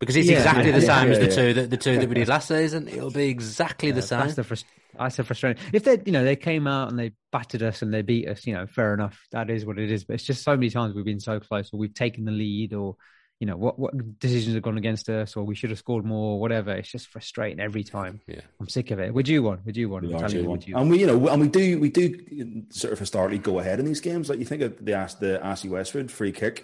because 0.00 0.16
it's 0.16 0.28
Yeah, 0.28 0.38
exactly 0.38 0.66
yeah, 0.66 0.78
the 0.78 0.86
yeah, 0.86 1.00
same 1.00 1.10
as 1.12 1.18
the 1.18 1.26
yeah. 1.26 1.34
two 1.34 1.54
that 1.54 1.70
the 1.70 1.76
two 1.76 1.98
that 1.98 2.08
we 2.08 2.14
did 2.14 2.28
last 2.28 2.48
season. 2.48 2.88
It'll 2.88 3.10
be 3.10 3.28
exactly 3.28 3.90
the 3.90 4.02
same. 4.02 4.20
That's 4.20 4.34
the 4.34 4.42
frust- 4.42 4.64
that's 4.98 5.16
the 5.16 5.24
frustrating. 5.24 5.62
If 5.72 5.84
they, 5.84 6.00
you 6.04 6.12
know, 6.12 6.24
they 6.24 6.36
came 6.36 6.66
out 6.66 6.90
and 6.90 6.98
they 6.98 7.12
battered 7.30 7.62
us 7.62 7.82
and 7.82 7.92
they 7.94 8.02
beat 8.02 8.28
us, 8.28 8.46
you 8.46 8.54
know, 8.54 8.66
fair 8.66 8.94
enough. 8.94 9.26
That 9.32 9.48
is 9.48 9.64
what 9.64 9.78
it 9.78 9.90
is. 9.90 10.04
But 10.04 10.14
it's 10.14 10.24
just 10.24 10.42
so 10.42 10.56
many 10.56 10.70
times 10.70 10.94
we've 10.94 11.04
been 11.04 11.20
so 11.20 11.40
close, 11.40 11.72
or 11.72 11.78
we've 11.78 11.94
taken 11.94 12.24
the 12.24 12.32
lead, 12.32 12.74
or 12.74 12.96
you 13.40 13.46
know, 13.46 13.56
what 13.56 13.78
what 13.78 14.18
decisions 14.18 14.54
have 14.54 14.62
gone 14.62 14.78
against 14.78 15.08
us, 15.08 15.36
or 15.36 15.44
we 15.44 15.54
should 15.54 15.70
have 15.70 15.78
scored 15.78 16.04
more, 16.04 16.32
or 16.32 16.40
whatever. 16.40 16.72
It's 16.72 16.90
just 16.90 17.06
frustrating 17.06 17.60
every 17.60 17.84
time. 17.84 18.20
Yeah. 18.26 18.40
I'm 18.60 18.68
sick 18.68 18.90
of 18.90 18.98
it. 18.98 19.14
Would 19.14 19.28
you 19.28 19.42
want? 19.44 19.64
Would 19.64 19.76
you 19.76 19.88
want? 19.88 20.04
we 20.04 20.10
I'm 20.10 20.16
are 20.16 20.28
telling 20.28 20.50
you, 20.50 20.56
two 20.58 20.70
you? 20.70 20.76
And 20.76 20.90
we 20.90 20.98
you 20.98 21.06
know 21.06 21.28
and 21.28 21.40
we 21.40 21.48
do 21.48 21.78
we 21.78 21.88
do 21.88 22.64
sort 22.70 22.92
of 22.92 22.98
historically 22.98 23.38
go 23.38 23.60
ahead 23.60 23.78
in 23.78 23.86
these 23.86 24.00
games. 24.00 24.28
Like 24.28 24.40
you 24.40 24.44
think 24.44 24.62
of 24.62 24.84
the 24.84 24.94
Ash 24.94 25.14
the 25.14 25.44
Ashley 25.44 25.70
Westwood 25.70 26.10
free 26.10 26.32
kick. 26.32 26.56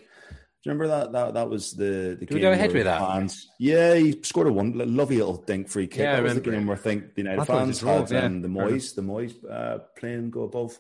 Do 0.65 0.71
you 0.71 0.77
remember 0.77 0.89
that? 0.89 1.13
That 1.13 1.35
that 1.35 1.51
was 1.51 1.75
the. 1.75 2.17
the 2.19 2.27
Did 2.27 2.35
we 2.35 2.41
go 2.41 2.51
ahead 2.51 2.73
with 2.73 2.85
that? 2.85 2.99
Fans, 2.99 3.51
yeah, 3.59 3.95
he 3.95 4.21
scored 4.23 4.47
a 4.47 4.53
one 4.53 4.73
lovely 4.73 5.19
little 5.19 5.37
dink 5.37 5.69
free 5.69 5.87
kick. 5.87 6.01
Yeah, 6.01 6.13
I 6.13 6.17
that 6.17 6.23
was 6.23 6.35
the 6.35 6.41
remember 6.41 6.51
game 6.51 6.63
it. 6.63 6.69
where 6.71 6.77
I 6.77 6.81
think 6.81 7.15
the 7.15 7.23
United 7.23 7.41
I 7.43 7.45
fans 7.45 7.69
was 7.69 7.79
a 7.79 7.81
draw, 7.83 7.99
had 7.99 8.11
yeah. 8.11 8.25
um, 8.25 8.41
the 8.43 8.49
Moyes, 8.49 8.95
the 8.95 9.03
Moyes 9.03 9.35
uh, 9.49 9.81
playing 9.99 10.31
go 10.31 10.45
above. 10.45 10.79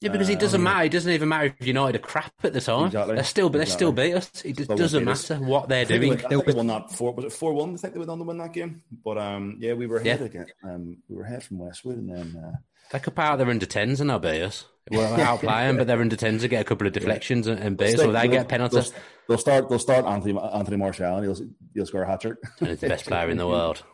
Yeah, 0.00 0.10
because 0.12 0.30
it 0.30 0.38
doesn't 0.40 0.62
matter. 0.62 0.84
It 0.84 0.92
doesn't 0.92 1.12
even 1.12 1.28
matter 1.28 1.54
if 1.58 1.66
United 1.66 1.98
are 2.00 2.02
crap 2.02 2.32
at 2.42 2.54
the 2.54 2.60
time. 2.60 2.86
Exactly. 2.86 3.14
They're 3.16 3.24
still, 3.24 3.50
but 3.50 3.58
they 3.58 3.64
still 3.66 3.92
beat 3.92 4.14
us. 4.14 4.30
It 4.44 4.56
just 4.56 4.70
doesn't 4.70 5.04
beat 5.04 5.10
us. 5.10 5.28
matter 5.30 5.44
what 5.44 5.68
they're 5.68 5.82
I 5.82 5.84
think, 5.84 6.00
they, 6.00 6.06
doing. 6.06 6.08
won- 6.18 6.24
I 6.24 6.28
think 6.28 6.44
they 6.46 6.52
won 6.54 6.66
that 6.68 6.90
four. 6.92 7.12
Was 7.12 7.24
it 7.26 7.32
four 7.32 7.52
one? 7.52 7.74
I 7.74 7.76
think 7.76 7.92
they 7.92 7.98
went 7.98 8.10
on 8.10 8.18
to 8.18 8.24
win 8.24 8.38
that 8.38 8.52
game. 8.54 8.82
But 9.04 9.18
um, 9.18 9.56
yeah, 9.60 9.74
we 9.74 9.86
were 9.86 9.98
ahead 9.98 10.20
Yeah. 10.20 10.26
again. 10.26 10.46
Um, 10.64 10.96
we 11.08 11.16
were 11.16 11.24
ahead 11.24 11.42
from 11.44 11.58
Westwood, 11.58 11.98
and 11.98 12.08
then 12.08 12.42
uh, 12.42 12.56
They 12.92 12.98
could 12.98 13.14
pay 13.14 13.22
out 13.22 13.38
their 13.38 13.48
under 13.48 13.66
tens 13.66 14.00
and 14.00 14.10
they'll 14.10 14.18
beat 14.18 14.42
us. 14.42 14.64
We're 14.90 15.04
outplay 15.20 15.66
them, 15.68 15.76
but 15.76 15.86
their 15.86 16.00
under 16.00 16.16
tens 16.16 16.42
will 16.42 16.48
get 16.48 16.62
a 16.62 16.64
couple 16.64 16.86
of 16.86 16.92
deflections 16.92 17.46
and, 17.46 17.60
and 17.60 17.76
beat 17.76 17.94
us, 17.94 18.00
or 18.00 18.12
they 18.12 18.22
they'll- 18.22 18.30
get 18.30 18.48
penalties. 18.48 18.90
They'll, 18.90 19.00
they'll 19.28 19.38
start. 19.38 19.68
They'll 19.68 19.78
start 19.78 20.04
Anthony 20.06 20.36
Anthony 20.38 20.76
Martial, 20.76 21.14
and 21.16 21.24
he'll 21.24 21.48
he'll 21.74 21.86
score 21.86 22.02
a 22.02 22.06
hat 22.06 22.22
trick. 22.22 22.36
And 22.58 22.70
he's 22.70 22.80
the 22.80 22.88
best 22.88 23.06
player 23.06 23.28
in 23.30 23.36
the 23.36 23.46
world. 23.46 23.84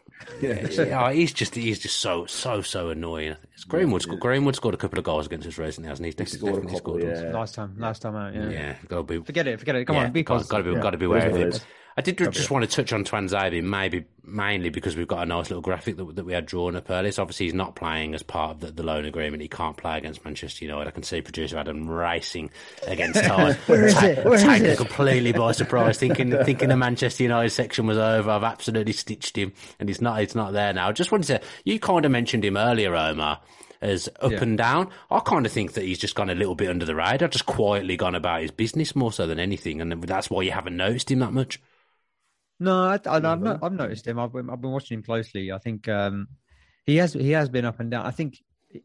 yeah. 0.40 0.66
Yeah, 0.68 1.04
oh, 1.06 1.10
he's 1.12 1.34
just 1.34 1.54
he's 1.54 1.78
just 1.78 1.96
so 1.98 2.24
so 2.24 2.62
so 2.62 2.88
annoying. 2.88 3.36
It's 3.52 3.64
Greenwood. 3.64 4.00
scored 4.02 4.20
Greenwood 4.20 4.56
scored 4.56 4.74
a 4.74 4.78
couple 4.78 4.98
of 4.98 5.04
goals 5.04 5.26
against 5.26 5.46
us 5.46 5.58
recently, 5.58 5.88
hasn't 5.90 6.06
he? 6.06 6.08
He's 6.08 6.32
He 6.32 6.38
definitely, 6.38 6.38
scored 6.38 6.64
a 6.64 6.66
definitely 6.72 7.02
couple, 7.02 7.12
scored 7.12 7.26
yeah. 7.32 7.38
last 7.38 7.54
time, 7.54 7.74
last 7.78 8.00
time 8.02 8.16
out. 8.16 8.34
Yeah. 8.34 8.48
Yeah, 8.48 8.74
got 8.88 8.96
to 8.96 9.02
be 9.02 9.18
Forget 9.22 9.46
it. 9.48 9.58
Forget 9.58 9.74
it. 9.76 9.84
Come 9.84 9.96
yeah, 9.96 10.04
on, 10.04 10.12
be 10.12 10.22
got, 10.22 10.36
positive. 10.38 10.50
got 10.50 10.56
to 10.58 10.64
be 10.64 10.70
Yeah. 10.72 10.80
got 10.82 10.90
to 10.92 10.96
be 10.98 11.04
aware 11.04 11.28
of 11.28 11.36
It 11.36 11.40
it. 11.42 11.48
is. 11.56 11.64
I 11.98 12.02
did 12.02 12.18
just 12.18 12.50
want 12.50 12.68
to 12.68 12.70
touch 12.70 12.92
on 12.92 13.04
Twan 13.04 13.26
Tuanzebe, 13.26 13.62
maybe 13.62 14.04
mainly 14.22 14.68
because 14.68 14.96
we've 14.96 15.08
got 15.08 15.22
a 15.22 15.26
nice 15.26 15.48
little 15.48 15.62
graphic 15.62 15.96
that, 15.96 16.16
that 16.16 16.26
we 16.26 16.34
had 16.34 16.44
drawn 16.44 16.76
up 16.76 16.90
earlier. 16.90 17.10
So 17.10 17.22
obviously 17.22 17.46
he's 17.46 17.54
not 17.54 17.74
playing 17.74 18.14
as 18.14 18.22
part 18.22 18.50
of 18.50 18.60
the, 18.60 18.70
the 18.70 18.82
loan 18.82 19.06
agreement. 19.06 19.40
He 19.40 19.48
can't 19.48 19.76
play 19.78 19.96
against 19.96 20.22
Manchester 20.22 20.66
United. 20.66 20.88
I 20.88 20.90
can 20.90 21.02
see 21.04 21.22
producer 21.22 21.56
Adam 21.56 21.88
racing 21.88 22.50
against 22.86 23.22
time, 23.24 23.54
Where 23.66 23.86
is 23.86 24.02
it? 24.02 24.26
Where 24.26 24.36
taken 24.38 24.66
it? 24.66 24.76
completely 24.76 25.32
by 25.32 25.52
surprise, 25.52 25.96
thinking 25.96 26.32
thinking 26.44 26.68
the 26.68 26.76
Manchester 26.76 27.22
United 27.22 27.48
section 27.50 27.86
was 27.86 27.96
over. 27.96 28.30
I've 28.30 28.42
absolutely 28.44 28.92
stitched 28.92 29.38
him, 29.38 29.54
and 29.80 29.88
he's 29.88 30.02
not. 30.02 30.20
It's 30.20 30.34
not 30.34 30.52
there 30.52 30.74
now. 30.74 30.88
I 30.88 30.92
just 30.92 31.10
wanted 31.12 31.28
to. 31.28 31.40
You 31.64 31.80
kind 31.80 32.04
of 32.04 32.10
mentioned 32.12 32.44
him 32.44 32.58
earlier, 32.58 32.94
Omar. 32.94 33.40
As 33.80 34.08
up 34.20 34.32
Yeah. 34.32 34.42
and 34.42 34.58
down, 34.58 34.90
I 35.10 35.20
kind 35.20 35.44
of 35.46 35.52
think 35.52 35.74
that 35.74 35.84
he's 35.84 35.98
just 35.98 36.14
gone 36.14 36.30
a 36.30 36.34
little 36.34 36.54
bit 36.54 36.68
under 36.70 36.84
the 36.86 36.94
radar, 36.94 37.28
just 37.28 37.44
quietly 37.46 37.96
gone 37.96 38.14
about 38.14 38.40
his 38.40 38.50
business 38.50 38.96
more 38.96 39.12
so 39.12 39.26
than 39.26 39.38
anything, 39.38 39.80
and 39.82 40.02
that's 40.02 40.30
why 40.30 40.42
you 40.42 40.50
haven't 40.50 40.76
noticed 40.76 41.10
him 41.10 41.18
that 41.20 41.32
much. 41.32 41.60
No, 42.58 42.84
I, 42.84 42.98
I, 43.06 43.16
I've, 43.16 43.40
not, 43.42 43.58
I've 43.62 43.72
noticed 43.72 44.06
him. 44.06 44.18
I've 44.18 44.32
been, 44.32 44.48
I've 44.50 44.60
been 44.60 44.70
watching 44.70 44.98
him 44.98 45.02
closely. 45.02 45.52
I 45.52 45.58
think 45.58 45.88
um, 45.88 46.28
he 46.86 46.96
has 46.96 47.12
he 47.12 47.32
has 47.32 47.48
been 47.48 47.64
up 47.64 47.80
and 47.80 47.90
down. 47.90 48.06
I 48.06 48.10
think 48.10 48.38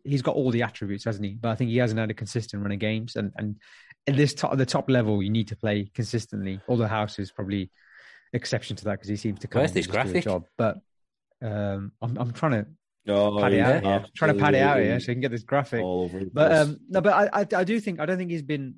he's 0.03 0.21
got 0.21 0.35
all 0.35 0.51
the 0.51 0.63
attributes, 0.63 1.05
hasn't 1.05 1.25
he? 1.25 1.35
But 1.39 1.49
I 1.49 1.55
think 1.55 1.69
he 1.71 1.77
hasn't 1.77 1.99
had 1.99 2.11
a 2.11 2.13
consistent 2.13 2.61
run 2.63 2.71
of 2.71 2.79
games. 2.79 3.15
And 3.15 3.31
and 3.37 3.57
at 4.07 4.17
this 4.17 4.33
top, 4.33 4.57
the 4.57 4.65
top 4.65 4.89
level, 4.89 5.21
you 5.23 5.29
need 5.29 5.47
to 5.49 5.55
play 5.55 5.89
consistently. 5.93 6.59
Although 6.67 6.87
Hause 6.87 7.19
is 7.19 7.31
probably 7.31 7.71
exception 8.33 8.75
to 8.77 8.83
that 8.85 8.91
because 8.93 9.09
he 9.09 9.15
seems 9.15 9.39
to 9.39 9.47
come 9.47 9.61
Where's 9.61 9.71
this 9.73 9.85
and 9.85 9.93
do 9.93 9.99
a 9.99 10.03
graphic? 10.03 10.23
job. 10.23 10.45
But 10.57 10.77
um, 11.41 11.91
I'm 12.01 12.17
I'm 12.17 12.31
trying 12.33 12.51
to 12.63 12.65
Oh, 13.07 13.39
pad 13.39 13.53
it 13.53 13.59
out 13.61 13.83
here. 13.83 14.05
Trying 14.15 14.33
to 14.33 14.39
pad 14.39 14.53
it 14.53 14.59
out 14.61 14.79
here 14.79 14.99
so 14.99 15.11
I 15.11 15.15
can 15.15 15.21
get 15.21 15.31
this 15.31 15.41
graphic. 15.43 15.81
all 15.81 16.03
over. 16.03 16.21
But 16.31 16.51
um, 16.51 16.77
no, 16.87 17.01
but 17.01 17.13
I, 17.13 17.41
I, 17.41 17.47
I 17.61 17.63
do 17.63 17.79
think 17.79 17.99
I 17.99 18.05
don't 18.05 18.17
think 18.19 18.29
he's 18.29 18.43
been, 18.43 18.75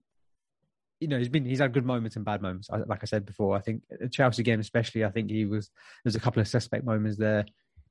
you 1.03 1.09
know, 1.09 1.17
he's 1.17 1.29
been 1.29 1.45
he's 1.45 1.59
had 1.59 1.73
good 1.73 1.85
moments 1.85 2.15
and 2.15 2.25
bad 2.25 2.41
moments. 2.41 2.69
I, 2.71 2.77
like 2.77 2.99
I 3.03 3.05
said 3.05 3.25
before, 3.25 3.55
I 3.55 3.61
think 3.61 3.83
the 3.89 4.09
Chelsea 4.09 4.43
game 4.43 4.59
especially, 4.59 5.03
I 5.03 5.11
think 5.11 5.29
he 5.29 5.45
was 5.45 5.69
there's 6.03 6.15
a 6.15 6.19
couple 6.19 6.41
of 6.41 6.47
suspect 6.47 6.85
moments 6.85 7.17
there. 7.17 7.45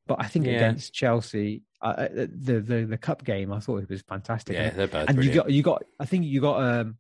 But 0.06 0.16
I 0.20 0.26
think 0.26 0.46
Yeah. 0.46 0.54
against 0.54 0.92
Chelsea, 0.92 1.62
uh, 1.80 2.08
the 2.10 2.60
the 2.60 2.86
the 2.86 2.98
cup 2.98 3.24
game, 3.24 3.52
I 3.52 3.60
thought 3.60 3.82
it 3.82 3.88
was 3.88 4.02
fantastic. 4.02 4.54
Yeah, 4.54 4.68
and, 4.68 4.78
they're 4.78 4.88
both 4.88 5.08
and 5.08 5.24
you 5.24 5.32
got 5.32 5.50
you 5.50 5.62
got 5.62 5.84
I 6.00 6.06
think 6.06 6.24
you 6.24 6.40
got 6.40 6.62
um 6.62 6.96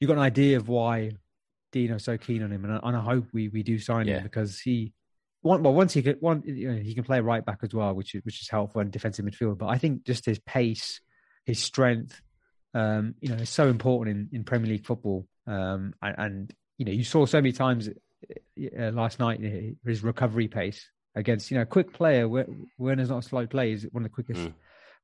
you 0.00 0.06
got 0.08 0.14
an 0.14 0.22
idea 0.22 0.56
of 0.56 0.68
why 0.68 1.12
Dino's 1.72 2.04
so 2.04 2.16
keen 2.16 2.42
on 2.42 2.50
him, 2.50 2.64
and 2.64 2.74
I, 2.74 2.80
and 2.82 2.96
I 2.96 3.00
hope 3.00 3.26
we 3.32 3.48
we 3.48 3.62
do 3.62 3.78
sign 3.78 4.06
yeah. 4.06 4.16
him 4.16 4.22
because 4.22 4.58
he. 4.58 4.92
One, 5.42 5.62
well, 5.62 5.72
once 5.72 5.94
he 5.94 6.02
could, 6.02 6.18
one 6.20 6.42
you 6.44 6.70
know, 6.70 6.78
he 6.78 6.94
can 6.94 7.02
play 7.04 7.20
right 7.20 7.42
back 7.42 7.60
as 7.62 7.72
well, 7.72 7.94
which 7.94 8.14
is 8.14 8.22
which 8.24 8.42
is 8.42 8.48
helpful 8.50 8.82
in 8.82 8.90
defensive 8.90 9.24
midfield. 9.24 9.56
But 9.56 9.68
I 9.68 9.78
think 9.78 10.04
just 10.04 10.26
his 10.26 10.38
pace, 10.38 11.00
his 11.46 11.58
strength, 11.62 12.20
um, 12.74 13.14
you 13.20 13.30
know, 13.30 13.36
is 13.36 13.48
so 13.48 13.68
important 13.68 14.16
in, 14.16 14.38
in 14.38 14.44
Premier 14.44 14.68
League 14.68 14.86
football. 14.86 15.26
Um, 15.50 15.94
and, 16.00 16.14
and, 16.18 16.54
you 16.78 16.84
know, 16.84 16.92
you 16.92 17.04
saw 17.04 17.26
so 17.26 17.38
many 17.38 17.52
times 17.52 17.88
uh, 17.88 18.90
last 18.90 19.18
night 19.18 19.40
his 19.84 20.02
recovery 20.02 20.48
pace 20.48 20.88
against 21.14 21.50
you 21.50 21.56
know 21.56 21.62
a 21.62 21.66
quick 21.66 21.92
player. 21.92 22.28
Werner's 22.78 23.10
not 23.10 23.24
a 23.24 23.28
slow 23.28 23.46
player; 23.46 23.70
he's 23.70 23.86
one 23.90 24.04
of 24.04 24.10
the 24.10 24.14
quickest 24.14 24.40
mm. 24.40 24.54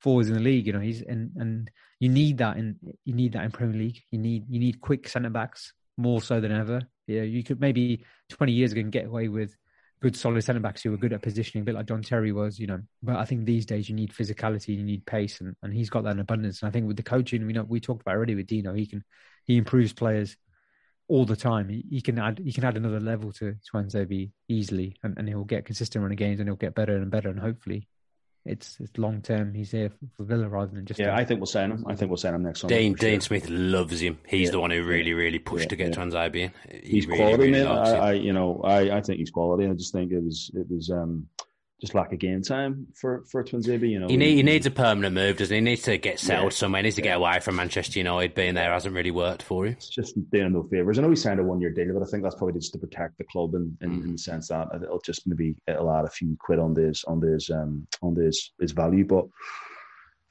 forwards 0.00 0.28
in 0.28 0.34
the 0.34 0.40
league. 0.40 0.66
You 0.66 0.72
know, 0.72 0.80
he's 0.80 1.02
and 1.02 1.30
and 1.36 1.70
you 2.00 2.08
need 2.08 2.38
that 2.38 2.56
in 2.56 2.76
you 3.04 3.14
need 3.14 3.32
that 3.32 3.44
in 3.44 3.50
Premier 3.50 3.78
League. 3.78 4.02
You 4.10 4.18
need 4.18 4.44
you 4.48 4.60
need 4.60 4.80
quick 4.80 5.08
centre 5.08 5.30
backs 5.30 5.72
more 5.96 6.20
so 6.22 6.40
than 6.40 6.52
ever. 6.52 6.82
Yeah, 7.06 7.22
you 7.22 7.42
could 7.42 7.60
maybe 7.60 8.04
twenty 8.28 8.52
years 8.52 8.72
ago 8.72 8.82
get 8.82 9.06
away 9.06 9.28
with 9.28 9.56
good 10.02 10.16
solid 10.16 10.44
centre 10.44 10.60
backs 10.60 10.82
who 10.82 10.90
were 10.90 10.98
good 10.98 11.14
at 11.14 11.22
positioning, 11.22 11.62
a 11.62 11.64
bit 11.64 11.74
like 11.74 11.86
John 11.86 12.02
Terry 12.02 12.32
was, 12.32 12.58
you 12.58 12.66
know. 12.66 12.80
But 13.02 13.16
I 13.16 13.24
think 13.24 13.44
these 13.44 13.64
days 13.64 13.88
you 13.88 13.94
need 13.94 14.12
physicality, 14.12 14.76
you 14.76 14.84
need 14.84 15.06
pace, 15.06 15.40
and, 15.40 15.56
and 15.62 15.72
he's 15.72 15.88
got 15.88 16.04
that 16.04 16.10
in 16.10 16.20
abundance. 16.20 16.60
And 16.60 16.68
I 16.68 16.72
think 16.72 16.86
with 16.86 16.98
the 16.98 17.02
coaching, 17.02 17.46
we 17.46 17.54
know 17.54 17.62
we 17.62 17.80
talked 17.80 18.02
about 18.02 18.14
already 18.14 18.34
with 18.34 18.46
Dino, 18.46 18.74
he 18.74 18.86
can 18.86 19.02
he 19.46 19.56
improves 19.56 19.92
players 19.92 20.36
all 21.08 21.24
the 21.24 21.36
time. 21.36 21.68
He, 21.68 21.84
he, 21.88 22.00
can 22.00 22.18
add 22.18 22.38
he 22.38 22.52
can 22.52 22.64
add 22.64 22.76
another 22.76 23.00
level 23.00 23.32
to 23.34 23.56
Tuanzebe 23.72 24.30
easily, 24.48 24.96
and, 25.02 25.16
and 25.18 25.28
he'll 25.28 25.44
get 25.44 25.64
consistent 25.64 26.02
running 26.02 26.16
games, 26.16 26.40
and 26.40 26.48
he'll 26.48 26.56
get 26.56 26.74
better 26.74 26.96
and 26.96 27.10
better, 27.10 27.28
and 27.28 27.40
hopefully. 27.40 27.88
It's, 28.48 28.78
it's 28.78 28.96
long 28.96 29.22
term. 29.22 29.54
He's 29.54 29.72
here 29.72 29.90
for 30.16 30.22
Villa 30.22 30.48
rather 30.48 30.70
than 30.72 30.86
just. 30.86 31.00
Yeah, 31.00 31.10
a, 31.10 31.20
I 31.20 31.24
think 31.24 31.40
we'll 31.40 31.46
sign 31.46 31.72
him. 31.72 31.84
I 31.88 31.96
think 31.96 32.10
we'll 32.12 32.16
sign 32.16 32.32
him 32.32 32.44
next 32.44 32.60
summer. 32.60 32.72
Dean 32.72 32.92
Dean 32.92 33.14
sure. 33.14 33.20
Smith 33.22 33.48
loves 33.48 33.98
him. 33.98 34.20
He's 34.24 34.46
yeah. 34.46 34.50
the 34.52 34.60
one 34.60 34.70
who 34.70 34.84
really 34.84 35.14
really 35.14 35.40
pushed 35.40 35.64
yeah, 35.64 35.68
to 35.70 35.76
get 35.76 35.88
yeah. 35.88 35.96
Tuanzebe 35.96 36.36
in. 36.36 36.52
He 36.70 36.90
he's 36.90 37.06
really, 37.08 37.18
quality, 37.18 37.50
really 37.50 37.64
man. 37.64 37.66
I, 37.66 37.90
I, 37.96 38.12
you 38.12 38.32
know 38.32 38.60
I, 38.62 38.98
I 38.98 39.00
think 39.00 39.18
he's 39.18 39.32
quality. 39.32 39.68
I 39.68 39.72
just 39.72 39.92
think 39.92 40.12
it 40.12 40.22
was 40.22 40.52
it 40.54 40.70
was 40.70 40.90
um 40.90 41.26
just 41.80 41.94
lack 41.94 42.12
of 42.12 42.18
game 42.18 42.42
time 42.42 42.86
for 42.94 43.24
for 43.30 43.44
Tuanzebe. 43.44 43.88
You 43.88 43.98
know, 43.98 44.08
he, 44.08 44.16
need, 44.16 44.36
he 44.36 44.42
needs 44.42 44.64
a 44.64 44.70
permanent 44.70 45.14
move, 45.14 45.36
doesn't 45.36 45.52
he? 45.52 45.58
He 45.58 45.64
needs 45.64 45.82
to 45.82 45.98
get 45.98 46.18
settled 46.18 46.52
yeah. 46.52 46.56
somewhere. 46.56 46.80
He 46.80 46.84
needs 46.84 46.96
to 46.96 47.02
get 47.02 47.16
away 47.16 47.38
from 47.40 47.56
Manchester 47.56 47.98
United. 47.98 48.34
Being 48.34 48.54
there 48.54 48.72
hasn't 48.72 48.94
really 48.94 49.10
worked 49.10 49.42
for 49.42 49.66
him. 49.66 49.72
It's 49.72 49.88
just 49.88 50.14
doing 50.30 50.52
no 50.52 50.62
favors. 50.64 50.98
I 50.98 51.02
know 51.02 51.10
he 51.10 51.16
signed 51.16 51.40
a 51.40 51.42
one 51.42 51.60
year 51.60 51.70
deal, 51.70 51.92
but 51.92 52.02
I 52.02 52.10
think 52.10 52.22
that's 52.22 52.34
probably 52.34 52.58
just 52.58 52.72
to 52.72 52.78
protect 52.78 53.18
the 53.18 53.24
club 53.24 53.54
in, 53.54 53.76
in, 53.82 53.90
mm. 53.90 54.04
in, 54.04 54.12
the 54.12 54.18
sense 54.18 54.48
that 54.48 54.68
it'll 54.74 55.00
just 55.00 55.26
maybe 55.26 55.54
it'll 55.66 55.90
add 55.90 56.06
a 56.06 56.10
few 56.10 56.36
quid 56.40 56.58
on 56.58 56.72
this 56.72 57.04
on 57.04 57.20
this 57.20 57.50
um 57.50 57.86
on 58.02 58.14
this 58.14 58.52
his 58.58 58.72
value, 58.72 59.04
but 59.04 59.26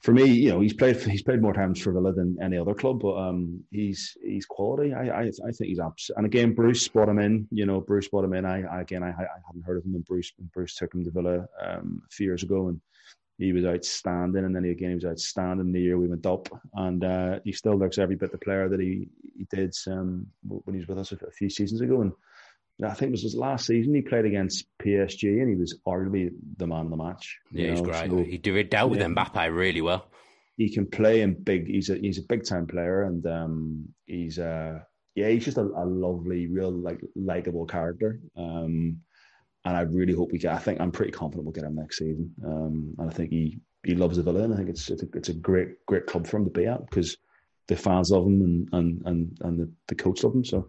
for 0.02 0.12
me, 0.12 0.24
you 0.24 0.50
know, 0.50 0.60
he's 0.60 0.74
played 0.74 0.96
he's 0.96 1.22
played 1.22 1.42
more 1.42 1.52
times 1.52 1.80
for 1.80 1.92
Villa 1.92 2.12
than 2.12 2.36
any 2.42 2.58
other 2.58 2.74
club, 2.74 3.00
but 3.00 3.16
um, 3.16 3.62
he's 3.70 4.16
he's 4.22 4.46
quality. 4.46 4.92
I 4.92 5.08
I, 5.08 5.22
I 5.22 5.50
think 5.52 5.68
he's 5.68 5.80
abs- 5.80 6.10
and 6.16 6.26
again, 6.26 6.54
Bruce 6.54 6.86
brought 6.86 7.08
him 7.08 7.18
in. 7.18 7.48
You 7.50 7.66
know, 7.66 7.80
Bruce 7.80 8.08
brought 8.08 8.24
him 8.24 8.34
in. 8.34 8.44
I, 8.44 8.62
I 8.62 8.82
again, 8.82 9.02
I, 9.02 9.08
I 9.08 9.26
hadn't 9.46 9.64
heard 9.64 9.78
of 9.78 9.84
him, 9.84 9.94
and 9.94 10.04
Bruce 10.04 10.32
and 10.38 10.50
Bruce 10.52 10.74
took 10.76 10.94
him 10.94 11.04
to 11.04 11.10
Villa 11.10 11.46
um, 11.60 12.02
a 12.06 12.14
few 12.14 12.26
years 12.26 12.42
ago, 12.42 12.68
and 12.68 12.80
he 13.38 13.52
was 13.52 13.64
outstanding. 13.64 14.44
And 14.44 14.54
then 14.54 14.64
he, 14.64 14.70
again, 14.70 14.90
he 14.90 14.94
was 14.94 15.04
outstanding 15.04 15.72
the 15.72 15.80
year 15.80 15.98
we 15.98 16.08
went 16.08 16.26
up, 16.26 16.48
and 16.74 17.02
uh, 17.02 17.40
he 17.44 17.52
still 17.52 17.76
looks 17.76 17.98
every 17.98 18.16
bit 18.16 18.32
the 18.32 18.38
player 18.38 18.68
that 18.68 18.80
he 18.80 19.08
he 19.36 19.46
did 19.50 19.74
um, 19.88 20.26
when 20.46 20.74
he 20.74 20.80
was 20.80 20.88
with 20.88 20.98
us 20.98 21.12
a, 21.12 21.16
a 21.26 21.30
few 21.30 21.50
seasons 21.50 21.80
ago, 21.80 22.02
and 22.02 22.12
I 22.84 22.92
think 22.92 23.08
it 23.08 23.12
was 23.12 23.22
his 23.22 23.34
last 23.34 23.66
season 23.66 23.94
he 23.94 24.02
played 24.02 24.26
against 24.26 24.66
PSG 24.82 25.40
and 25.40 25.48
he 25.48 25.56
was 25.56 25.78
arguably 25.86 26.30
the 26.58 26.66
man 26.66 26.86
of 26.86 26.90
the 26.90 26.96
match. 26.96 27.38
Yeah, 27.50 27.70
he's 27.70 27.80
great. 27.80 28.10
So, 28.10 28.22
he 28.22 28.36
did 28.36 28.68
dealt 28.68 28.90
with 28.90 29.00
yeah, 29.00 29.06
Mbappe 29.06 29.54
really 29.54 29.80
well. 29.80 30.08
He 30.56 30.72
can 30.72 30.86
play 30.86 31.22
in 31.22 31.34
big. 31.34 31.66
He's 31.66 31.90
a 31.90 31.96
he's 31.96 32.18
a 32.18 32.22
big 32.22 32.44
time 32.44 32.66
player 32.66 33.04
and 33.04 33.26
um, 33.26 33.88
he's 34.04 34.38
uh 34.38 34.80
yeah 35.14 35.28
he's 35.28 35.44
just 35.44 35.56
a, 35.56 35.62
a 35.62 35.84
lovely, 35.84 36.46
real 36.48 36.70
like 36.70 37.00
likable 37.14 37.66
character. 37.66 38.20
Um, 38.36 39.00
and 39.64 39.76
I 39.76 39.80
really 39.80 40.12
hope 40.12 40.30
we 40.30 40.38
get. 40.38 40.54
I 40.54 40.58
think 40.58 40.80
I'm 40.80 40.92
pretty 40.92 41.12
confident 41.12 41.44
we'll 41.44 41.52
get 41.52 41.64
him 41.64 41.74
next 41.74 41.98
season. 41.98 42.32
Um, 42.44 42.94
and 42.98 43.10
I 43.10 43.12
think 43.12 43.30
he 43.30 43.58
he 43.84 43.94
loves 43.94 44.16
the 44.16 44.22
Villa 44.22 44.42
and 44.42 44.52
I 44.52 44.56
think 44.56 44.68
it's 44.68 44.90
it's 44.90 45.02
a, 45.02 45.06
it's 45.14 45.28
a 45.28 45.34
great 45.34 45.84
great 45.86 46.06
club 46.06 46.26
for 46.26 46.36
him 46.36 46.44
to 46.44 46.50
be 46.50 46.66
at 46.66 46.84
because 46.88 47.16
the 47.68 47.76
fans 47.76 48.10
love 48.10 48.26
him 48.26 48.42
and 48.42 48.68
and 48.72 49.02
and, 49.06 49.38
and 49.40 49.60
the, 49.60 49.72
the 49.88 49.94
coach 49.94 50.22
love 50.22 50.34
him. 50.34 50.44
So 50.44 50.68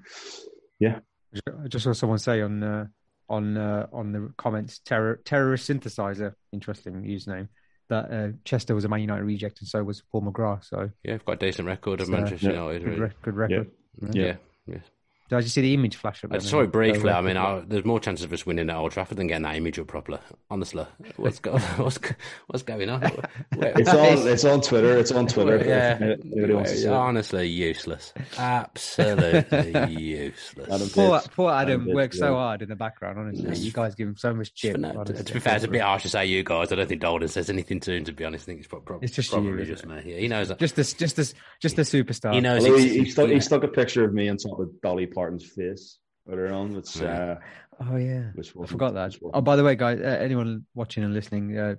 yeah, 0.79 0.99
I 1.36 1.67
just 1.67 1.84
saw 1.84 1.93
someone 1.93 2.19
say 2.19 2.41
on 2.41 2.63
uh, 2.63 2.88
on 3.30 3.57
uh, 3.57 3.88
on 3.91 4.11
the 4.11 4.34
comments 4.38 4.80
terror 4.80 5.19
terrorist 5.25 5.69
synthesizer, 5.69 6.34
interesting 6.51 7.03
username. 7.03 7.49
That 7.89 8.11
uh, 8.11 8.28
Chester 8.43 8.75
was 8.75 8.84
a 8.84 8.89
Man 8.89 9.01
United 9.01 9.23
reject, 9.23 9.61
and 9.61 9.67
so 9.67 9.82
was 9.84 10.03
Paul 10.11 10.23
McGrath. 10.23 10.65
So 10.65 10.89
yeah, 11.03 11.15
I've 11.15 11.25
got 11.25 11.34
a 11.34 11.45
decent 11.45 11.67
record 11.67 12.01
of 12.01 12.09
Manchester 12.09 12.51
United. 12.51 12.84
Good, 12.84 12.99
re- 12.99 13.11
good 13.21 13.36
record. 13.36 13.71
Yeah. 14.01 14.09
yeah. 14.11 14.36
yeah. 14.67 14.78
Did 15.30 15.36
I 15.36 15.41
just 15.41 15.55
see 15.55 15.61
the 15.61 15.73
image 15.73 15.97
flash 15.97 16.23
up? 16.23 16.34
I 16.34 16.38
saw 16.38 16.61
it 16.61 16.71
briefly. 16.71 17.09
I 17.09 17.19
mean, 17.21 17.36
I, 17.36 17.61
there's 17.67 17.84
more 17.84 17.99
chances 17.99 18.23
of 18.23 18.32
us 18.32 18.45
winning 18.45 18.69
at 18.69 18.75
Old 18.75 18.93
Trafford 18.93 19.17
than 19.17 19.28
getting 19.28 19.43
that 19.43 19.57
image 19.57 19.78
up 19.78 19.88
properly. 19.88 20.19
Honestly, 20.49 20.86
what's 21.17 21.39
go, 21.39 21.57
what's 21.78 21.99
what's 22.47 22.63
going 22.63 22.89
on? 22.89 23.03
it's 23.51 23.89
on 23.89 24.28
it's 24.28 24.45
on 24.45 24.61
Twitter. 24.61 24.97
It's 24.97 25.11
on 25.11 25.28
Twitter. 25.28 25.57
Yeah, 25.65 26.93
honestly, 26.93 27.47
useless. 27.47 28.13
Absolutely 28.38 29.89
useless. 30.01 30.93
Poor, 30.93 31.21
poor 31.36 31.51
Adam 31.51 31.93
works 31.93 32.17
so 32.17 32.36
hard 32.36 32.61
in 32.61 32.69
the 32.69 32.75
background. 32.75 33.19
Honestly, 33.19 33.57
you 33.57 33.71
guys 33.71 33.95
give 33.95 34.07
him 34.07 34.15
so 34.15 34.34
much 34.34 34.53
chip. 34.53 34.78
No, 34.78 35.03
to, 35.03 35.23
to 35.23 35.34
be 35.34 35.39
fair, 35.39 35.55
it's 35.55 35.65
a 35.65 35.67
bit 35.67 35.82
harsh 35.82 36.03
to 36.03 36.09
say 36.09 36.25
you 36.25 36.43
guys. 36.43 36.71
I 36.71 36.75
don't 36.75 36.88
think 36.88 37.01
Dalden 37.01 37.30
says 37.30 37.49
anything 37.49 37.82
to 37.82 37.93
him. 37.93 38.05
To 38.05 38.13
be 38.13 38.23
honest, 38.23 38.43
I 38.43 38.45
think 38.45 38.59
it's 38.59 38.67
probably, 38.67 38.99
it's 39.01 39.13
just 39.13 39.32
probably 39.32 39.63
you, 39.63 39.65
just 39.65 39.86
me. 39.86 40.01
Yeah, 40.05 40.19
he 40.19 40.30
knows. 40.30 40.53
Just 40.57 40.78
this, 40.78 40.93
just 40.93 41.17
this, 41.17 41.34
just 41.61 41.75
the 41.75 41.82
superstar. 41.82 42.34
He 42.34 42.39
knows. 42.39 42.65
He, 42.65 42.99
he, 42.99 43.09
stuck, 43.09 43.30
he 43.30 43.41
stuck 43.41 43.63
a 43.63 43.67
picture 43.67 44.05
of 44.05 44.13
me 44.13 44.30
on 44.30 44.38
top 44.38 44.57
of 44.59 44.69
Dolly 44.82 45.05
Parton's 45.18 45.43
face 45.43 45.97
earlier 46.30 46.53
on. 46.53 46.76
Which, 46.76 47.01
uh, 47.01 47.38
oh 47.89 47.95
yeah, 47.95 48.26
which 48.36 48.53
I 48.61 48.68
forgot 48.68 48.93
that. 48.93 49.18
Oh, 49.34 49.41
by 49.41 49.55
the 49.55 49.63
way, 49.63 49.76
guys, 49.76 49.99
uh, 49.99 50.18
anyone 50.22 50.63
watching 50.76 51.03
and 51.03 51.11
listening, 51.11 51.57
uh, 51.57 51.76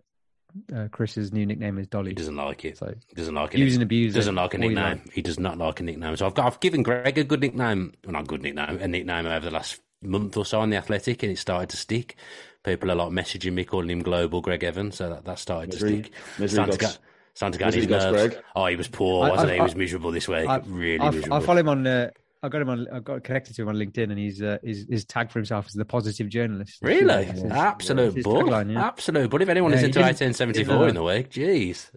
uh, 0.75 0.89
Chris's 0.91 1.33
new 1.33 1.47
nickname 1.47 1.79
is 1.79 1.87
Dolly. 1.87 2.11
He 2.11 2.15
doesn't 2.17 2.35
like 2.35 2.65
it. 2.65 2.79
So 2.79 2.93
he 3.07 3.15
doesn't 3.15 3.37
like 3.37 3.55
it. 3.55 3.59
Use 3.59 3.75
and 3.75 3.85
abuse. 3.85 4.13
Doesn't 4.13 4.35
like 4.35 4.55
a 4.55 4.59
nickname. 4.59 5.03
He 5.13 5.23
does 5.23 5.39
not 5.39 5.57
like 5.57 5.79
a 5.79 5.85
nickname. 5.85 6.17
So 6.17 6.27
I've 6.27 6.35
got 6.35 6.47
I've 6.47 6.59
given 6.59 6.83
Greg 6.83 7.17
a 7.17 7.23
good 7.23 7.41
nickname. 7.41 7.93
Well, 8.05 8.15
not 8.15 8.23
a 8.23 8.27
good 8.27 8.43
nickname. 8.43 8.81
A 8.81 8.89
nickname 8.89 9.27
over 9.27 9.47
the 9.47 9.53
last 9.53 9.81
month 10.03 10.37
or 10.37 10.45
so 10.45 10.61
on 10.61 10.71
the 10.71 10.77
Athletic, 10.77 11.23
and 11.23 11.31
it 11.31 11.39
started 11.39 11.69
to 11.69 11.77
stick. 11.77 12.17
People 12.65 12.91
are 12.91 12.97
like 12.97 13.11
messaging 13.11 13.53
me 13.53 13.65
calling 13.65 13.91
him 13.91 14.03
Global 14.03 14.41
Gregg 14.41 14.65
Evans, 14.65 14.97
so 14.97 15.11
that, 15.11 15.25
that 15.27 15.39
started 15.39 15.73
Misery, 15.73 16.03
to 16.03 16.05
stick. 16.05 16.13
Misery 16.41 16.91
Starting 17.35 17.53
to 17.53 17.65
get 17.65 17.75
his 17.75 17.87
nerves. 17.87 18.37
Oh, 18.57 18.67
he 18.67 18.75
was 18.75 18.89
poor, 18.89 19.29
wasn't 19.29 19.51
I, 19.51 19.53
I, 19.53 19.55
he? 19.55 19.59
He 19.59 19.63
was 19.63 19.77
miserable 19.77 20.11
this 20.11 20.27
week. 20.27 20.49
I, 20.49 20.57
really 20.67 20.99
miserable. 20.99 21.35
I 21.35 21.41
follow 21.41 21.61
him 21.61 21.69
on 21.69 21.87
uh, 21.87 22.11
I 22.43 22.49
got 22.49 22.63
him 22.63 22.69
on. 22.69 22.87
I 22.93 23.01
got 23.01 23.25
connected 23.25 23.57
to 23.57 23.63
him 23.63 23.69
on 23.69 23.77
LinkedIn, 23.77 24.11
and 24.11 24.19
he's 24.19 24.41
uh, 24.41 24.59
his, 24.63 24.87
his 24.89 25.05
tag 25.05 25.31
for 25.31 25.41
himself 25.41 25.67
as 25.67 25.73
the 25.73 25.85
positive 25.85 26.29
journalist. 26.29 26.79
Really, 26.83 27.27
yeah. 27.27 27.69
absolute 27.69 28.17
yeah. 28.17 28.23
bull, 28.23 28.49
yeah. 28.49 28.87
absolute 28.87 29.29
bull. 29.29 29.43
If 29.43 29.49
anyone 29.49 29.73
yeah, 29.73 29.79
is 29.79 29.85
into 29.85 30.01
1874 30.01 30.89
in 30.89 30.95
the 30.95 31.03
week, 31.03 31.31
jeez. 31.31 31.91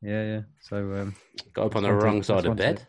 Yeah, 0.00 0.24
yeah. 0.24 0.40
So 0.62 0.76
um, 0.76 1.14
got 1.52 1.66
up 1.66 1.76
on 1.76 1.82
the 1.82 1.92
wrong 1.92 2.22
side 2.22 2.46
of 2.46 2.56
bed. 2.56 2.86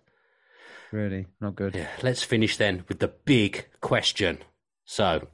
Really, 0.91 1.25
not 1.41 1.55
good. 1.55 1.75
Yeah. 1.75 1.87
Let's 2.01 2.23
finish 2.23 2.55
then 2.55 2.85
with 2.87 2.99
the 2.99 3.09
big 3.09 3.67
question. 3.81 4.37
So, 4.85 5.27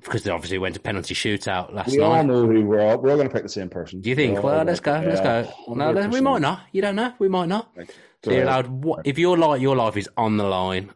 because 0.00 0.22
they 0.22 0.30
obviously 0.30 0.58
went 0.58 0.74
to 0.74 0.80
penalty 0.80 1.14
shootout 1.14 1.72
last 1.72 1.90
we 1.90 1.96
night. 1.96 2.08
We 2.08 2.14
all 2.14 2.24
know 2.24 2.46
who 2.46 2.64
we're. 2.66 2.96
We're 2.96 3.16
going 3.16 3.28
to 3.28 3.34
pick 3.34 3.42
the 3.42 3.48
same 3.48 3.68
person. 3.68 4.00
Do 4.00 4.10
you 4.10 4.16
think? 4.16 4.40
Well, 4.40 4.62
let's 4.64 4.80
go. 4.80 5.02
Let's 5.04 5.20
go. 5.20 5.52
No, 5.74 5.92
we 6.08 6.20
might 6.20 6.42
not. 6.42 6.60
You 6.70 6.82
don't 6.82 6.94
know. 6.94 7.12
We 7.18 7.28
might 7.28 7.46
not. 7.46 7.70
Right. 7.74 7.90
You're 8.24 8.42
allowed 8.42 9.02
if 9.04 9.18
your 9.18 9.36
life 9.36 9.60
your 9.60 9.76
life 9.76 9.96
is 9.96 10.08
on 10.16 10.36
the 10.36 10.44
line 10.44 10.90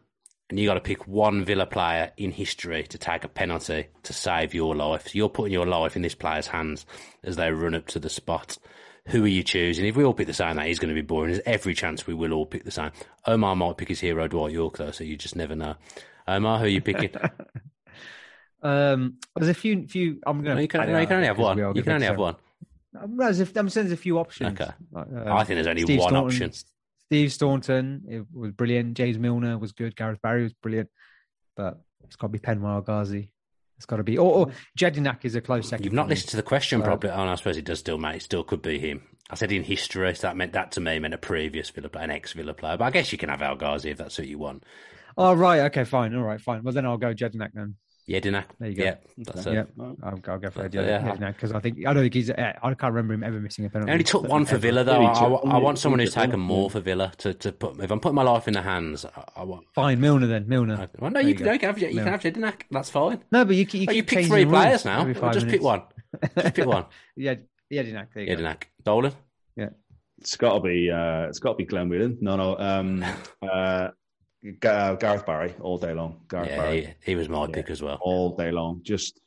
and 0.49 0.59
you 0.59 0.67
got 0.67 0.75
to 0.75 0.79
pick 0.79 1.07
one 1.07 1.43
Villa 1.43 1.65
player 1.65 2.11
in 2.17 2.31
history 2.31 2.83
to 2.83 2.97
take 2.97 3.23
a 3.23 3.27
penalty 3.27 3.87
to 4.03 4.13
save 4.13 4.53
your 4.53 4.75
life. 4.75 5.07
So 5.07 5.11
you're 5.13 5.29
putting 5.29 5.51
your 5.51 5.65
life 5.65 5.95
in 5.95 6.01
this 6.01 6.15
player's 6.15 6.47
hands 6.47 6.85
as 7.23 7.35
they 7.35 7.51
run 7.51 7.75
up 7.75 7.87
to 7.87 7.99
the 7.99 8.09
spot. 8.09 8.57
Who 9.07 9.23
are 9.23 9.27
you 9.27 9.43
choosing? 9.43 9.85
If 9.85 9.95
we 9.95 10.03
all 10.03 10.13
pick 10.13 10.27
the 10.27 10.33
same, 10.33 10.55
that 10.57 10.67
is 10.67 10.79
going 10.79 10.93
to 10.93 11.01
be 11.01 11.05
boring. 11.05 11.31
There's 11.31 11.43
every 11.45 11.73
chance 11.73 12.05
we 12.05 12.13
will 12.13 12.33
all 12.33 12.45
pick 12.45 12.63
the 12.63 12.71
same. 12.71 12.91
Omar 13.25 13.55
might 13.55 13.77
pick 13.77 13.87
his 13.89 13.99
hero 13.99 14.27
Dwight 14.27 14.51
Yorke 14.51 14.77
though, 14.77 14.91
so 14.91 15.03
you 15.03 15.17
just 15.17 15.35
never 15.35 15.55
know. 15.55 15.75
Omar, 16.27 16.59
who 16.59 16.65
are 16.65 16.69
you 16.69 16.81
picking? 16.81 17.11
um, 18.61 19.17
there's 19.35 19.49
a 19.49 19.53
few. 19.53 19.87
Few. 19.87 20.19
I'm 20.25 20.43
going. 20.43 20.55
No, 20.55 20.61
you 20.61 20.67
can, 20.67 20.91
no, 20.91 20.99
you 20.99 21.07
can 21.07 21.17
only 21.17 21.27
have 21.27 21.37
one. 21.37 21.57
You 21.57 21.83
can 21.83 21.93
only 21.93 22.05
have 22.05 22.17
one. 22.17 22.35
There's 22.93 23.39
a, 23.39 23.47
I'm 23.55 23.69
saying 23.69 23.87
there's 23.87 23.99
a 23.99 24.01
few 24.01 24.17
options. 24.17 24.59
Okay. 24.59 24.71
Um, 24.95 25.07
I 25.25 25.43
think 25.43 25.55
there's 25.57 25.67
only 25.67 25.83
Steve 25.83 25.99
one 25.99 26.09
Staunton, 26.09 26.25
option. 26.25 26.53
Steve 27.07 27.31
Staunton 27.31 28.03
it 28.09 28.25
was 28.33 28.51
brilliant. 28.51 28.95
James 28.95 29.17
Milner 29.17 29.57
was 29.57 29.71
good. 29.71 29.95
Gareth 29.95 30.21
Barry 30.21 30.43
was 30.43 30.53
brilliant. 30.53 30.89
But 31.55 31.79
it's 32.03 32.15
got 32.15 32.27
to 32.27 32.31
be 32.31 32.39
Penwar 32.39 32.85
Ghazi. 32.85 33.31
It's 33.77 33.85
got 33.85 33.97
to 33.97 34.03
be. 34.03 34.17
Or, 34.17 34.31
or 34.33 34.51
Jedinak 34.77 35.23
is 35.23 35.35
a 35.35 35.41
close 35.41 35.69
second. 35.69 35.85
You've 35.85 35.93
not 35.93 36.09
listened 36.09 36.29
to 36.31 36.35
the 36.35 36.43
question 36.43 36.81
properly. 36.81 37.13
Oh, 37.13 37.25
no, 37.25 37.31
I 37.31 37.35
suppose 37.35 37.57
it 37.57 37.65
does 37.65 37.79
still, 37.79 37.97
mate. 37.97 38.17
It 38.17 38.21
still 38.23 38.43
could 38.43 38.61
be 38.61 38.79
him. 38.79 39.03
I 39.29 39.35
said 39.35 39.51
in 39.51 39.63
history, 39.63 40.13
so 40.15 40.27
that 40.27 40.37
meant 40.37 40.53
that 40.53 40.71
to 40.73 40.81
me 40.81 40.99
meant 40.99 41.13
a 41.13 41.17
previous 41.17 41.69
Villa 41.69 41.89
player, 41.89 42.05
an 42.05 42.11
ex 42.11 42.33
Villa 42.33 42.53
player. 42.53 42.77
But 42.77 42.85
I 42.85 42.91
guess 42.91 43.11
you 43.11 43.17
can 43.17 43.29
have 43.29 43.41
El 43.41 43.55
Ghazi 43.55 43.91
if 43.91 43.97
that's 43.97 44.17
what 44.17 44.27
you 44.27 44.39
want. 44.39 44.63
Oh, 45.17 45.33
right. 45.33 45.61
Okay, 45.61 45.83
fine. 45.83 46.15
All 46.15 46.23
right, 46.23 46.41
fine. 46.41 46.63
Well, 46.63 46.73
then 46.73 46.85
I'll 46.85 46.97
go 46.97 47.13
Jedinak 47.13 47.51
then. 47.53 47.75
Jedinak. 48.09 48.45
There 48.57 48.69
you 48.69 48.75
go. 48.75 48.83
Yeah, 48.85 48.95
that's 49.17 49.45
it. 49.45 49.53
Yeah, 49.53 49.63
I'll, 49.79 49.97
I'll 50.01 50.17
go 50.17 50.49
for 50.49 50.63
That's 50.63 50.75
Eddie 50.75 50.77
yeah. 50.87 51.31
because 51.31 51.51
I 51.51 51.59
think 51.59 51.85
I 51.85 51.91
don't 51.93 52.03
think 52.03 52.13
he's. 52.13 52.31
I 52.31 52.53
can't 52.61 52.81
remember 52.93 53.13
him 53.13 53.23
ever 53.23 53.39
missing 53.41 53.65
a 53.65 53.69
penalty. 53.69 53.89
He 53.89 53.93
only 53.93 54.03
took 54.05 54.23
one 54.23 54.45
for 54.45 54.55
Ever. 54.55 54.61
Villa 54.61 54.83
though. 54.85 55.01
Yeah, 55.01 55.09
I, 55.11 55.25
I- 55.25 55.55
I 55.55 55.57
want 55.57 55.77
someone 55.77 55.99
who's 55.99 56.13
took 56.13 56.23
taken 56.23 56.39
more 56.39 56.69
for 56.69 56.79
Villa 56.79 57.11
to, 57.17 57.33
to 57.33 57.51
put. 57.51 57.81
If 57.81 57.91
I'm 57.91 57.99
putting 57.99 58.15
my 58.15 58.23
life 58.23 58.47
in 58.47 58.53
their 58.53 58.63
hands, 58.63 59.03
I, 59.05 59.23
I 59.35 59.43
want. 59.43 59.65
Fine, 59.75 59.99
Milner 59.99 60.27
then. 60.27 60.47
Milner. 60.47 60.75
I, 60.75 60.87
well, 60.99 61.11
no, 61.11 61.15
There 61.19 61.23
you, 61.23 61.29
you 61.29 61.35
can, 61.35 61.45
go. 61.45 61.51
you 61.53 61.59
can 61.59 61.67
have 61.67 61.79
you 61.79 61.93
No. 61.93 62.03
can 62.03 62.11
have 62.13 62.21
Jedinak. 62.21 62.61
That's 62.71 62.89
fine. 62.89 63.23
No, 63.31 63.43
but 63.43 63.55
you 63.57 63.65
can- 63.65 63.81
you 63.81 63.87
Oh, 63.89 63.93
you 63.93 64.03
pick 64.03 64.25
three 64.27 64.45
players 64.45 64.85
now. 64.85 65.01
every 65.01 65.13
five 65.13 65.33
Just 65.33 65.47
pick 65.49 65.61
one. 65.61 65.81
Just 66.39 66.55
pick 66.55 66.65
one. 66.65 66.85
Yeah, 67.17 67.35
yeah, 67.69 67.83
Dinak. 67.83 68.07
There 68.13 68.23
you 68.23 68.35
go. 68.35 68.41
Jedinak. 68.41 68.63
Dolan. 68.85 69.11
Yeah. 69.57 69.69
It's 70.19 70.37
got 70.37 70.53
to 70.53 70.59
be. 70.61 70.89
Uh, 70.89 71.27
it's 71.27 71.39
got 71.39 71.51
to 71.51 71.55
be 71.57 71.65
Glenn 71.65 71.89
Whelan. 71.89 72.17
No, 72.21 72.37
no. 72.37 72.57
Um, 72.57 73.03
uh, 73.41 73.89
Ga- 74.59 74.69
uh, 74.69 74.95
Gareth 74.95 75.25
Barry 75.25 75.53
all 75.61 75.77
day 75.77 75.93
long. 75.93 76.21
Gareth 76.29 76.49
Yeah, 76.49 76.57
Barry 76.57 76.81
he, 77.01 77.11
he 77.11 77.15
was 77.15 77.29
my 77.29 77.41
Yeah. 77.45 77.51
pick 77.53 77.69
as 77.69 77.81
well. 77.81 77.97
all 78.01 78.35
day 78.35 78.51
long. 78.51 78.81
Just, 78.83 79.19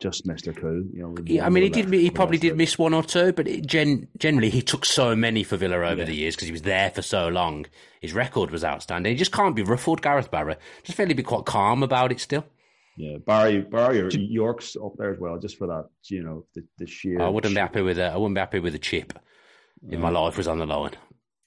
just 0.00 0.26
Mister 0.26 0.52
Cool. 0.52 0.84
You 0.92 1.02
know. 1.02 1.14
Yeah, 1.24 1.46
I 1.46 1.48
mean, 1.48 1.62
he 1.62 1.68
did. 1.70 1.92
He 1.92 2.10
probably 2.10 2.38
did 2.38 2.56
miss 2.56 2.78
one 2.78 2.92
or 2.94 3.02
two, 3.02 3.32
but 3.32 3.48
it 3.48 3.66
gen, 3.66 4.08
generally 4.18 4.50
he 4.50 4.60
took 4.62 4.84
so 4.84 5.16
many 5.16 5.42
for 5.42 5.56
Villa 5.56 5.76
over 5.76 6.00
Yeah. 6.00 6.04
the 6.04 6.14
years 6.14 6.34
because 6.36 6.46
he 6.48 6.52
was 6.52 6.62
there 6.62 6.90
for 6.90 7.02
so 7.02 7.28
long. 7.28 7.66
His 8.00 8.12
record 8.12 8.50
was 8.50 8.64
outstanding. 8.64 9.12
He 9.12 9.18
just 9.18 9.32
can't 9.32 9.56
be 9.56 9.62
ruffled, 9.62 10.02
Gareth 10.02 10.30
Barry. 10.30 10.56
Just 10.82 10.98
he'd 10.98 11.16
be 11.16 11.22
quite 11.22 11.44
calm 11.46 11.82
about 11.82 12.12
it 12.12 12.20
still. 12.20 12.44
Yeah, 12.98 13.18
Barry, 13.18 13.60
Barry, 13.60 14.00
or 14.00 14.08
Yorke's 14.08 14.74
up 14.76 14.92
there 14.96 15.12
as 15.12 15.18
well, 15.20 15.38
just 15.38 15.58
for 15.58 15.66
that. 15.66 15.88
You 16.04 16.22
know, 16.22 16.46
the, 16.54 16.62
the 16.78 16.86
sheer. 16.86 17.20
I 17.20 17.28
wouldn't 17.28 17.54
be 17.54 17.60
happy 17.60 17.82
with 17.82 17.98
a. 17.98 18.06
I 18.06 18.16
wouldn't 18.16 18.34
be 18.36 18.40
happy 18.40 18.58
with 18.58 18.74
a 18.74 18.78
chip 18.78 19.12
if 19.90 19.98
my 20.00 20.08
life 20.10 20.36
was 20.38 20.48
on 20.48 20.58
the 20.58 20.66
line. 20.66 20.92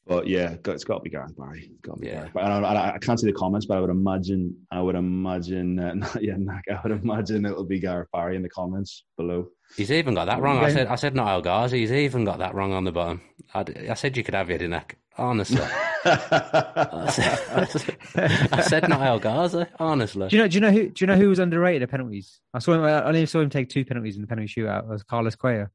But 0.10 0.26
yeah, 0.28 0.55
it's 0.66 0.84
got 0.84 0.95
to 0.95 0.99
be 1.01 1.12
Gareth 1.12 1.38
Barry. 1.38 1.70
It's 1.72 1.82
got 1.82 1.93
to 1.95 2.01
be 2.01 2.07
Yeah. 2.07 2.14
Gareth. 2.16 2.32
But 2.34 2.43
I, 2.43 2.49
don't, 2.49 2.66
I, 2.66 2.93
I 2.95 2.97
can't 2.97 3.20
see 3.20 3.28
the 3.28 3.34
comments, 3.34 3.68
but 3.68 3.78
I 3.78 3.80
would 3.82 3.91
imagine, 3.91 4.57
I 4.72 4.82
would 4.82 4.95
imagine, 4.95 5.80
uh, 5.80 5.93
not, 6.03 6.24
yeah, 6.24 6.34
Nak, 6.36 6.64
I 6.70 6.80
would 6.84 6.99
imagine 7.03 7.45
it 7.45 7.55
will 7.55 7.64
be 7.64 7.80
Gareth 7.80 8.10
Barry 8.12 8.36
in 8.36 8.41
the 8.41 8.49
comments 8.49 9.03
below. 9.18 9.49
He's 9.78 9.91
even 9.91 10.16
got 10.16 10.26
that 10.26 10.41
wrong. 10.41 10.57
I 10.57 10.74
said. 10.74 10.88
I 10.88 10.95
said 10.95 11.14
not 11.16 11.28
El 11.30 11.41
Ghazi. 11.43 11.80
He's 11.82 11.91
even 11.91 12.26
got 12.26 12.39
that 12.39 12.55
wrong 12.55 12.74
on 12.74 12.86
the 12.86 12.91
bottom. 12.91 13.22
I, 13.53 13.64
I 13.91 13.93
said 13.93 14.18
you 14.18 14.24
could 14.24 14.34
have 14.34 14.47
Jedinak. 14.47 14.93
Honestly, 15.16 15.62
I 15.62 17.10
said, 17.12 18.49
I 18.51 18.62
said 18.62 18.89
not 18.89 19.01
El 19.01 19.20
Ghazi. 19.20 19.66
Honestly, 19.80 20.28
Do 20.30 20.36
you 20.38 20.41
know? 20.41 20.47
Do 20.47 20.55
you 20.55 20.62
know 20.62 20.72
who? 20.72 20.89
Do 20.89 20.93
you 21.03 21.07
know 21.07 21.18
who 21.18 21.30
was 21.30 21.38
underrated 21.39 21.84
at 21.84 21.91
penalties? 21.91 22.39
I 22.53 22.60
saw 22.60 22.74
him. 22.74 22.84
I 22.84 23.03
only 23.03 23.26
saw 23.28 23.41
him 23.41 23.49
take 23.51 23.70
two 23.70 23.86
penalties 23.86 24.16
in 24.16 24.22
the 24.22 24.28
penalty 24.28 24.51
shootout. 24.51 24.84
It 24.86 24.88
was 24.89 25.03
Carlos 25.03 25.36
Cuellar. 25.36 25.70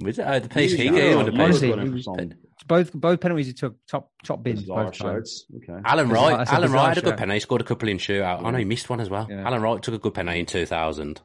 was 0.00 0.18
it 0.18 0.24
oh, 0.26 0.40
the 0.40 0.48
piece 0.48 0.72
he 0.72 0.84
Yeah, 0.86 0.90
gave? 0.90 1.12
yeah, 1.12 1.16
or 1.20 1.24
the 1.24 1.30
he 1.32 1.40
Honestly, 1.40 1.68
he 1.72 1.88
was- 1.88 2.04
some- 2.04 2.32
Both 2.66 2.92
both 2.92 3.20
penalties 3.20 3.46
he 3.46 3.52
took 3.52 3.76
top 3.86 4.10
top 4.24 4.42
bins 4.42 4.62
both 4.62 4.96
times. 4.96 5.46
Okay. 5.56 5.80
Alan 5.84 6.08
Wright. 6.08 6.46
Alan 6.48 6.72
Wright 6.72 6.88
had 6.88 6.98
a 6.98 7.00
good 7.00 7.10
shout. 7.10 7.18
penalty. 7.18 7.36
He 7.36 7.40
scored 7.40 7.60
a 7.60 7.64
couple 7.64 7.88
in 7.88 7.98
shootout. 7.98 8.44
I 8.44 8.50
know 8.50 8.58
he 8.58 8.64
missed 8.64 8.88
one 8.88 9.00
as 9.00 9.10
well. 9.10 9.26
Yeah. 9.28 9.46
Alan 9.46 9.62
Wright 9.62 9.82
took 9.82 9.94
a 9.94 9.98
good 9.98 10.14
penalty 10.14 10.40
in 10.40 10.46
2000. 10.46 11.20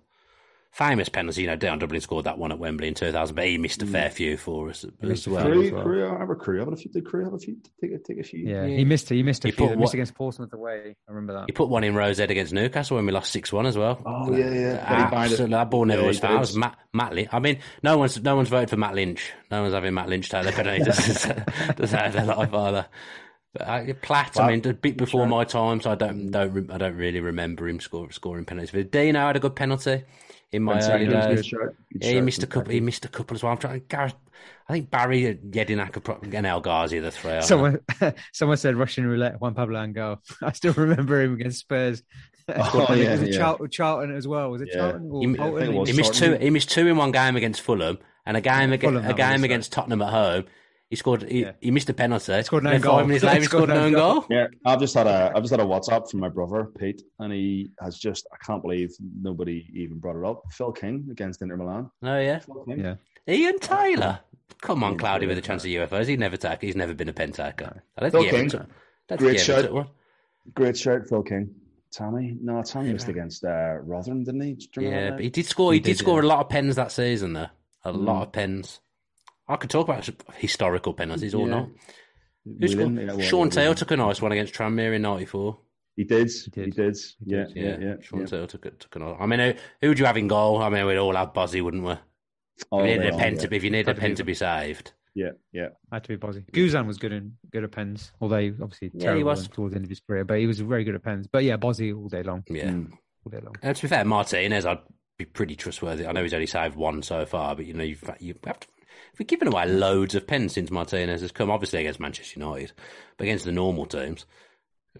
Famous 0.78 1.10
penalty, 1.10 1.42
you 1.42 1.48
know. 1.48 1.56
Dion 1.56 1.80
Dublin 1.80 2.00
scored 2.02 2.26
that 2.26 2.38
one 2.38 2.52
at 2.52 2.60
Wembley 2.60 2.88
in 2.88 2.94
2000, 2.94 3.36
but 3.36 3.46
he 3.48 3.58
missed 3.58 3.82
a 3.82 3.88
fair 3.88 4.12
few 4.12 4.38
for 4.38 4.70
us 4.70 4.86
as 5.02 5.28
well. 5.28 5.44
few. 5.44 5.52
Crew, 5.54 5.64
as 5.66 5.72
well. 5.72 5.82
crew, 5.84 6.08
I 6.08 6.20
have 6.20 6.30
a 6.30 6.36
crew. 6.36 6.60
Have 6.60 6.68
a 6.72 6.76
few. 6.76 6.92
Did 6.92 7.04
crew 7.04 7.24
have 7.24 7.34
a 7.34 7.40
few? 7.40 7.58
Take 7.82 7.94
a 7.94 7.98
take 7.98 8.20
a 8.20 8.24
few. 8.24 8.48
Yeah, 8.48 8.64
Yeah. 8.66 8.78
he 8.78 8.86
missed 8.86 9.12
it. 9.12 9.16
He 9.16 9.24
missed 9.24 9.44
a 9.44 9.48
He 9.48 9.54
few. 9.54 9.66
put 9.66 9.72
He 9.72 9.76
what- 9.76 9.80
missed 9.82 9.94
against 9.96 10.14
Portsmouth 10.14 10.54
away. 10.54 10.96
I 11.08 11.12
remember 11.12 11.34
that. 11.34 11.46
He 11.48 11.52
put 11.52 11.70
one 11.70 11.84
in 11.84 11.96
Rosette 11.96 12.30
against 12.30 12.54
Newcastle 12.54 12.98
when 12.98 13.08
we 13.08 13.12
lost 13.12 13.32
six 13.32 13.52
one 13.52 13.66
as 13.66 13.76
well. 13.76 14.00
Oh 14.06 14.32
yeah, 14.38 14.52
yeah. 14.54 14.86
But 14.88 14.98
he 14.98 15.04
banged 15.04 15.14
it. 15.14 15.16
Absolutely, 15.32 15.56
that 15.56 15.70
ball 15.72 15.86
never 15.86 16.02
Yeah, 16.04 16.08
was 16.10 16.18
he 16.18 16.22
fouled. 16.22 16.40
Was 16.42 16.56
Matt, 16.56 16.78
Matt 16.94 17.14
Lynch. 17.16 17.30
I 17.32 17.40
mean, 17.40 17.58
no 17.82 17.98
one's 17.98 18.22
no 18.22 18.36
one's 18.36 18.50
voted 18.50 18.70
for 18.70 18.78
Matt 18.78 18.94
Lynch. 18.94 19.32
No 19.50 19.64
one's 19.64 19.74
having 19.74 19.96
Matt 19.96 20.10
Lynch 20.10 20.30
take 20.30 20.46
the 20.46 20.52
penalty. 20.52 20.84
Does 20.84 21.28
does 21.76 21.92
have 21.92 22.14
their 22.14 22.26
life 22.26 22.54
either. 22.54 22.86
But 23.54 23.68
uh, 23.68 23.94
Platt, 24.04 24.40
I 24.40 24.52
mean, 24.52 24.68
a 24.68 24.74
bit 24.74 24.98
before 24.98 25.26
my 25.26 25.44
time, 25.44 25.82
so 25.82 25.90
I 25.90 25.96
don't 25.96 26.30
don't 26.30 26.70
I 26.70 26.78
don't 26.78 26.96
really 26.96 27.20
remember 27.20 27.68
him 27.68 27.80
score, 27.80 28.12
scoring 28.12 28.46
penalties. 28.46 28.70
But 28.72 28.92
Dino 28.92 29.20
had 29.20 29.38
a 29.38 29.40
good 29.40 29.56
penalty 29.56 30.04
in 30.52 30.64
my 30.64 30.80
Ben 30.80 30.92
early 30.92 31.08
days. 31.08 31.36
good 31.36 31.46
shout. 31.46 31.60
Good 31.94 32.04
Yeah, 32.04 32.12
he 32.12 32.22
missed 32.22 32.40
a 32.40 32.48
from 32.48 32.52
couple. 32.52 32.72
He 32.74 32.82
missed 32.82 33.06
a 33.06 33.10
couple 33.10 33.36
as 33.36 33.44
well. 33.44 33.52
I'm 33.52 33.58
trying. 33.58 33.84
Gareth, 33.90 34.16
I 34.70 34.74
think 34.74 34.90
Barry, 34.90 35.40
Jedinak, 35.50 35.94
and 35.96 36.04
Pro- 36.04 36.20
and 36.22 36.46
El 36.46 36.62
Ghazi 36.62 37.00
the 37.00 37.12
three. 37.12 37.32
I 37.32 37.40
don't 37.42 37.74
know. 37.74 37.80
Someone, 38.00 38.14
someone 38.34 38.58
said 38.58 38.76
Russian 38.76 39.06
roulette, 39.08 39.40
Juan 39.42 39.54
Pablo 39.54 39.82
Angel. 39.82 40.22
I 40.42 40.52
still 40.54 40.74
remember 40.74 41.22
him 41.22 41.34
against 41.34 41.60
Spurs. 41.60 42.04
Oh, 42.50 42.86
was 42.90 42.98
yeah, 42.98 43.16
it 43.16 43.34
yeah. 43.34 43.38
Charlton, 43.38 43.70
Charlton 43.70 44.16
as 44.16 44.26
well? 44.26 44.50
Was 44.50 44.62
it 44.62 44.70
Yeah. 44.72 44.78
Charlton 44.92 45.10
or 45.12 45.20
He, 45.22 45.28
Bolton? 45.36 45.76
was 45.76 45.90
he 45.90 45.98
missed 45.98 46.14
two. 46.14 46.36
He 46.38 46.50
missed 46.50 46.72
two 46.72 46.88
in 46.88 46.96
one 46.96 47.12
game 47.12 47.36
against 47.36 47.60
Fulham, 47.60 47.98
and 48.26 48.38
a 48.38 48.42
game 48.42 48.72
against 48.72 48.94
Fulham, 48.94 49.10
a 49.12 49.14
game 49.14 49.44
against 49.44 49.74
Tottenham 49.74 50.02
at 50.02 50.12
home. 50.12 50.46
He 50.90 50.96
scored. 50.96 51.24
He, 51.24 51.42
Yeah. 51.42 51.52
he 51.60 51.70
missed 51.72 51.90
a 51.90 51.94
penalty. 51.94 52.34
He 52.34 52.44
scored 52.44 52.64
an 52.64 52.68
And 52.68 52.76
own 52.76 52.82
goal. 52.82 52.98
Five 53.00 53.08
minutes 53.08 53.24
later, 53.26 53.40
he 53.42 53.46
scored 53.46 53.70
an 53.70 53.78
own 53.78 53.94
goal. 53.94 54.26
Yeah, 54.30 54.48
I've 54.66 54.80
just 54.80 54.94
had 54.96 55.06
a 55.08 55.32
I've 55.36 55.44
just 55.44 55.52
had 55.52 55.60
a 55.60 55.66
WhatsApp 55.66 56.10
from 56.10 56.20
my 56.22 56.30
brother 56.30 56.70
Pete, 56.80 57.02
and 57.20 57.34
he 57.34 57.70
has 57.82 57.98
just 57.98 58.26
I 58.34 58.38
can't 58.46 58.62
believe 58.62 58.92
nobody 59.22 59.68
even 59.74 60.00
brought 60.00 60.16
it 60.16 60.26
up. 60.26 60.44
Phil 60.52 60.72
King 60.72 61.08
against 61.12 61.42
Inter 61.42 61.58
Milan. 61.58 61.92
Oh 62.04 62.20
yeah, 62.20 62.40
Phil 62.40 62.64
King. 62.66 62.80
Yeah. 62.80 62.96
Ian 63.28 63.60
Taylor. 63.60 64.20
Come 64.62 64.84
on, 64.84 64.98
Cloudy, 64.98 65.28
with 65.28 65.38
a 65.38 65.42
chance 65.42 65.64
of 65.66 65.70
UFOs. 65.70 66.08
He'd 66.08 66.20
never 66.20 66.38
take. 66.38 66.62
He's 66.62 66.76
never 66.76 66.94
been 66.94 67.10
a 67.10 67.14
pen 67.14 67.32
taker. 67.34 67.84
I 67.98 68.02
don't 68.02 68.12
Phil 68.12 68.22
think 68.22 68.32
he 68.32 68.38
ever 68.38 68.50
King. 68.50 68.68
took. 69.10 69.20
Great 69.20 69.42
he 69.42 69.52
ever 69.54 69.74
one. 69.74 69.88
Great 70.56 70.78
shirt, 70.78 71.10
Phil 71.10 71.22
King. 71.24 71.54
Tommy, 71.92 72.38
no, 72.42 72.62
Tommy 72.64 72.94
missed 72.94 73.08
against 73.10 73.44
uh, 73.44 73.76
Rotherham, 73.82 74.24
didn't 74.24 74.42
he? 74.42 74.54
Do 74.54 74.68
you 74.82 74.88
remember 74.88 75.06
Yeah, 75.06 75.12
but 75.12 75.20
he 75.22 75.30
did 75.30 75.46
score. 75.46 75.74
He, 75.74 75.78
He 75.78 75.82
did, 75.82 75.90
did, 75.92 75.98
score 76.00 76.22
yeah. 76.22 76.28
a 76.28 76.30
lot 76.30 76.40
of 76.40 76.50
pens 76.50 76.76
that 76.78 76.92
season, 76.92 77.34
though. 77.34 77.48
A 77.84 77.92
Mm. 77.94 78.06
lot 78.06 78.24
of 78.24 78.32
pens. 78.32 78.80
I 79.48 79.56
could 79.56 79.70
talk 79.70 79.88
about 79.88 80.10
historical 80.36 80.94
penalties 80.94 81.34
or 81.34 81.48
Yeah. 81.48 81.54
not. 81.56 81.70
Who 82.46 82.54
Whelan, 82.60 82.70
scored? 82.70 82.96
yeah, 82.96 83.14
well, 83.14 83.20
Sean 83.22 83.50
Taylor 83.50 83.76
took 83.76 83.92
a 83.92 83.98
nice 83.98 84.22
one 84.22 84.32
against 84.32 84.54
Tranmere 84.54 84.96
in 84.96 85.02
'94. 85.02 85.60
He 85.96 86.04
did. 86.04 86.32
He 86.32 86.52
did. 86.52 86.76
did. 86.76 86.98
Yeah, 87.26 87.46
Yeah, 87.56 87.64
yeah, 87.64 87.78
yeah. 87.80 87.96
Sean 88.02 88.20
yeah. 88.22 88.26
Taylor 88.28 88.48
took 88.48 88.66
it. 88.66 88.80
Took 88.80 88.96
an. 88.98 89.16
I 89.20 89.26
mean, 89.26 89.40
who, 89.40 89.54
who 89.82 89.88
would 89.90 90.00
you 90.00 90.06
have 90.06 90.18
in 90.18 90.28
goal? 90.28 90.62
I 90.62 90.70
mean, 90.70 90.86
we'd 90.86 90.98
all 90.98 91.16
have 91.16 91.34
Bozzy, 91.34 91.62
wouldn't 91.62 91.84
we? 91.84 91.96
All 92.72 92.84
if 92.84 92.88
you 92.90 92.94
day 92.94 92.98
needed 93.00 93.14
a 93.14 93.18
pen 93.18 93.34
yeah. 93.36 93.40
to, 93.42 93.56
if 93.56 93.64
you 93.64 93.70
needed 93.70 93.90
a 93.90 94.00
pen 94.00 94.12
be- 94.12 94.16
to 94.16 94.24
be 94.24 94.34
saved. 94.34 94.94
Yeah, 95.16 95.32
yeah. 95.52 95.70
Had 95.92 96.04
to 96.04 96.10
be 96.10 96.18
Bozzy. 96.18 96.46
Guzan 96.52 96.86
was 96.88 96.98
good 97.00 97.12
in 97.12 97.34
good 97.52 97.64
at 97.64 97.72
pens, 97.72 98.12
although 98.22 98.38
he 98.40 98.50
obviously 98.62 98.92
Yeah, 98.94 99.00
he 99.00 99.06
terrible 99.06 99.24
was. 99.26 99.48
towards 99.48 99.74
the 99.74 99.78
end 99.78 99.86
of 99.86 99.90
his 99.90 100.00
career. 100.00 100.24
But 100.24 100.40
he 100.40 100.46
was 100.46 100.60
very 100.60 100.84
good 100.84 100.94
at 100.96 101.04
pens. 101.04 101.28
But 101.28 101.44
yeah, 101.44 101.58
Bozzy 101.58 101.96
all 101.98 102.08
day 102.08 102.22
long, 102.24 102.44
Yeah. 102.48 102.70
Mm. 102.70 102.92
all 103.26 103.30
day 103.32 103.40
long. 103.44 103.56
And 103.64 103.76
to 103.76 103.82
be 103.82 103.88
fair, 103.88 104.06
Martinez, 104.06 104.66
I'd 104.66 104.78
be 105.18 105.26
pretty 105.26 105.56
trustworthy. 105.56 106.06
I 106.06 106.12
know 106.12 106.22
he's 106.24 106.34
only 106.36 106.46
saved 106.46 106.76
one 106.76 107.02
so 107.02 107.26
far, 107.26 107.56
but 107.56 107.66
you 107.66 107.74
know, 107.74 107.84
you've, 107.84 108.04
you 108.20 108.36
have 108.46 108.60
to. 108.60 108.68
We've 109.18 109.28
given 109.28 109.48
away 109.48 109.66
loads 109.68 110.16
of 110.16 110.28
pens 110.28 110.54
since 110.54 110.72
Martinez 110.72 111.22
has 111.22 111.32
come. 111.32 111.50
Obviously 111.50 111.80
against 111.80 112.00
Manchester 112.00 112.40
United, 112.40 112.72
but 113.18 113.24
against 113.26 113.46
the 113.46 113.52
normal 113.52 113.86
teams, 113.86 114.26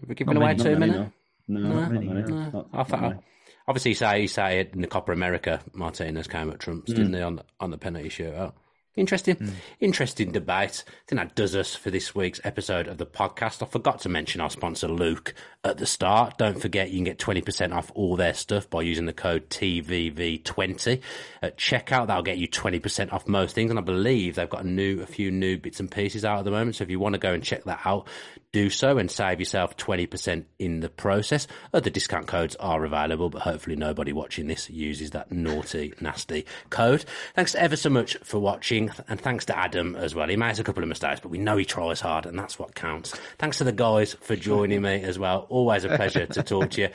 we've 0.06 0.16
given 0.16 0.36
away 0.36 0.54
many, 0.54 0.62
too 0.62 0.76
many. 0.76 0.92
no. 0.92 1.12
No, 1.48 1.60
No, 1.60 1.80
not 1.80 1.92
many. 1.92 2.06
no. 2.06 2.20
No. 2.20 2.66
Not 2.72 3.00
many. 3.00 3.20
Obviously, 3.66 3.94
say 3.94 4.26
say 4.26 4.60
it 4.60 4.70
in 4.74 4.80
the 4.80 4.86
Copa 4.86 5.12
America. 5.12 5.60
Martinez 5.74 6.26
came 6.26 6.50
at 6.50 6.58
Trumps, 6.58 6.90
didn't 6.90 7.06
hmm. 7.06 7.12
they, 7.12 7.22
on 7.22 7.36
the, 7.36 7.44
on 7.60 7.70
the 7.70 7.78
penalty 7.78 8.08
shootout? 8.08 8.54
Interesting, 8.98 9.36
hmm. 9.36 9.50
interesting 9.78 10.32
debate. 10.32 10.84
I 10.88 10.92
think 11.06 11.20
that 11.20 11.36
does 11.36 11.54
us 11.54 11.72
for 11.74 11.90
this 11.90 12.16
week's 12.16 12.40
episode 12.42 12.88
of 12.88 12.98
the 12.98 13.06
podcast. 13.06 13.62
I 13.62 13.66
forgot 13.66 14.00
to 14.00 14.08
mention 14.08 14.40
our 14.40 14.50
sponsor 14.50 14.88
Luke 14.88 15.34
at 15.62 15.78
the 15.78 15.86
start. 15.86 16.36
Don't 16.36 16.60
forget 16.60 16.90
you 16.90 16.96
can 16.96 17.04
get 17.04 17.18
twenty 17.20 17.40
percent 17.40 17.72
off 17.72 17.92
all 17.94 18.16
their 18.16 18.34
stuff 18.34 18.68
by 18.68 18.82
using 18.82 19.06
the 19.06 19.12
code 19.12 19.50
TVV20 19.50 21.00
at 21.42 21.56
checkout. 21.56 22.08
That'll 22.08 22.24
get 22.24 22.38
you 22.38 22.48
twenty 22.48 22.80
percent 22.80 23.12
off 23.12 23.28
most 23.28 23.54
things, 23.54 23.70
and 23.70 23.78
I 23.78 23.82
believe 23.82 24.34
they've 24.34 24.50
got 24.50 24.64
a 24.64 24.68
new 24.68 25.00
a 25.00 25.06
few 25.06 25.30
new 25.30 25.58
bits 25.58 25.78
and 25.78 25.88
pieces 25.88 26.24
out 26.24 26.40
at 26.40 26.44
the 26.44 26.50
moment. 26.50 26.74
So 26.74 26.82
if 26.82 26.90
you 26.90 26.98
want 26.98 27.12
to 27.12 27.20
go 27.20 27.32
and 27.32 27.44
check 27.44 27.62
that 27.64 27.80
out, 27.84 28.08
do 28.52 28.70
so 28.70 28.98
and 28.98 29.10
save 29.10 29.40
yourself 29.40 29.76
twenty 29.76 30.06
percent 30.06 30.46
in 30.58 30.80
the 30.80 30.88
process. 30.88 31.46
Other 31.72 31.90
discount 31.90 32.26
codes 32.26 32.56
are 32.56 32.84
available, 32.84 33.30
but 33.30 33.42
hopefully 33.42 33.76
nobody 33.76 34.12
watching 34.12 34.46
this 34.46 34.70
uses 34.70 35.10
that 35.10 35.30
naughty, 35.30 35.92
nasty 36.00 36.46
code. 36.70 37.04
Thanks 37.34 37.54
ever 37.54 37.76
so 37.76 37.90
much 37.90 38.16
for 38.18 38.38
watching, 38.38 38.90
and 39.08 39.20
thanks 39.20 39.44
to 39.46 39.58
Adam 39.58 39.96
as 39.96 40.14
well. 40.14 40.28
He 40.28 40.36
makes 40.36 40.58
a 40.58 40.64
couple 40.64 40.82
of 40.82 40.88
mistakes, 40.88 41.20
but 41.20 41.28
we 41.30 41.38
know 41.38 41.56
he 41.56 41.64
tries 41.64 42.00
hard, 42.00 42.26
and 42.26 42.38
that's 42.38 42.58
what 42.58 42.74
counts. 42.74 43.14
Thanks 43.38 43.58
to 43.58 43.64
the 43.64 43.72
guys 43.72 44.14
for 44.20 44.36
joining 44.36 44.82
me 44.82 45.02
as 45.02 45.18
well. 45.18 45.46
Always 45.48 45.84
a 45.84 45.88
pleasure 45.88 46.26
to 46.26 46.42
talk 46.42 46.70
to 46.70 46.82
you. 46.82 46.88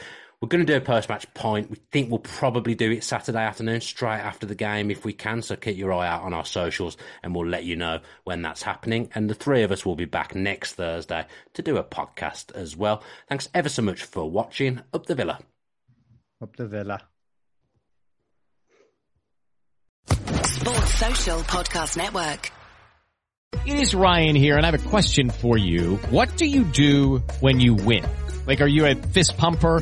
We're 0.43 0.49
going 0.49 0.65
to 0.65 0.73
do 0.73 0.75
a 0.75 0.81
post 0.81 1.07
match 1.07 1.33
point. 1.33 1.69
We 1.69 1.77
think 1.93 2.09
we'll 2.09 2.19
probably 2.19 2.75
do 2.75 2.91
it 2.91 3.05
Saturday 3.05 3.39
afternoon, 3.39 3.79
straight 3.79 4.19
after 4.19 4.45
the 4.45 4.55
game 4.55 4.91
if 4.91 5.05
we 5.05 5.13
can. 5.13 5.41
So 5.41 5.55
keep 5.55 5.77
your 5.77 5.93
eye 5.93 6.05
out 6.05 6.23
on 6.23 6.33
our 6.33 6.43
socials 6.43 6.97
and 7.23 7.33
we'll 7.33 7.47
let 7.47 7.63
you 7.63 7.77
know 7.77 8.01
when 8.25 8.41
that's 8.41 8.61
happening. 8.61 9.09
And 9.15 9.29
the 9.29 9.35
three 9.35 9.63
of 9.63 9.71
us 9.71 9.85
will 9.85 9.95
be 9.95 10.03
back 10.03 10.35
next 10.35 10.73
Thursday 10.73 11.25
to 11.53 11.61
do 11.61 11.77
a 11.77 11.83
podcast 11.85 12.51
as 12.57 12.75
well. 12.75 13.03
Thanks 13.29 13.47
ever 13.53 13.69
so 13.69 13.83
much 13.83 14.03
for 14.03 14.29
watching. 14.29 14.81
Up 14.93 15.05
the 15.05 15.15
Villa. 15.15 15.39
Up 16.41 16.53
the 16.57 16.67
Villa. 16.67 16.99
Sports 20.09 20.93
Social 20.95 21.39
Podcast 21.39 21.95
Network. 21.95 22.51
It 23.65 23.79
is 23.79 23.95
Ryan 23.95 24.35
here, 24.35 24.57
and 24.57 24.65
I 24.65 24.71
have 24.71 24.85
a 24.85 24.89
question 24.89 25.29
for 25.29 25.57
you. 25.57 25.95
What 26.09 26.35
do 26.35 26.45
you 26.45 26.65
do 26.65 27.19
when 27.39 27.61
you 27.61 27.75
win? 27.75 28.05
Like, 28.45 28.59
are 28.59 28.67
you 28.67 28.85
a 28.85 28.95
fist 28.95 29.37
pumper? 29.37 29.81